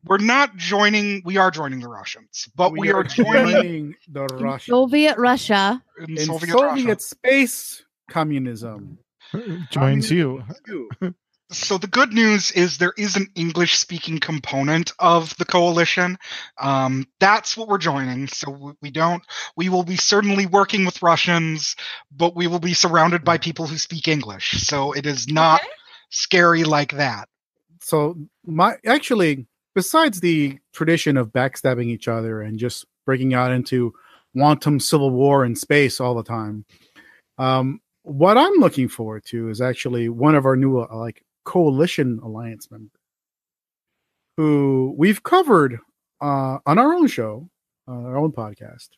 We're 0.05 0.19
not 0.19 0.57
joining. 0.57 1.23
We 1.25 1.37
are 1.37 1.51
joining 1.51 1.81
the 1.81 1.89
Russians, 1.89 2.49
but 2.57 2.73
we, 2.73 2.93
are 2.93 3.05
joining 3.05 3.95
the 4.11 4.25
In 4.25 4.37
Russian 4.43 4.73
Soviet 4.73 5.17
Russia. 5.19 5.83
in 5.99 6.19
in 6.19 6.27
Soviet, 6.27 6.53
Soviet, 6.53 6.87
Russia. 6.87 7.01
space 7.01 7.85
communism. 8.11 8.99
Joins 9.71 10.11
you. 10.11 10.43
So 11.53 11.77
the 11.79 11.87
good 11.87 12.13
news 12.13 12.51
is 12.53 12.79
there 12.79 12.95
is 12.97 13.15
an 13.17 13.27
English-speaking 13.35 14.19
component 14.21 14.93
of 14.99 15.37
the 15.37 15.45
coalition. 15.45 16.17
Um, 16.59 17.07
that's 17.21 17.57
what 17.57 17.69
we're 17.69 17.79
joining. 17.79 18.27
So 18.29 18.51
we- 18.51 18.73
we 18.83 18.91
don't. 18.91 19.23
We 19.57 19.69
will 19.69 19.85
be 19.85 19.97
certainly 19.97 20.47
working 20.47 20.85
with 20.87 21.03
Russians, 21.03 21.77
but 22.11 22.35
we 22.35 22.47
will 22.47 22.59
be 22.59 22.73
surrounded 22.75 23.23
by 23.23 23.37
people 23.39 23.67
who 23.67 23.77
speak 23.79 24.09
English. 24.09 24.63
So 24.63 24.93
it 24.93 25.05
is 25.07 25.29
not 25.29 25.61
Okay. 25.61 25.71
scary 26.11 26.65
like 26.65 26.93
that. 26.93 27.29
So 27.83 28.17
my 28.47 28.77
actually, 28.87 29.47
besides 29.75 30.21
the 30.21 30.59
tradition 30.73 31.17
of 31.17 31.33
backstabbing 31.33 31.87
each 31.87 32.09
other 32.09 32.43
and 32.43 32.59
just 32.59 32.85
breaking 33.07 33.35
out 33.35 33.53
into 33.53 33.93
wanton 34.35 34.81
civil 34.81 35.11
war 35.11 35.45
in 35.45 35.55
space 35.57 36.01
all 36.01 36.15
the 36.15 36.23
time, 36.23 36.65
um, 37.39 37.81
what 38.03 38.37
I'm 38.37 38.55
looking 38.55 38.89
forward 38.89 39.25
to 39.27 39.49
is 39.49 39.61
actually 39.61 40.09
one 40.09 40.35
of 40.35 40.45
our 40.45 40.57
new 40.57 40.81
uh, 40.81 40.89
like 40.95 41.23
coalition 41.45 42.21
alliance 42.23 42.71
members, 42.71 42.91
who 44.37 44.95
we've 44.97 45.23
covered 45.23 45.79
uh, 46.21 46.59
on 46.67 46.79
our 46.79 46.95
own 46.95 47.07
show, 47.07 47.49
uh, 47.89 47.93
our 47.93 48.17
own 48.17 48.33
podcast, 48.33 48.89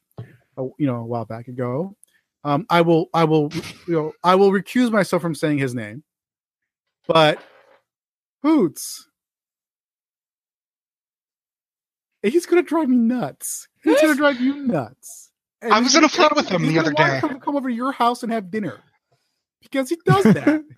you 0.58 0.86
know, 0.86 0.96
a 0.96 1.06
while 1.06 1.24
back 1.24 1.48
ago. 1.48 1.96
Um, 2.44 2.66
I 2.68 2.82
will, 2.82 3.08
I 3.14 3.24
will, 3.24 3.50
you 3.86 3.94
know, 3.94 4.12
I 4.22 4.34
will 4.34 4.50
recuse 4.50 4.90
myself 4.90 5.22
from 5.22 5.34
saying 5.34 5.58
his 5.58 5.74
name, 5.74 6.04
but 7.06 7.42
Hoots. 8.44 9.08
He's 12.32 12.46
gonna 12.46 12.62
drive 12.62 12.88
me 12.88 12.96
nuts. 12.96 13.68
He's 13.82 14.00
gonna 14.00 14.14
drive 14.16 14.40
you 14.40 14.54
nuts. 14.66 15.30
And 15.62 15.72
I 15.72 15.80
was 15.80 15.94
in 15.94 15.98
a 16.04 16.08
gonna 16.08 16.08
flight 16.08 16.36
with 16.36 16.48
him 16.48 16.62
the 16.62 16.74
gonna 16.74 16.88
other 16.88 16.94
wanna 16.94 17.12
day. 17.14 17.20
Come, 17.20 17.40
come 17.40 17.56
over 17.56 17.68
to 17.68 17.74
your 17.74 17.92
house 17.92 18.22
and 18.22 18.32
have 18.32 18.50
dinner 18.50 18.80
because 19.62 19.88
he 19.90 19.96
does 20.04 20.24
that. 20.24 20.62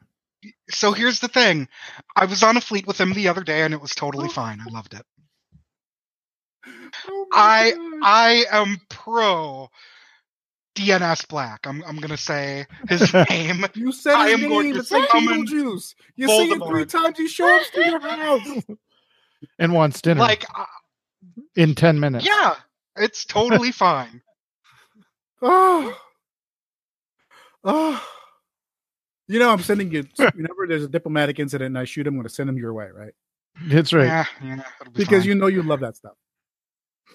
So 0.70 0.92
here's 0.92 1.18
the 1.18 1.26
thing. 1.28 1.66
I 2.14 2.26
was 2.26 2.44
on 2.44 2.56
a 2.56 2.60
fleet 2.60 2.86
with 2.86 3.00
him 3.00 3.12
the 3.14 3.28
other 3.28 3.42
day, 3.42 3.62
and 3.62 3.74
it 3.74 3.80
was 3.80 3.92
totally 3.92 4.28
fine. 4.28 4.60
I 4.60 4.70
loved 4.70 4.94
it. 4.94 5.02
Oh 7.08 7.26
I- 7.32 7.72
God. 7.72 8.00
I 8.04 8.44
am 8.52 8.78
pro 8.88 9.68
DNS 10.76 11.26
Black. 11.28 11.66
I'm 11.66 11.82
I'm 11.84 11.96
gonna 11.96 12.16
say 12.16 12.66
his 12.88 13.12
name. 13.30 13.64
you 13.74 13.90
said 13.92 14.14
I 14.14 14.30
his 14.30 14.34
am 14.42 14.48
going 14.48 14.64
name. 14.66 14.74
to 14.74 14.80
It's 14.80 14.90
like 14.92 15.10
summon 15.10 15.46
Beetlejuice. 15.46 15.94
You 16.16 16.28
see 16.28 16.48
him 16.48 16.60
three 16.60 16.84
times. 16.86 17.18
He 17.18 17.26
shows 17.28 17.66
up 17.66 17.72
to 17.72 17.84
your 17.84 18.00
house. 18.08 18.64
and 19.58 19.72
wants 19.72 20.00
dinner 20.02 20.20
Like, 20.20 20.44
uh, 20.56 20.64
in 21.56 21.74
10 21.74 21.98
minutes. 22.00 22.26
yeah, 22.26 22.54
it's 22.96 23.24
totally 23.24 23.72
fine. 23.72 24.22
Oh, 25.42 25.96
oh. 27.64 28.08
You 29.28 29.40
know, 29.40 29.50
I'm 29.50 29.60
sending 29.60 29.90
you. 29.90 30.04
Whenever 30.16 30.66
there's 30.68 30.84
a 30.84 30.88
diplomatic 30.88 31.40
incident 31.40 31.66
and 31.68 31.78
I 31.78 31.84
shoot 31.84 32.06
him, 32.06 32.14
I'm 32.14 32.18
going 32.18 32.28
to 32.28 32.34
send 32.34 32.48
him 32.48 32.56
your 32.56 32.72
way, 32.72 32.88
right? 32.94 33.12
That's 33.66 33.92
right. 33.92 34.04
Yeah, 34.06 34.24
yeah, 34.42 34.62
it'll 34.80 34.92
be 34.92 34.98
Because 35.02 35.22
fine. 35.22 35.28
you 35.28 35.34
know 35.34 35.46
you 35.48 35.62
love 35.62 35.80
that 35.80 35.96
stuff. 35.96 36.12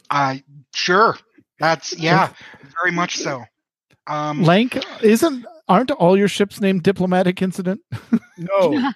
I 0.10 0.44
sure. 0.74 1.18
That's 1.60 1.98
yeah, 1.98 2.34
very 2.82 2.92
much 2.92 3.16
so. 3.18 3.44
Um, 4.08 4.42
Lank, 4.44 4.84
isn't 5.04 5.46
aren't 5.70 5.92
all 5.92 6.18
your 6.18 6.28
ships 6.28 6.60
named 6.60 6.82
Diplomatic 6.84 7.42
Incident? 7.42 7.80
No, 8.38 8.72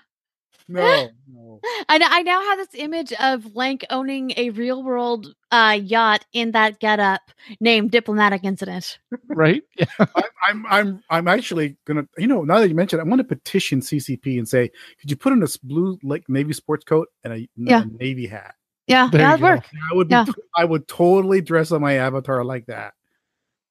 no, 0.67 1.09
no. 1.27 1.34
I, 1.89 1.99
I 2.01 2.21
now 2.23 2.41
have 2.41 2.57
this 2.57 2.75
image 2.81 3.13
of 3.13 3.55
Lank 3.55 3.85
owning 3.89 4.31
a 4.37 4.49
real 4.51 4.83
world 4.83 5.33
uh, 5.51 5.77
yacht 5.81 6.25
in 6.33 6.51
that 6.51 6.79
getup 6.79 7.21
named 7.59 7.91
Diplomatic 7.91 8.43
Incident. 8.43 8.99
Right? 9.27 9.63
Yeah. 9.77 9.85
I, 9.99 10.23
I'm, 10.47 10.65
I'm, 10.67 11.03
I'm 11.09 11.27
actually 11.27 11.77
gonna. 11.85 12.07
You 12.17 12.27
know, 12.27 12.43
now 12.43 12.59
that 12.59 12.69
you 12.69 12.75
mentioned, 12.75 12.99
it, 12.99 13.03
I'm 13.03 13.09
going 13.09 13.17
to 13.19 13.23
petition 13.23 13.79
CCP 13.81 14.37
and 14.37 14.47
say, 14.47 14.69
could 14.99 15.09
you 15.09 15.17
put 15.17 15.33
in 15.33 15.41
a 15.41 15.45
s- 15.45 15.57
blue 15.57 15.97
like 16.03 16.27
navy 16.29 16.53
sports 16.53 16.83
coat 16.83 17.07
and 17.23 17.33
a, 17.33 17.49
Yeah. 17.55 17.83
a 17.83 17.85
navy 17.85 18.27
hat? 18.27 18.55
Yeah, 18.87 19.09
There 19.11 19.21
that'd 19.21 19.39
go. 19.41 19.47
work. 19.47 19.63
I 19.91 19.95
would 19.95 20.07
be, 20.09 20.13
Yeah. 20.13 20.25
I 20.55 20.63
would 20.65 20.87
totally 20.87 21.41
dress 21.41 21.71
up 21.71 21.81
my 21.81 21.93
avatar 21.93 22.43
like 22.43 22.67
that. 22.67 22.93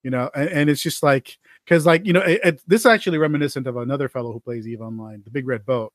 You 0.02 0.10
know, 0.10 0.28
and, 0.34 0.48
and 0.50 0.70
it's 0.70 0.82
just 0.82 1.02
like 1.02 1.38
because 1.64 1.86
like 1.86 2.04
you 2.04 2.12
know, 2.12 2.20
it, 2.20 2.40
it, 2.44 2.60
this 2.66 2.82
is 2.82 2.86
actually 2.86 3.18
reminiscent 3.18 3.66
of 3.66 3.76
another 3.76 4.08
fellow 4.08 4.32
who 4.32 4.40
plays 4.40 4.66
Eve 4.66 4.80
Online, 4.82 5.22
the 5.24 5.30
Big 5.30 5.46
Red 5.46 5.64
Boat, 5.64 5.92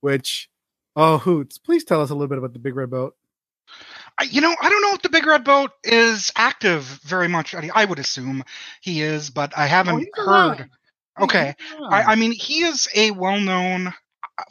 which 0.00 0.48
oh 0.96 1.18
hoots! 1.18 1.58
Please 1.58 1.84
tell 1.84 2.00
us 2.00 2.10
a 2.10 2.14
little 2.14 2.28
bit 2.28 2.38
about 2.38 2.52
the 2.52 2.58
Big 2.58 2.76
Red 2.76 2.90
Boat. 2.90 3.16
I, 4.18 4.24
you 4.24 4.40
know, 4.40 4.54
I 4.60 4.68
don't 4.68 4.82
know 4.82 4.94
if 4.94 5.02
the 5.02 5.08
Big 5.08 5.26
Red 5.26 5.44
Boat 5.44 5.72
is 5.82 6.30
active 6.36 6.82
very 7.04 7.28
much. 7.28 7.54
I, 7.54 7.70
I 7.74 7.84
would 7.84 7.98
assume 7.98 8.44
he 8.80 9.02
is, 9.02 9.30
but 9.30 9.56
I 9.56 9.64
Oh, 9.64 9.68
haven't 9.68 9.98
he's 10.00 10.08
heard. 10.14 10.70
Okay, 11.20 11.54
I, 11.90 12.02
I 12.02 12.14
mean, 12.16 12.32
he 12.32 12.64
is 12.64 12.88
a 12.94 13.10
well-known. 13.12 13.92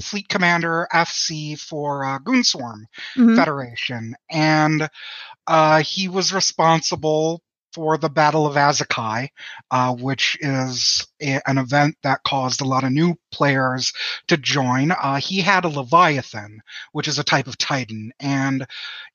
fleet 0.02 0.30
commander 0.30 0.88
FC 0.94 1.60
for 1.60 2.06
uh, 2.06 2.20
Goonswarm 2.20 2.84
Mhm. 3.18 3.36
Federation, 3.36 4.16
and 4.30 4.90
uh, 5.48 5.84
he 5.84 6.08
was 6.08 6.34
responsible 6.34 7.42
for 7.74 7.98
the 7.98 8.10
Battle 8.10 8.46
of 8.46 8.56
Asakai, 8.56 9.30
uh, 9.72 9.94
which 9.96 10.38
is 10.42 11.08
a- 11.22 11.42
an 11.50 11.58
event 11.58 11.96
that 12.04 12.24
caused 12.24 12.62
a 12.62 12.66
lot 12.66 12.84
of 12.84 12.92
new 12.92 13.16
players 13.32 13.94
to 14.28 14.38
join. 14.38 14.92
Uh, 14.92 15.16
he 15.16 15.42
had 15.42 15.66
a 15.66 15.70
Leviathan, 15.70 16.60
which 16.92 17.08
is 17.08 17.20
a 17.20 17.24
type 17.24 17.48
of 17.48 17.58
Titan, 17.58 18.12
and 18.20 18.66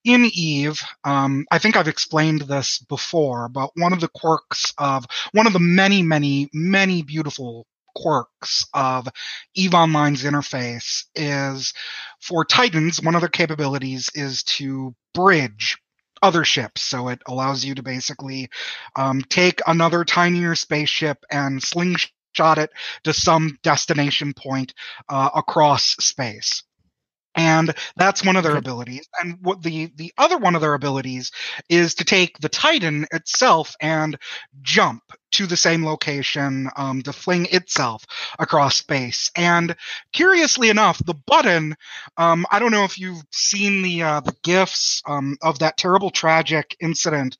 in 0.04 0.24
Eve, 0.32 0.82
um, 1.04 1.46
I 1.50 1.58
think 1.58 1.76
I've 1.76 1.88
explained 1.88 2.42
this 2.42 2.78
before, 2.80 3.48
but 3.48 3.70
one 3.76 3.92
of 3.92 4.00
the 4.00 4.08
quirks 4.08 4.72
of 4.78 5.06
one 5.32 5.46
of 5.46 5.52
the 5.52 5.58
many, 5.60 6.02
many, 6.02 6.48
many 6.52 7.02
beautiful 7.02 7.66
quirks 7.94 8.64
of 8.74 9.08
Eve 9.54 9.74
Online's 9.74 10.22
interface 10.22 11.04
is 11.14 11.72
for 12.20 12.44
Titans, 12.44 13.02
one 13.02 13.14
of 13.14 13.20
their 13.20 13.28
capabilities 13.28 14.08
is 14.14 14.42
to 14.44 14.94
bridge 15.14 15.76
other 16.22 16.44
ships. 16.44 16.82
So 16.82 17.08
it 17.08 17.20
allows 17.26 17.64
you 17.64 17.74
to 17.74 17.82
basically 17.82 18.48
um, 18.96 19.22
take 19.22 19.60
another 19.66 20.04
tinier 20.04 20.54
spaceship 20.54 21.24
and 21.30 21.62
slingshot 21.62 22.58
it 22.58 22.70
to 23.04 23.12
some 23.12 23.58
destination 23.62 24.34
point 24.34 24.74
uh, 25.08 25.30
across 25.34 25.96
space. 26.00 26.62
And 27.34 27.74
that's 27.96 28.24
one 28.24 28.36
of 28.36 28.42
their 28.42 28.56
abilities. 28.56 29.06
And 29.20 29.38
what 29.42 29.62
the 29.62 29.92
the 29.96 30.12
other 30.18 30.38
one 30.38 30.54
of 30.54 30.60
their 30.60 30.74
abilities 30.74 31.30
is 31.68 31.94
to 31.96 32.04
take 32.04 32.38
the 32.38 32.48
Titan 32.48 33.06
itself 33.12 33.76
and 33.80 34.18
jump 34.62 35.02
to 35.32 35.46
the 35.46 35.56
same 35.56 35.84
location 35.84 36.70
um, 36.76 37.02
to 37.02 37.12
fling 37.12 37.46
itself 37.52 38.04
across 38.38 38.76
space. 38.78 39.30
And 39.36 39.76
curiously 40.12 40.68
enough, 40.70 40.98
the 41.04 41.14
button 41.26 41.76
um, 42.16 42.46
I 42.50 42.58
don't 42.58 42.72
know 42.72 42.84
if 42.84 42.98
you've 42.98 43.22
seen 43.30 43.82
the 43.82 44.02
uh, 44.02 44.20
the 44.20 44.34
gifs 44.42 45.02
um, 45.06 45.36
of 45.42 45.58
that 45.60 45.76
terrible 45.76 46.10
tragic 46.10 46.76
incident. 46.80 47.36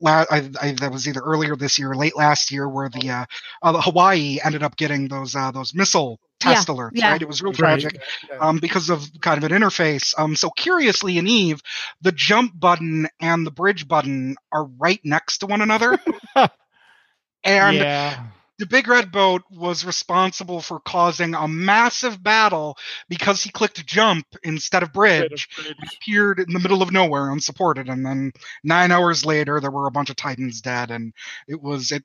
La- 0.00 0.26
I, 0.30 0.50
I, 0.60 0.72
that 0.72 0.92
was 0.92 1.08
either 1.08 1.20
earlier 1.20 1.56
this 1.56 1.78
year 1.78 1.90
or 1.92 1.96
late 1.96 2.16
last 2.16 2.50
year, 2.50 2.68
where 2.68 2.88
the, 2.88 3.08
uh, 3.10 3.24
uh, 3.62 3.80
Hawaii 3.80 4.38
ended 4.44 4.62
up 4.62 4.76
getting 4.76 5.08
those 5.08 5.34
uh, 5.34 5.50
those 5.50 5.74
missile 5.74 6.20
test 6.38 6.68
alerts. 6.68 6.90
yeah. 6.94 7.12
Right, 7.12 7.22
it 7.22 7.28
was 7.28 7.42
real 7.42 7.52
Right. 7.58 7.80
tragic 7.80 8.00
um, 8.38 8.58
because 8.58 8.90
of 8.90 9.08
kind 9.20 9.42
of 9.42 9.50
an 9.50 9.58
interface. 9.58 10.12
Um, 10.18 10.36
so 10.36 10.50
curiously, 10.50 11.16
in 11.18 11.26
Eve, 11.26 11.62
the 12.02 12.12
jump 12.12 12.52
button 12.58 13.08
and 13.20 13.46
the 13.46 13.50
bridge 13.50 13.88
button 13.88 14.36
are 14.52 14.64
right 14.64 15.00
next 15.02 15.38
to 15.38 15.46
one 15.46 15.62
another. 15.62 15.98
and 17.44 17.76
yeah. 17.76 18.24
The 18.58 18.66
big 18.66 18.88
red 18.88 19.12
boat 19.12 19.42
was 19.50 19.84
responsible 19.84 20.60
for 20.60 20.80
causing 20.80 21.34
a 21.34 21.46
massive 21.46 22.22
battle 22.22 22.76
because 23.08 23.42
he 23.42 23.50
clicked 23.50 23.84
jump 23.86 24.26
instead 24.42 24.82
of 24.82 24.92
bridge. 24.92 25.48
It 25.58 25.76
appeared 25.96 26.40
in 26.40 26.52
the 26.52 26.58
middle 26.58 26.82
of 26.82 26.92
nowhere 26.92 27.30
unsupported, 27.30 27.88
and 27.88 28.04
then 28.04 28.32
nine 28.64 28.92
hours 28.92 29.26
later, 29.26 29.60
there 29.60 29.70
were 29.70 29.86
a 29.86 29.90
bunch 29.92 30.10
of 30.10 30.16
Titans 30.16 30.60
dead, 30.60 30.90
and 30.90 31.12
it 31.48 31.60
was 31.60 31.92
it 31.92 32.04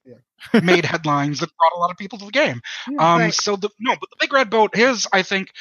made 0.64 0.86
headlines 0.86 1.40
that 1.40 1.56
brought 1.58 1.76
a 1.76 1.80
lot 1.80 1.92
of 1.92 1.98
people 1.98 2.20
to 2.20 2.26
the 2.26 2.32
game. 2.32 2.62
Um, 3.00 3.20
Right. 3.22 3.34
so 3.34 3.56
the 3.56 3.70
no, 3.80 3.96
but 4.00 4.10
the 4.10 4.18
big 4.20 4.34
red 4.34 4.50
boat, 4.50 4.78
is 4.78 5.08
I 5.14 5.22
think 5.24 5.52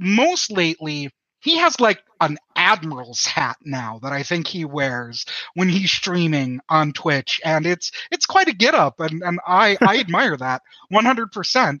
most 0.00 0.50
lately 0.50 1.10
he 1.40 1.56
has 1.58 1.80
like 1.80 2.02
an 2.20 2.38
admiral's 2.60 3.24
hat 3.24 3.56
now 3.64 3.98
that 4.02 4.12
I 4.12 4.22
think 4.22 4.46
he 4.46 4.64
wears 4.66 5.24
when 5.54 5.68
he's 5.70 5.90
streaming 5.90 6.60
on 6.68 6.92
Twitch, 6.92 7.40
and 7.44 7.64
it's 7.66 7.90
it's 8.10 8.26
quite 8.26 8.48
a 8.48 8.52
get 8.52 8.74
up, 8.74 9.00
and 9.00 9.22
and 9.22 9.40
I 9.46 9.78
I 9.80 9.98
admire 10.00 10.36
that 10.36 10.60
one 10.90 11.04
hundred 11.06 11.32
percent. 11.32 11.80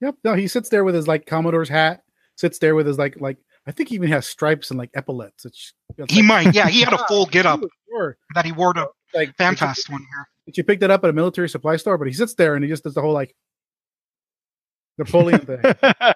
Yep. 0.00 0.14
No, 0.24 0.34
he 0.34 0.48
sits 0.48 0.68
there 0.68 0.84
with 0.84 0.94
his 0.94 1.06
like 1.08 1.26
Commodore's 1.26 1.68
hat. 1.68 2.02
Sits 2.36 2.58
there 2.58 2.74
with 2.74 2.86
his 2.86 2.98
like 2.98 3.20
like 3.20 3.38
I 3.66 3.72
think 3.72 3.88
he 3.88 3.94
even 3.96 4.08
has 4.10 4.26
stripes 4.26 4.70
and 4.70 4.78
like 4.78 4.90
epaulets. 4.94 5.44
It's, 5.44 5.74
it's 5.98 6.12
He 6.12 6.22
like, 6.22 6.46
might, 6.46 6.54
yeah, 6.54 6.68
he 6.68 6.80
had 6.80 6.92
a 6.92 6.98
full 7.08 7.26
get 7.26 7.46
up 7.46 7.60
Sure. 7.88 8.16
that 8.34 8.44
he 8.44 8.50
wore 8.52 8.72
to 8.74 8.88
Like 9.14 9.36
did 9.36 9.36
FanFest 9.36 9.90
one 9.90 10.00
year. 10.00 10.26
Did 10.46 10.56
you 10.56 10.64
pick 10.64 10.80
that 10.80 10.90
up 10.90 11.04
at 11.04 11.10
a 11.10 11.12
military 11.12 11.48
supply 11.48 11.76
store? 11.76 11.98
But 11.98 12.08
he 12.08 12.12
sits 12.14 12.34
there 12.34 12.54
and 12.56 12.64
he 12.64 12.70
just 12.70 12.82
does 12.82 12.94
the 12.94 13.00
whole 13.02 13.12
like 13.12 13.34
Napoleon 14.98 15.40
thing. 15.46 15.62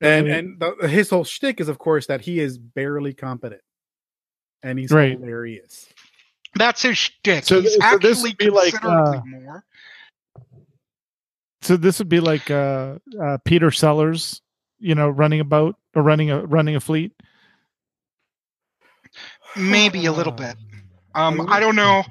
And 0.00 0.26
Right. 0.28 0.36
and 0.36 0.60
the, 0.60 0.88
his 0.88 1.10
whole 1.10 1.24
shtick 1.24 1.60
is, 1.60 1.68
of 1.68 1.78
course, 1.78 2.06
that 2.06 2.20
he 2.20 2.38
is 2.38 2.56
barely 2.58 3.14
competent, 3.14 3.62
and 4.62 4.78
he's 4.78 4.92
Right. 4.92 5.18
hilarious. 5.18 5.88
That's 6.54 6.82
his 6.82 6.96
shtick. 6.96 7.44
So 7.44 7.60
He's 7.60 7.76
th- 7.76 7.82
so 7.82 7.98
this 7.98 8.18
actually 8.18 8.30
would 8.30 8.38
be 8.38 8.50
like, 8.50 8.74
considerably 8.74 9.18
uh, 9.18 9.22
more. 9.24 9.64
so 11.62 11.76
this 11.76 11.98
would 11.98 12.08
be 12.08 12.20
like 12.20 12.50
uh, 12.50 12.98
uh, 13.20 13.38
Peter 13.44 13.70
Sellers, 13.70 14.40
you 14.78 14.94
know, 14.94 15.08
running 15.08 15.40
a 15.40 15.44
boat 15.44 15.76
or 15.94 16.02
running 16.02 16.30
a 16.30 16.46
running 16.46 16.76
a 16.76 16.80
fleet. 16.80 17.12
Maybe 19.56 20.06
a 20.06 20.12
little 20.12 20.32
bit. 20.32 20.56
Um, 21.14 21.46
I 21.48 21.58
don't 21.58 21.74
know. 21.76 22.04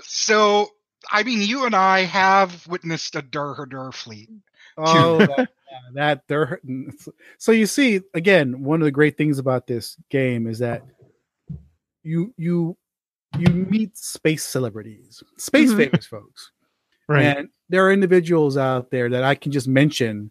So, 0.00 0.68
I 1.10 1.22
mean, 1.22 1.42
you 1.42 1.66
and 1.66 1.74
I 1.74 2.00
have 2.04 2.66
witnessed 2.66 3.14
a 3.16 3.22
Dur 3.22 3.66
Dur 3.68 3.92
fleet. 3.92 4.30
Oh, 4.78 5.18
that, 5.18 5.28
yeah, 5.28 5.44
that 5.92 6.22
they're 6.28 6.60
so 7.38 7.52
you 7.52 7.66
see 7.66 8.00
again. 8.14 8.62
One 8.62 8.80
of 8.80 8.84
the 8.86 8.90
great 8.90 9.16
things 9.16 9.38
about 9.38 9.66
this 9.66 9.96
game 10.10 10.46
is 10.46 10.58
that 10.60 10.82
you 12.02 12.32
you 12.36 12.76
you 13.38 13.48
meet 13.48 13.96
space 13.96 14.44
celebrities, 14.44 15.22
space 15.38 15.72
Mhm. 15.72 15.76
famous 15.76 16.06
folks, 16.06 16.50
Right. 17.08 17.24
and 17.24 17.48
there 17.68 17.86
are 17.86 17.92
individuals 17.92 18.56
out 18.56 18.90
there 18.90 19.10
that 19.10 19.24
I 19.24 19.34
can 19.34 19.50
just 19.52 19.66
mention, 19.68 20.30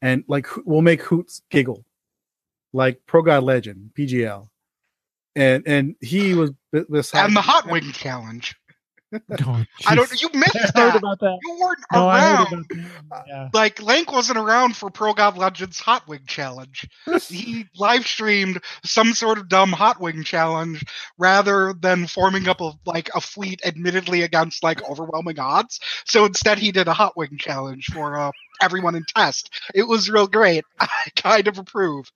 and 0.00 0.24
like 0.28 0.46
who- 0.46 0.62
will 0.64 0.82
make 0.82 1.02
hoots 1.02 1.42
giggle, 1.50 1.84
like 2.72 3.04
Pro 3.06 3.22
God 3.22 3.44
Legend 3.44 3.90
PGL, 3.94 4.50
and 5.36 5.62
and 5.66 5.94
he 6.00 6.34
was 6.34 6.50
b- 6.72 6.84
beside 6.90 7.26
And 7.26 7.36
the 7.36 7.40
Hot 7.42 7.70
Wing 7.70 7.92
Challenge. 7.92 8.57
Oh, 9.46 9.64
I 9.86 9.94
don't. 9.94 10.20
You 10.20 10.28
missed 10.34 10.54
I 10.56 10.60
heard 10.60 10.72
that. 10.74 10.96
about 10.96 11.18
that. 11.20 11.38
You 11.42 11.58
weren't 11.60 11.78
No, 11.92 12.08
I 12.08 12.20
heard 12.20 12.34
around. 12.52 12.52
about 12.70 13.08
that. 13.10 13.24
Yeah. 13.26 13.48
Like 13.54 13.80
Lank 13.82 14.12
wasn't 14.12 14.38
around 14.38 14.76
for 14.76 14.90
Pro 14.90 15.14
God 15.14 15.38
Legends 15.38 15.80
Hot 15.80 16.06
Wing 16.06 16.20
Challenge. 16.26 16.86
he 17.28 17.64
live 17.78 18.06
streamed 18.06 18.60
some 18.84 19.14
sort 19.14 19.38
of 19.38 19.48
dumb 19.48 19.72
Hot 19.72 19.98
Wing 20.00 20.24
challenge 20.24 20.84
rather 21.16 21.72
than 21.80 22.06
forming 22.06 22.48
up 22.48 22.60
a 22.60 22.72
like 22.84 23.08
a 23.14 23.20
fleet, 23.22 23.60
admittedly 23.64 24.22
against 24.22 24.62
like 24.62 24.86
overwhelming 24.88 25.38
odds. 25.38 25.80
So 26.04 26.26
instead, 26.26 26.58
he 26.58 26.70
did 26.70 26.86
a 26.88 26.92
Hot 26.92 27.16
Wing 27.16 27.38
challenge 27.38 27.86
for 27.86 28.18
uh, 28.18 28.30
everyone 28.60 28.94
in 28.94 29.04
test. 29.04 29.50
It 29.74 29.84
was 29.88 30.10
real 30.10 30.26
great. 30.26 30.64
I 30.80 30.88
kind 31.16 31.48
of 31.48 31.56
approve. 31.58 32.10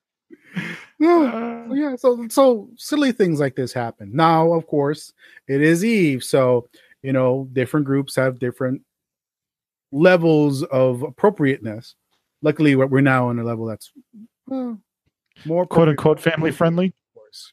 No, 0.98 1.26
Uh, 1.26 1.74
yeah, 1.74 1.96
so 1.96 2.28
so 2.28 2.68
silly 2.76 3.10
things 3.10 3.40
like 3.40 3.56
this 3.56 3.72
happen. 3.72 4.10
Now, 4.14 4.52
of 4.52 4.68
course, 4.68 5.12
it 5.48 5.60
is 5.60 5.84
Eve, 5.84 6.22
so 6.22 6.68
you 7.02 7.12
know, 7.12 7.48
different 7.52 7.86
groups 7.86 8.16
have 8.16 8.38
different 8.38 8.82
levels 9.90 10.62
of 10.64 11.02
appropriateness. 11.02 11.94
Luckily, 12.42 12.74
we're 12.76 12.86
we're 12.86 13.00
now 13.00 13.28
on 13.28 13.38
a 13.38 13.44
level 13.44 13.66
that's 13.66 13.92
well, 14.46 14.78
more 15.44 15.66
quote 15.66 15.88
unquote 15.88 16.20
family 16.20 16.50
friendly. 16.50 16.86
of 16.86 17.14
course. 17.14 17.52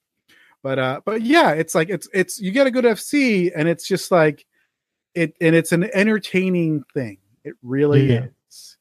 But 0.63 0.79
uh, 0.79 1.01
but 1.05 1.21
yeah, 1.21 1.51
it's 1.51 1.75
like 1.75 1.89
it's 1.89 2.07
it's 2.13 2.39
you 2.39 2.51
get 2.51 2.67
a 2.67 2.71
good 2.71 2.85
FC, 2.85 3.51
and 3.55 3.67
it's 3.67 3.87
just 3.87 4.11
like 4.11 4.45
it, 5.13 5.33
and 5.41 5.55
it's 5.55 5.71
an 5.71 5.89
entertaining 5.93 6.83
thing. 6.93 7.17
It 7.43 7.55
really 7.63 8.11
Yeah. 8.13 8.25
is. 8.49 8.77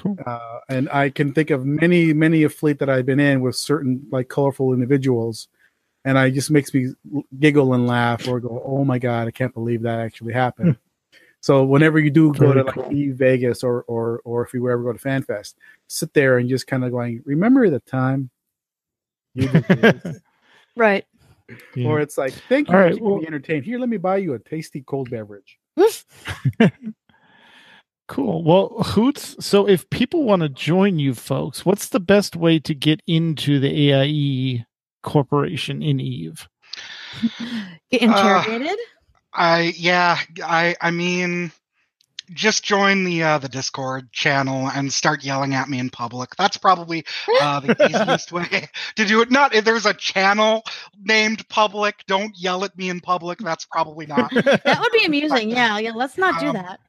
Cool. 0.00 0.16
Uh, 0.26 0.58
and 0.68 0.88
I 0.90 1.08
can 1.10 1.32
think 1.32 1.50
of 1.50 1.64
many, 1.64 2.12
many 2.12 2.42
a 2.42 2.48
fleet 2.48 2.80
that 2.80 2.88
I've 2.90 3.06
been 3.06 3.20
in 3.20 3.40
with 3.40 3.54
certain 3.54 4.04
like 4.10 4.28
colorful 4.28 4.72
individuals, 4.72 5.46
and 6.04 6.18
I 6.18 6.30
just 6.30 6.50
makes 6.50 6.72
me 6.74 6.92
giggle 7.38 7.74
and 7.74 7.86
laugh 7.86 8.26
or 8.28 8.40
go, 8.40 8.62
"Oh 8.64 8.84
my 8.84 8.98
god, 8.98 9.28
I 9.28 9.30
can't 9.30 9.54
believe 9.54 9.82
that 9.82 10.00
actually 10.00 10.32
happened." 10.34 10.76
Hmm. 10.76 11.16
so 11.40 11.64
whenever 11.64 11.98
you 11.98 12.10
do 12.10 12.32
go 12.32 12.52
Very 12.52 12.54
to 12.54 12.62
like 12.64 12.74
cool. 12.74 12.92
Eve 12.92 13.14
Vegas 13.16 13.62
or 13.64 13.82
or 13.84 14.20
or 14.24 14.44
if 14.44 14.52
you 14.54 14.68
ever 14.70 14.82
go 14.82 14.92
to 14.92 14.98
FanFest, 14.98 15.54
sit 15.88 16.12
there 16.14 16.38
and 16.38 16.48
just 16.48 16.66
kind 16.66 16.84
of 16.84 16.90
going, 16.90 17.22
"Remember 17.24 17.68
the 17.70 17.80
time 17.80 18.30
you 19.34 19.48
did? 19.48 20.02
Right. 20.76 21.04
Yeah. 21.76 21.86
or 21.88 22.00
it's 22.00 22.18
like, 22.18 22.32
"Thank 22.48 22.68
you 22.68 22.74
All 22.74 22.80
for 22.80 22.84
right, 22.84 22.92
keeping 22.94 23.08
well- 23.08 23.18
me 23.20 23.26
entertained. 23.26 23.64
Here, 23.64 23.78
let 23.78 23.88
me 23.88 23.96
buy 23.98 24.16
you 24.16 24.34
a 24.34 24.38
tasty 24.38 24.82
cold 24.82 25.10
beverage." 25.10 25.58
Cool. 28.06 28.44
Well, 28.44 28.68
Hoots, 28.82 29.34
so 29.44 29.66
if 29.66 29.88
people 29.88 30.24
want 30.24 30.42
to 30.42 30.50
join 30.50 30.98
you 30.98 31.14
folks, 31.14 31.64
what's 31.64 31.88
the 31.88 32.00
best 32.00 32.36
way 32.36 32.58
to 32.58 32.74
get 32.74 33.00
into 33.06 33.58
the 33.58 33.92
AIE 33.92 34.66
Corporation 35.04 35.82
in 35.82 36.00
Eve? 36.00 36.48
Get 37.90 38.02
Uh, 38.02 38.06
interrogated. 38.06 38.78
I 39.32 39.72
yeah. 39.76 40.18
I 40.42 40.74
I 40.80 40.90
mean. 40.90 41.52
Just 42.32 42.64
join 42.64 43.04
the 43.04 43.22
uh, 43.22 43.36
the 43.36 43.50
Discord 43.50 44.10
channel 44.10 44.70
and 44.70 44.90
start 44.90 45.22
yelling 45.22 45.52
at 45.54 45.68
me 45.68 45.78
in 45.78 45.90
public. 45.90 46.34
That's 46.36 46.56
probably 46.56 47.04
uh, 47.42 47.60
the 47.60 47.76
easiest 47.90 48.32
way 48.32 48.70
to 48.96 49.04
do 49.04 49.20
it. 49.20 49.30
Not 49.30 49.54
if 49.54 49.66
there's 49.66 49.84
a 49.84 49.92
channel 49.92 50.62
named 51.04 51.46
public. 51.50 51.96
Don't 52.06 52.32
yell 52.34 52.64
at 52.64 52.78
me 52.78 52.88
in 52.88 53.00
public. 53.02 53.40
That's 53.40 53.66
probably 53.66 54.06
not. 54.06 54.30
that 54.32 54.78
would 54.80 54.92
be 54.98 55.04
amusing. 55.06 55.50
Yeah. 55.50 55.78
Yeah. 55.78 55.92
Let's 55.94 56.16
not 56.16 56.40
do 56.40 56.46
um, 56.46 56.54
that. 56.54 56.80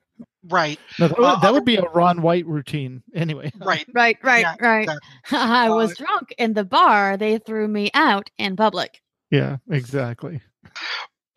Right, 0.49 0.79
No, 0.99 1.07
that, 1.07 1.17
would, 1.17 1.25
Uh, 1.25 1.39
that 1.39 1.53
would 1.53 1.65
be 1.65 1.77
a 1.77 1.83
Ron 1.83 2.21
White 2.21 2.45
routine. 2.45 3.03
Anyway. 3.13 3.51
right. 3.59 3.85
Right, 3.93 4.17
right, 4.23 4.41
Yeah, 4.41 4.55
right. 4.59 4.83
exactly. 4.83 5.09
I 5.39 5.69
was 5.69 5.91
Uh, 5.91 5.95
drunk 6.05 6.33
in 6.37 6.53
the 6.53 6.63
bar. 6.65 7.17
They 7.17 7.37
threw 7.37 7.67
me 7.67 7.89
out 7.93 8.29
in 8.37 8.55
public. 8.55 9.01
Yeah, 9.31 9.57
exactly. 9.69 10.41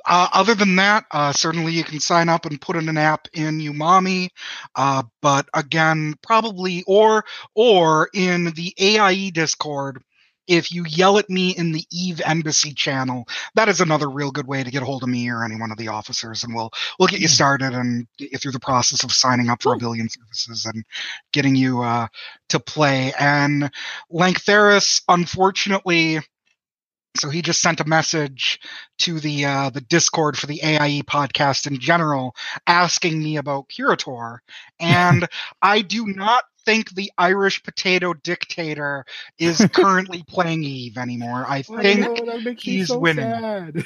Uh, 0.07 0.29
other 0.33 0.55
than 0.55 0.77
that, 0.77 1.05
uh, 1.11 1.33
certainly 1.33 1.73
you 1.73 1.85
can 1.85 2.01
sign 2.01 2.29
up 2.31 2.47
and 2.47 2.61
put 2.61 2.77
in 2.77 2.89
an 2.89 2.97
app 2.97 3.29
in 3.35 3.59
Umami, 3.59 4.29
uh, 4.75 5.03
but 5.21 5.47
again, 5.53 6.15
probably 6.23 6.83
or 6.87 7.25
or 7.55 8.09
in 8.15 8.45
the 8.53 8.73
AIE 8.79 9.31
Discord. 9.31 10.03
If 10.49 10.73
you 10.73 10.85
yell 10.89 11.19
at 11.19 11.31
me 11.31 11.51
in 11.51 11.73
the 11.73 11.85
Eve 11.93 12.21
Embassy 12.25 12.73
channel, 12.73 13.29
that 13.55 13.69
is 13.69 13.81
another 13.81 14.09
real 14.09 14.31
good 14.31 14.47
way 14.47 14.65
to 14.65 14.71
get 14.71 14.83
a 14.83 14.87
hold 14.87 15.03
of 15.03 15.09
me 15.09 15.31
or 15.31 15.45
any 15.45 15.57
one 15.57 15.71
of 15.71 15.79
the 15.79 15.89
officers, 15.89 16.43
and 16.43 16.55
we'll 16.55 16.71
we'll 16.99 17.09
get 17.09 17.21
you 17.21 17.29
started 17.29 17.75
and 17.75 18.07
get 18.17 18.33
you 18.33 18.39
through 18.39 18.53
the 18.53 18.61
process 18.61 19.05
of 19.05 19.13
signing 19.13 19.51
up 19.51 19.63
for 19.63 19.75
a 19.75 19.79
billion 19.79 20.09
services 20.09 20.67
and 20.67 20.85
getting 21.33 21.55
you 21.55 21.83
uh, 21.83 22.09
to 22.49 22.59
play. 22.59 23.13
And 23.19 23.71
Lanktheris, 24.11 25.03
unfortunately, 25.09 26.21
so 27.17 27.31
he 27.31 27.43
just 27.43 27.61
sent 27.61 27.81
a 27.81 27.85
message 27.89 28.61
to 28.99 29.19
the 29.19 29.45
uh, 29.45 29.71
the 29.71 29.81
Discord 29.81 30.39
for 30.39 30.47
the 30.47 30.63
AIE 30.63 31.03
podcast 31.03 31.67
in 31.67 31.79
general, 31.79 32.35
asking 32.67 33.23
me 33.23 33.37
about 33.37 33.69
Curator, 33.69 34.43
and 34.81 35.27
I 35.61 35.83
do 35.83 36.07
not 36.07 36.45
think 36.69 36.95
the 36.95 37.12
Irish 37.19 37.62
potato 37.64 38.14
dictator 38.14 39.07
is 39.39 39.66
currently 39.75 40.25
playing 40.29 40.64
Eve 40.64 40.99
anymore. 40.99 41.47
I 41.49 41.62
I 41.77 41.83
think 41.83 42.11
know, 42.11 42.39
makes 42.41 42.66
me 42.66 42.79
he's 42.79 42.89
so 42.89 43.01
winning. 43.01 43.35
sad. 43.39 43.85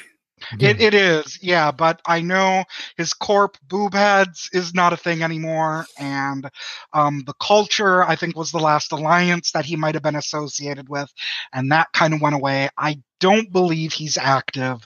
it, 0.59 0.79
it 0.81 0.93
is, 0.93 1.39
yeah, 1.41 1.71
but 1.71 2.01
I 2.05 2.21
know 2.21 2.65
his 2.97 3.13
corp 3.13 3.57
boob 3.67 3.93
heads 3.93 4.49
is 4.53 4.73
not 4.73 4.93
a 4.93 4.97
thing 4.97 5.23
anymore, 5.23 5.85
and 5.97 6.49
um, 6.93 7.23
the 7.25 7.33
culture 7.41 8.03
I 8.03 8.15
think 8.15 8.35
was 8.37 8.51
the 8.51 8.59
last 8.59 8.91
alliance 8.91 9.51
that 9.53 9.65
he 9.65 9.75
might 9.75 9.95
have 9.95 10.03
been 10.03 10.15
associated 10.15 10.89
with, 10.89 11.11
and 11.53 11.71
that 11.71 11.87
kind 11.93 12.13
of 12.13 12.21
went 12.21 12.35
away. 12.35 12.69
I 12.77 13.01
don't 13.19 13.51
believe 13.51 13.93
he's 13.93 14.17
active, 14.17 14.85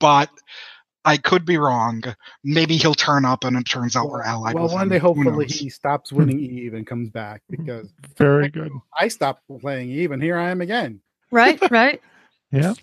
but 0.00 0.30
I 1.04 1.16
could 1.16 1.44
be 1.46 1.56
wrong. 1.56 2.02
Maybe 2.44 2.76
he'll 2.76 2.94
turn 2.94 3.24
up, 3.24 3.44
and 3.44 3.56
it 3.56 3.64
turns 3.64 3.96
out 3.96 4.10
we're 4.10 4.22
allied. 4.22 4.54
well, 4.54 4.68
one 4.68 4.82
him. 4.82 4.88
day, 4.90 4.98
hopefully, 4.98 5.46
he 5.46 5.70
stops 5.70 6.12
winning 6.12 6.38
Eve 6.40 6.74
and 6.74 6.86
comes 6.86 7.08
back 7.10 7.42
because 7.48 7.90
Very 8.18 8.48
good. 8.50 8.70
I 8.98 9.08
stopped 9.08 9.42
playing 9.60 9.90
Eve 9.90 10.12
and 10.12 10.22
here 10.22 10.36
I 10.36 10.50
am 10.50 10.60
again. 10.60 11.00
Right, 11.32 11.58
right. 11.70 12.00
Yeah. 12.52 12.74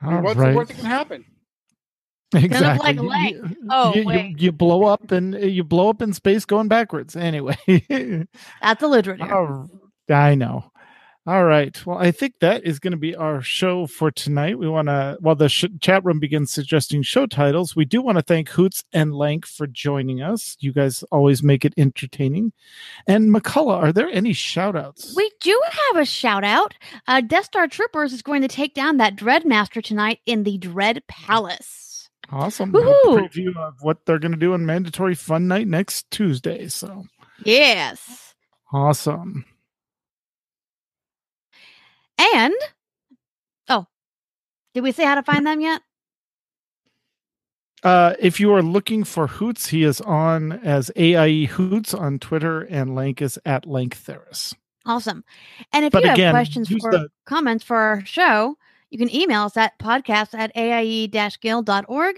I 0.00 0.06
mean, 0.06 0.16
All 0.16 0.22
what's 0.22 0.36
right. 0.38 0.50
the 0.52 0.56
worst 0.56 0.68
that 0.70 0.76
can 0.78 0.86
happen? 0.86 1.24
Exactly. 2.34 2.86
like 2.86 2.96
You- 2.96 3.02
Lank. 3.08 3.36
you- 3.36 3.56
Oh, 3.70 3.94
you, 3.94 4.00
you, 4.02 4.06
wait. 4.06 4.40
you 4.40 4.52
blow 4.52 4.84
up 4.84 5.10
and 5.12 5.34
uh, 5.34 5.38
you 5.38 5.64
blow 5.64 5.88
up 5.90 6.00
in 6.02 6.12
space 6.12 6.44
going 6.44 6.68
backwards. 6.68 7.16
Anyway. 7.16 7.56
That's 7.66 8.82
a 8.82 8.86
Ludrid. 8.86 9.20
Oh, 9.30 9.68
I 10.14 10.34
know. 10.34 10.70
All 11.28 11.44
right. 11.44 11.84
Well, 11.84 11.98
I 11.98 12.10
think 12.10 12.38
that 12.38 12.64
is 12.64 12.78
going 12.78 12.92
to 12.92 12.96
be 12.96 13.14
our 13.14 13.42
show 13.42 13.86
for 13.86 14.10
tonight. 14.10 14.58
We 14.58 14.66
want 14.66 14.88
to, 14.88 15.18
while 15.20 15.34
the 15.34 15.50
sh- 15.50 15.66
chat 15.78 16.02
room 16.02 16.20
begins 16.20 16.50
suggesting 16.50 17.02
show 17.02 17.26
titles, 17.26 17.76
we 17.76 17.84
do 17.84 18.00
want 18.00 18.16
to 18.16 18.22
thank 18.22 18.48
Hoots 18.48 18.82
and 18.94 19.14
Lank 19.14 19.44
for 19.44 19.66
joining 19.66 20.22
us. 20.22 20.56
You 20.60 20.72
guys 20.72 21.02
always 21.12 21.42
make 21.42 21.66
it 21.66 21.74
entertaining. 21.76 22.54
And 23.06 23.28
Mkallah, 23.30 23.76
are 23.76 23.92
there 23.92 24.08
any 24.08 24.32
shout 24.32 24.74
outs? 24.74 25.12
We 25.14 25.30
do 25.42 25.60
have 25.90 26.00
a 26.00 26.06
shout 26.06 26.44
out. 26.44 26.72
Uh, 27.06 27.20
Death 27.20 27.44
Star 27.44 27.68
Troopers 27.68 28.14
is 28.14 28.22
going 28.22 28.40
to 28.40 28.48
take 28.48 28.72
down 28.72 28.96
that 28.96 29.14
Dreadmaster 29.14 29.84
tonight 29.84 30.20
in 30.24 30.44
the 30.44 30.56
Dread 30.56 31.02
Palace. 31.08 32.08
Awesome. 32.32 32.74
A 32.74 32.78
preview 32.78 33.54
of 33.54 33.74
what 33.82 34.06
they're 34.06 34.18
going 34.18 34.32
to 34.32 34.38
do 34.38 34.54
on 34.54 34.64
Mandatory 34.64 35.14
Fun 35.14 35.46
Night 35.46 35.68
next 35.68 36.10
Tuesday. 36.10 36.68
So 36.68 37.04
Yes. 37.44 38.32
awesome. 38.72 39.44
And, 42.18 42.54
oh, 43.68 43.86
did 44.74 44.82
we 44.82 44.92
say 44.92 45.04
how 45.04 45.14
to 45.14 45.22
find 45.22 45.46
them 45.46 45.60
yet? 45.60 45.82
Uh, 47.84 48.14
if 48.18 48.40
you 48.40 48.52
are 48.52 48.62
looking 48.62 49.04
for 49.04 49.28
Hoots, 49.28 49.68
he 49.68 49.84
is 49.84 50.00
on 50.00 50.52
as 50.52 50.90
AIE 50.96 51.44
Hoots 51.46 51.94
on 51.94 52.18
Twitter, 52.18 52.62
and 52.62 52.94
Lank 52.94 53.22
is 53.22 53.38
at 53.44 53.64
Lanktheris. 53.66 54.54
Awesome. 54.84 55.22
And 55.72 55.84
if 55.84 55.92
But 55.92 56.04
you 56.04 56.10
again, 56.10 56.26
have 56.26 56.32
questions 56.32 56.70
use 56.70 56.82
or 56.84 56.90
the- 56.90 57.08
comments 57.24 57.62
for 57.62 57.76
our 57.76 58.04
show, 58.04 58.56
you 58.90 58.98
can 58.98 59.14
email 59.14 59.42
us 59.42 59.56
at 59.56 59.78
podcast 59.78 60.34
at 60.36 60.50
aie-guild.org. 60.56 62.16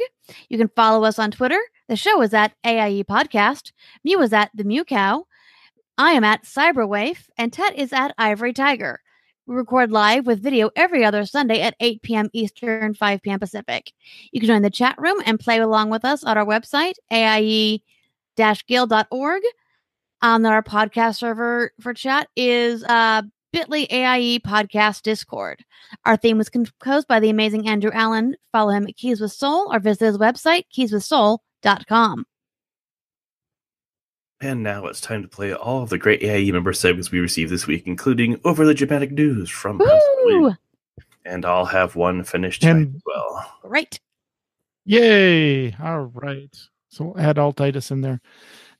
You 0.49 0.57
can 0.59 0.69
follow 0.77 1.05
us 1.05 1.19
on 1.19 1.31
Twitter. 1.31 1.61
The 1.89 1.97
show 1.97 2.23
is 2.23 2.33
at 2.33 2.53
AIE 2.65 3.03
Podcast. 3.03 3.73
Mew 4.05 4.23
is 4.23 4.33
at 4.33 4.51
The 4.55 4.65
Mew 4.65 4.85
Cow. 4.85 5.27
I 5.99 6.13
am 6.13 6.23
at 6.25 6.45
Cyberwave, 6.45 7.29
And 7.37 7.53
Tet 7.53 7.77
is 7.77 7.93
at 7.93 8.15
Ivory 8.17 8.53
Tiger. 8.53 9.01
We 9.51 9.57
record 9.57 9.91
live 9.91 10.27
with 10.29 10.41
video 10.45 10.71
every 10.77 11.05
other 11.05 11.27
Sunday 11.27 11.61
at 11.61 11.75
8 11.81 12.03
p.m. 12.03 12.31
Eastern, 12.33 12.95
5 12.95 13.21
p.m. 13.21 13.41
Pacific. 13.41 13.93
You 14.31 14.39
can 14.39 14.47
join 14.47 14.63
the 14.63 14.71
chat 14.71 14.95
room 14.97 15.21
and 15.27 15.41
play 15.41 15.59
along 15.59 15.91
with 15.91 16.05
us 16.05 16.25
at 16.25 16.37
our 16.37 16.47
website, 16.47 16.95
aie-guild.org. 17.11 17.83
On 20.23 20.47
our 20.47 20.63
podcast 20.63 21.17
server 21.17 21.73
for 21.81 21.93
chat 21.93 22.29
is 22.37 22.85
uh, 22.85 23.23
bit.ly 23.53 23.89
AIE 23.91 24.39
podcast 24.47 25.03
Discord. 25.03 25.65
Our 26.05 26.17
theme 26.17 26.39
was 26.39 26.49
composed 26.49 27.09
by 27.09 27.19
the 27.19 27.31
amazing 27.31 27.67
Andrew 27.67 27.91
Allen. 27.93 28.37
Follow 28.53 28.71
him 28.71 28.87
at 28.87 28.97
Keys 28.97 29.21
with 29.21 29.33
Soul 29.33 29.75
or 29.75 29.81
visit 29.81 30.07
his 30.07 30.19
website, 30.19 30.67
keyswithsoul.com. 30.73 32.25
And 34.41 34.63
now 34.63 34.87
it's 34.87 35.01
time 35.03 35.23
to 35.23 35.29
play 35.29 35.53
all 35.53 35.83
of 35.83 35.91
the 35.91 35.99
great 35.99 36.23
AIE 36.23 36.51
member 36.51 36.73
segments 36.73 37.11
we 37.11 37.21
received 37.21 37.51
this 37.53 37.67
week, 37.67 37.83
including 37.87 38.41
Overly 38.45 38.73
Dramatic 38.75 39.13
News 39.13 39.51
from 39.51 39.79
House 39.79 39.91
of 39.91 40.19
Woo! 40.25 40.53
And 41.27 41.45
I'll 41.45 41.67
have 41.67 41.95
one 41.95 42.25
finished 42.25 42.65
And- 42.65 42.97
as 42.97 43.03
well. 43.05 43.53
Right. 43.65 44.01
Yay! 44.87 45.75
All 45.75 46.01
right. 46.01 46.57
So 46.89 47.05
we'll 47.05 47.21
add 47.21 47.37
Altitis 47.37 47.91
in 47.91 48.01
there. 48.01 48.21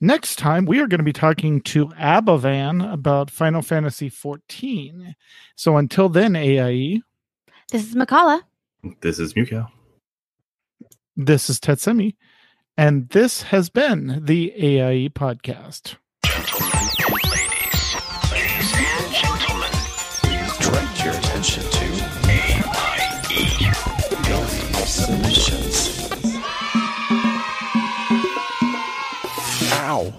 Next 0.01 0.37
time, 0.37 0.65
we 0.65 0.79
are 0.79 0.87
going 0.87 0.97
to 0.99 1.03
be 1.05 1.13
talking 1.13 1.61
to 1.61 1.87
Abavan 1.89 2.91
about 2.91 3.29
Final 3.29 3.61
Fantasy 3.61 4.09
XIV. 4.09 5.13
So 5.55 5.77
until 5.77 6.09
then, 6.09 6.35
AIE, 6.35 7.01
This 7.71 7.87
is 7.87 7.93
Mkallah. 7.95 8.41
This 9.01 9.19
is 9.19 9.35
Mewkow. 9.35 9.67
this 11.15 11.51
is 11.51 11.59
Tetsemi, 11.59 12.15
and 12.81 13.09
this 13.09 13.43
has 13.43 13.69
been 13.69 14.25
the 14.25 14.51
AIE 14.57 15.09
podcast. 15.09 15.97
Gentlemen 16.25 16.71
and 16.97 17.13
ladies, 17.29 17.95
ladies 18.31 18.73
and 18.75 19.13
gentlemen, 19.13 19.69
Direct 20.59 21.05
your 21.05 21.13
attention 21.13 21.61
to 21.61 21.85
AIE. 22.25 23.71
Building 24.27 24.73
submissions. 24.87 26.09
Ow. 29.73 30.11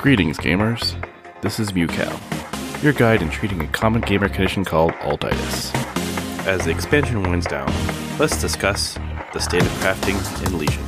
Greetings, 0.00 0.38
gamers. 0.38 0.96
This 1.42 1.60
is 1.60 1.72
Mewkow, 1.72 2.82
your 2.82 2.94
guide 2.94 3.20
in 3.20 3.28
treating 3.28 3.60
a 3.60 3.66
common 3.66 4.00
gamer 4.00 4.30
condition 4.30 4.64
called 4.64 4.92
altitis. 4.92 5.74
As 6.48 6.64
the 6.64 6.70
expansion 6.70 7.22
winds 7.24 7.46
down, 7.46 7.70
let's 8.18 8.40
discuss 8.40 8.94
the 9.34 9.38
state 9.38 9.60
of 9.60 9.68
crafting 9.82 10.16
in 10.46 10.56
Legion. 10.56 10.82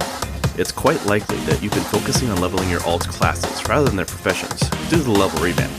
It's 0.59 0.73
quite 0.73 1.05
likely 1.05 1.37
that 1.41 1.63
you've 1.63 1.75
been 1.75 1.83
focusing 1.83 2.31
on 2.31 2.41
leveling 2.41 2.71
your 2.71 2.83
alt 2.85 3.07
classes 3.07 3.69
rather 3.69 3.85
than 3.85 3.97
their 3.97 4.07
professions 4.07 4.59
due 4.89 4.97
to 4.97 5.03
the 5.03 5.11
level 5.11 5.39
revamp. 5.45 5.71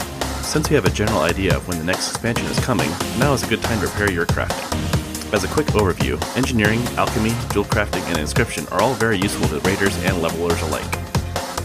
Since 0.44 0.70
you 0.70 0.76
have 0.76 0.86
a 0.86 0.92
general 0.92 1.22
idea 1.22 1.58
of 1.58 1.68
when 1.68 1.80
the 1.80 1.84
next 1.84 2.12
expansion 2.12 2.46
is 2.46 2.60
coming, 2.60 2.92
now 3.18 3.34
is 3.34 3.42
a 3.42 3.48
good 3.48 3.64
time 3.64 3.82
to 3.82 3.88
prepare 3.88 4.12
your 4.12 4.28
crafting. 4.28 5.34
As 5.34 5.46
a 5.46 5.48
quick 5.48 5.66
overview, 5.74 6.22
engineering, 6.38 6.82
alchemy, 6.96 7.34
jewel 7.52 7.66
crafting, 7.66 8.04
and 8.04 8.20
inscription 8.20 8.68
are 8.68 8.84
all 8.84 8.94
very 8.94 9.18
useful 9.18 9.48
to 9.48 9.68
raiders 9.68 9.98
and 10.04 10.22
levelers 10.22 10.62
alike. 10.62 10.92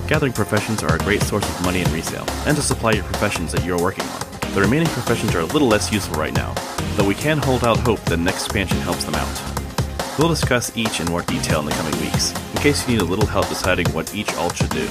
Gathering 0.09 0.33
professions 0.33 0.83
are 0.83 0.97
a 0.97 1.01
great 1.01 1.21
source 1.21 1.47
of 1.47 1.65
money 1.67 1.83
in 1.83 1.93
resale, 1.93 2.25
and 2.47 2.57
to 2.57 2.63
supply 2.63 2.93
your 2.93 3.05
professions 3.05 3.53
that 3.53 3.63
you're 3.63 3.79
working 3.79 4.07
on. 4.07 4.26
The 4.57 4.63
remaining 4.63 4.89
professions 4.89 5.35
are 5.35 5.41
a 5.41 5.45
little 5.45 5.69
less 5.69 5.93
useful 5.93 6.19
right 6.19 6.33
now, 6.33 6.55
though 6.95 7.05
we 7.05 7.15
can 7.15 7.37
hold 7.37 7.63
out 7.63 7.77
hope 7.81 8.01
that 8.07 8.17
next 8.17 8.45
expansion 8.45 8.79
helps 8.79 9.05
them 9.05 9.15
out. 9.15 10.19
We'll 10.19 10.31
discuss 10.31 10.75
each 10.75 10.99
in 10.99 11.09
more 11.09 11.21
detail 11.21 11.61
in 11.61 11.67
the 11.67 11.73
coming 11.73 12.01
weeks, 12.01 12.33
in 12.33 12.63
case 12.63 12.89
you 12.89 12.95
need 12.95 13.03
a 13.03 13.05
little 13.05 13.27
help 13.27 13.51
deciding 13.51 13.87
what 13.89 14.15
each 14.15 14.33
alt 14.37 14.57
should 14.57 14.71
do. 14.71 14.89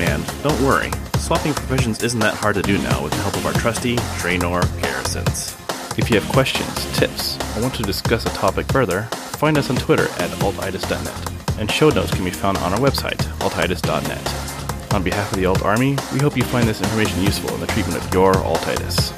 And 0.00 0.26
don't 0.42 0.60
worry, 0.60 0.90
swapping 1.18 1.54
professions 1.54 2.02
isn't 2.02 2.18
that 2.18 2.34
hard 2.34 2.56
to 2.56 2.62
do 2.62 2.78
now 2.78 3.00
with 3.00 3.12
the 3.12 3.18
help 3.18 3.36
of 3.36 3.46
our 3.46 3.52
trusty 3.52 3.94
Draenor 4.18 4.64
garrisons. 4.82 5.56
If 5.96 6.10
you 6.10 6.18
have 6.18 6.28
questions, 6.32 6.98
tips, 6.98 7.38
or 7.56 7.62
want 7.62 7.74
to 7.76 7.84
discuss 7.84 8.26
a 8.26 8.30
topic 8.30 8.66
further, 8.72 9.02
find 9.38 9.56
us 9.56 9.70
on 9.70 9.76
Twitter 9.76 10.08
at 10.18 10.30
altitis.net, 10.40 11.60
and 11.60 11.70
show 11.70 11.90
notes 11.90 12.12
can 12.12 12.24
be 12.24 12.32
found 12.32 12.58
on 12.58 12.72
our 12.72 12.80
website, 12.80 13.18
altitis.net. 13.38 14.55
On 14.96 15.02
behalf 15.02 15.30
of 15.30 15.36
the 15.36 15.44
Alt 15.44 15.62
Army, 15.62 15.94
we 16.10 16.20
hope 16.20 16.38
you 16.38 16.42
find 16.44 16.66
this 16.66 16.80
information 16.80 17.20
useful 17.22 17.52
in 17.52 17.60
the 17.60 17.66
treatment 17.66 18.02
of 18.02 18.14
your 18.14 18.32
altitis. 18.32 19.12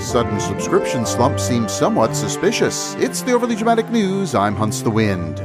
Sudden 0.00 0.40
subscription 0.40 1.04
slump 1.04 1.38
seems 1.38 1.70
somewhat 1.70 2.16
suspicious. 2.16 2.94
It's 2.94 3.20
the 3.20 3.34
Overly 3.34 3.54
Dramatic 3.54 3.90
News. 3.90 4.34
I'm 4.34 4.56
Hunts 4.56 4.80
the 4.80 4.90
Wind. 4.90 5.40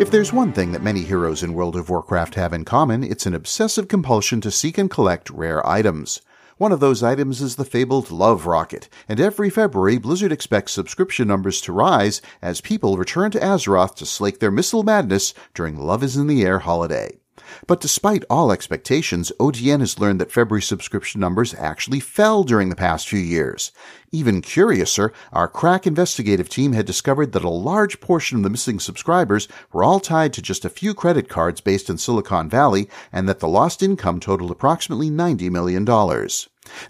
If 0.00 0.10
there's 0.10 0.32
one 0.32 0.54
thing 0.54 0.72
that 0.72 0.82
many 0.82 1.02
heroes 1.02 1.42
in 1.42 1.52
World 1.52 1.76
of 1.76 1.90
Warcraft 1.90 2.36
have 2.36 2.54
in 2.54 2.64
common, 2.64 3.04
it's 3.04 3.26
an 3.26 3.34
obsessive 3.34 3.88
compulsion 3.88 4.40
to 4.40 4.50
seek 4.50 4.78
and 4.78 4.90
collect 4.90 5.28
rare 5.28 5.66
items. 5.68 6.22
One 6.60 6.72
of 6.72 6.80
those 6.80 7.02
items 7.02 7.40
is 7.40 7.56
the 7.56 7.64
fabled 7.64 8.10
Love 8.10 8.44
Rocket, 8.44 8.90
and 9.08 9.18
every 9.18 9.48
February 9.48 9.96
Blizzard 9.96 10.30
expects 10.30 10.72
subscription 10.72 11.26
numbers 11.26 11.58
to 11.62 11.72
rise 11.72 12.20
as 12.42 12.60
people 12.60 12.98
return 12.98 13.30
to 13.30 13.40
Azeroth 13.40 13.94
to 13.94 14.04
slake 14.04 14.40
their 14.40 14.50
missile 14.50 14.82
madness 14.82 15.32
during 15.54 15.78
Love 15.78 16.02
is 16.02 16.18
in 16.18 16.26
the 16.26 16.42
Air 16.42 16.58
holiday. 16.58 17.19
But 17.66 17.80
despite 17.80 18.24
all 18.30 18.52
expectations, 18.52 19.32
ODN 19.38 19.80
has 19.80 19.98
learned 19.98 20.20
that 20.20 20.32
February 20.32 20.62
subscription 20.62 21.20
numbers 21.20 21.54
actually 21.54 22.00
fell 22.00 22.44
during 22.44 22.68
the 22.68 22.76
past 22.76 23.08
few 23.08 23.18
years. 23.18 23.72
Even 24.12 24.42
curiouser, 24.42 25.12
our 25.32 25.46
crack 25.46 25.86
investigative 25.86 26.48
team 26.48 26.72
had 26.72 26.84
discovered 26.86 27.32
that 27.32 27.44
a 27.44 27.50
large 27.50 28.00
portion 28.00 28.38
of 28.38 28.42
the 28.42 28.50
missing 28.50 28.80
subscribers 28.80 29.46
were 29.72 29.84
all 29.84 30.00
tied 30.00 30.32
to 30.32 30.42
just 30.42 30.64
a 30.64 30.70
few 30.70 30.94
credit 30.94 31.28
cards 31.28 31.60
based 31.60 31.88
in 31.88 31.96
Silicon 31.96 32.48
Valley, 32.48 32.88
and 33.12 33.28
that 33.28 33.40
the 33.40 33.48
lost 33.48 33.82
income 33.82 34.18
totaled 34.18 34.50
approximately 34.50 35.10
$90 35.10 35.50
million. 35.50 35.84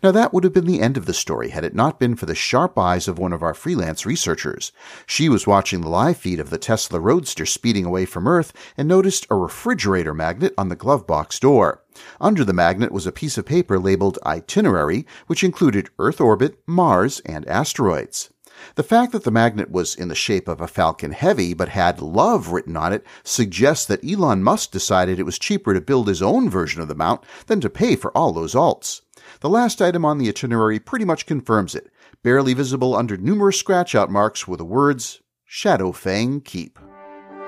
Now, 0.02 0.10
that 0.12 0.32
would 0.32 0.44
have 0.44 0.52
been 0.52 0.66
the 0.66 0.80
end 0.80 0.96
of 0.96 1.06
the 1.06 1.14
story 1.14 1.50
had 1.50 1.64
it 1.64 1.74
not 1.74 1.98
been 1.98 2.16
for 2.16 2.26
the 2.26 2.34
sharp 2.34 2.78
eyes 2.78 3.08
of 3.08 3.18
one 3.18 3.32
of 3.32 3.42
our 3.42 3.54
freelance 3.54 4.04
researchers. 4.04 4.72
She 5.06 5.28
was 5.28 5.46
watching 5.46 5.80
the 5.80 5.88
live 5.88 6.16
feed 6.16 6.40
of 6.40 6.50
the 6.50 6.58
Tesla 6.58 7.00
Roadster 7.00 7.46
speeding 7.46 7.84
away 7.84 8.04
from 8.04 8.28
Earth 8.28 8.52
and 8.76 8.88
noticed 8.88 9.26
a 9.30 9.36
refrigerator 9.36 10.14
magnet 10.14 10.54
on 10.58 10.68
the 10.68 10.76
glove 10.76 11.06
box 11.06 11.38
door. 11.38 11.82
Under 12.20 12.44
the 12.44 12.52
magnet 12.52 12.92
was 12.92 13.06
a 13.06 13.12
piece 13.12 13.36
of 13.36 13.46
paper 13.46 13.78
labeled 13.78 14.18
Itinerary, 14.24 15.06
which 15.26 15.44
included 15.44 15.90
Earth 15.98 16.20
orbit, 16.20 16.58
Mars, 16.66 17.20
and 17.26 17.46
asteroids. 17.48 18.30
The 18.74 18.82
fact 18.82 19.12
that 19.12 19.24
the 19.24 19.30
magnet 19.30 19.70
was 19.70 19.94
in 19.94 20.08
the 20.08 20.14
shape 20.14 20.46
of 20.46 20.60
a 20.60 20.68
Falcon 20.68 21.12
Heavy 21.12 21.54
but 21.54 21.70
had 21.70 22.02
love 22.02 22.48
written 22.48 22.76
on 22.76 22.92
it 22.92 23.06
suggests 23.24 23.86
that 23.86 24.04
Elon 24.04 24.42
Musk 24.42 24.70
decided 24.70 25.18
it 25.18 25.24
was 25.24 25.38
cheaper 25.38 25.72
to 25.72 25.80
build 25.80 26.08
his 26.08 26.20
own 26.20 26.50
version 26.50 26.82
of 26.82 26.88
the 26.88 26.94
mount 26.94 27.22
than 27.46 27.60
to 27.60 27.70
pay 27.70 27.96
for 27.96 28.10
all 28.10 28.32
those 28.32 28.54
alts. 28.54 29.00
The 29.41 29.49
last 29.49 29.80
item 29.80 30.05
on 30.05 30.18
the 30.18 30.28
itinerary 30.28 30.78
pretty 30.78 31.07
much 31.07 31.24
confirms 31.24 31.74
it, 31.74 31.91
barely 32.22 32.53
visible 32.53 32.95
under 32.95 33.16
numerous 33.16 33.59
scratch 33.59 33.95
out 33.95 34.11
marks 34.11 34.47
were 34.47 34.59
the 34.59 34.66
words 34.66 35.22
Shadowfang 35.49 36.45
Keep. 36.45 36.78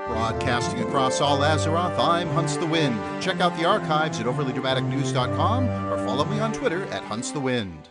Broadcasting 0.06 0.82
across 0.82 1.20
all 1.20 1.38
Azeroth, 1.40 1.98
I'm 1.98 2.28
Hunts 2.28 2.56
the 2.56 2.66
Wind. 2.66 2.98
Check 3.20 3.40
out 3.40 3.54
the 3.58 3.66
archives 3.66 4.18
at 4.20 4.26
overlydramaticnews.com 4.26 5.68
or 5.92 5.98
follow 6.06 6.24
me 6.24 6.40
on 6.40 6.54
Twitter 6.54 6.84
at 6.86 7.04
Hunts 7.04 7.30
the 7.30 7.40
Wind. 7.40 7.90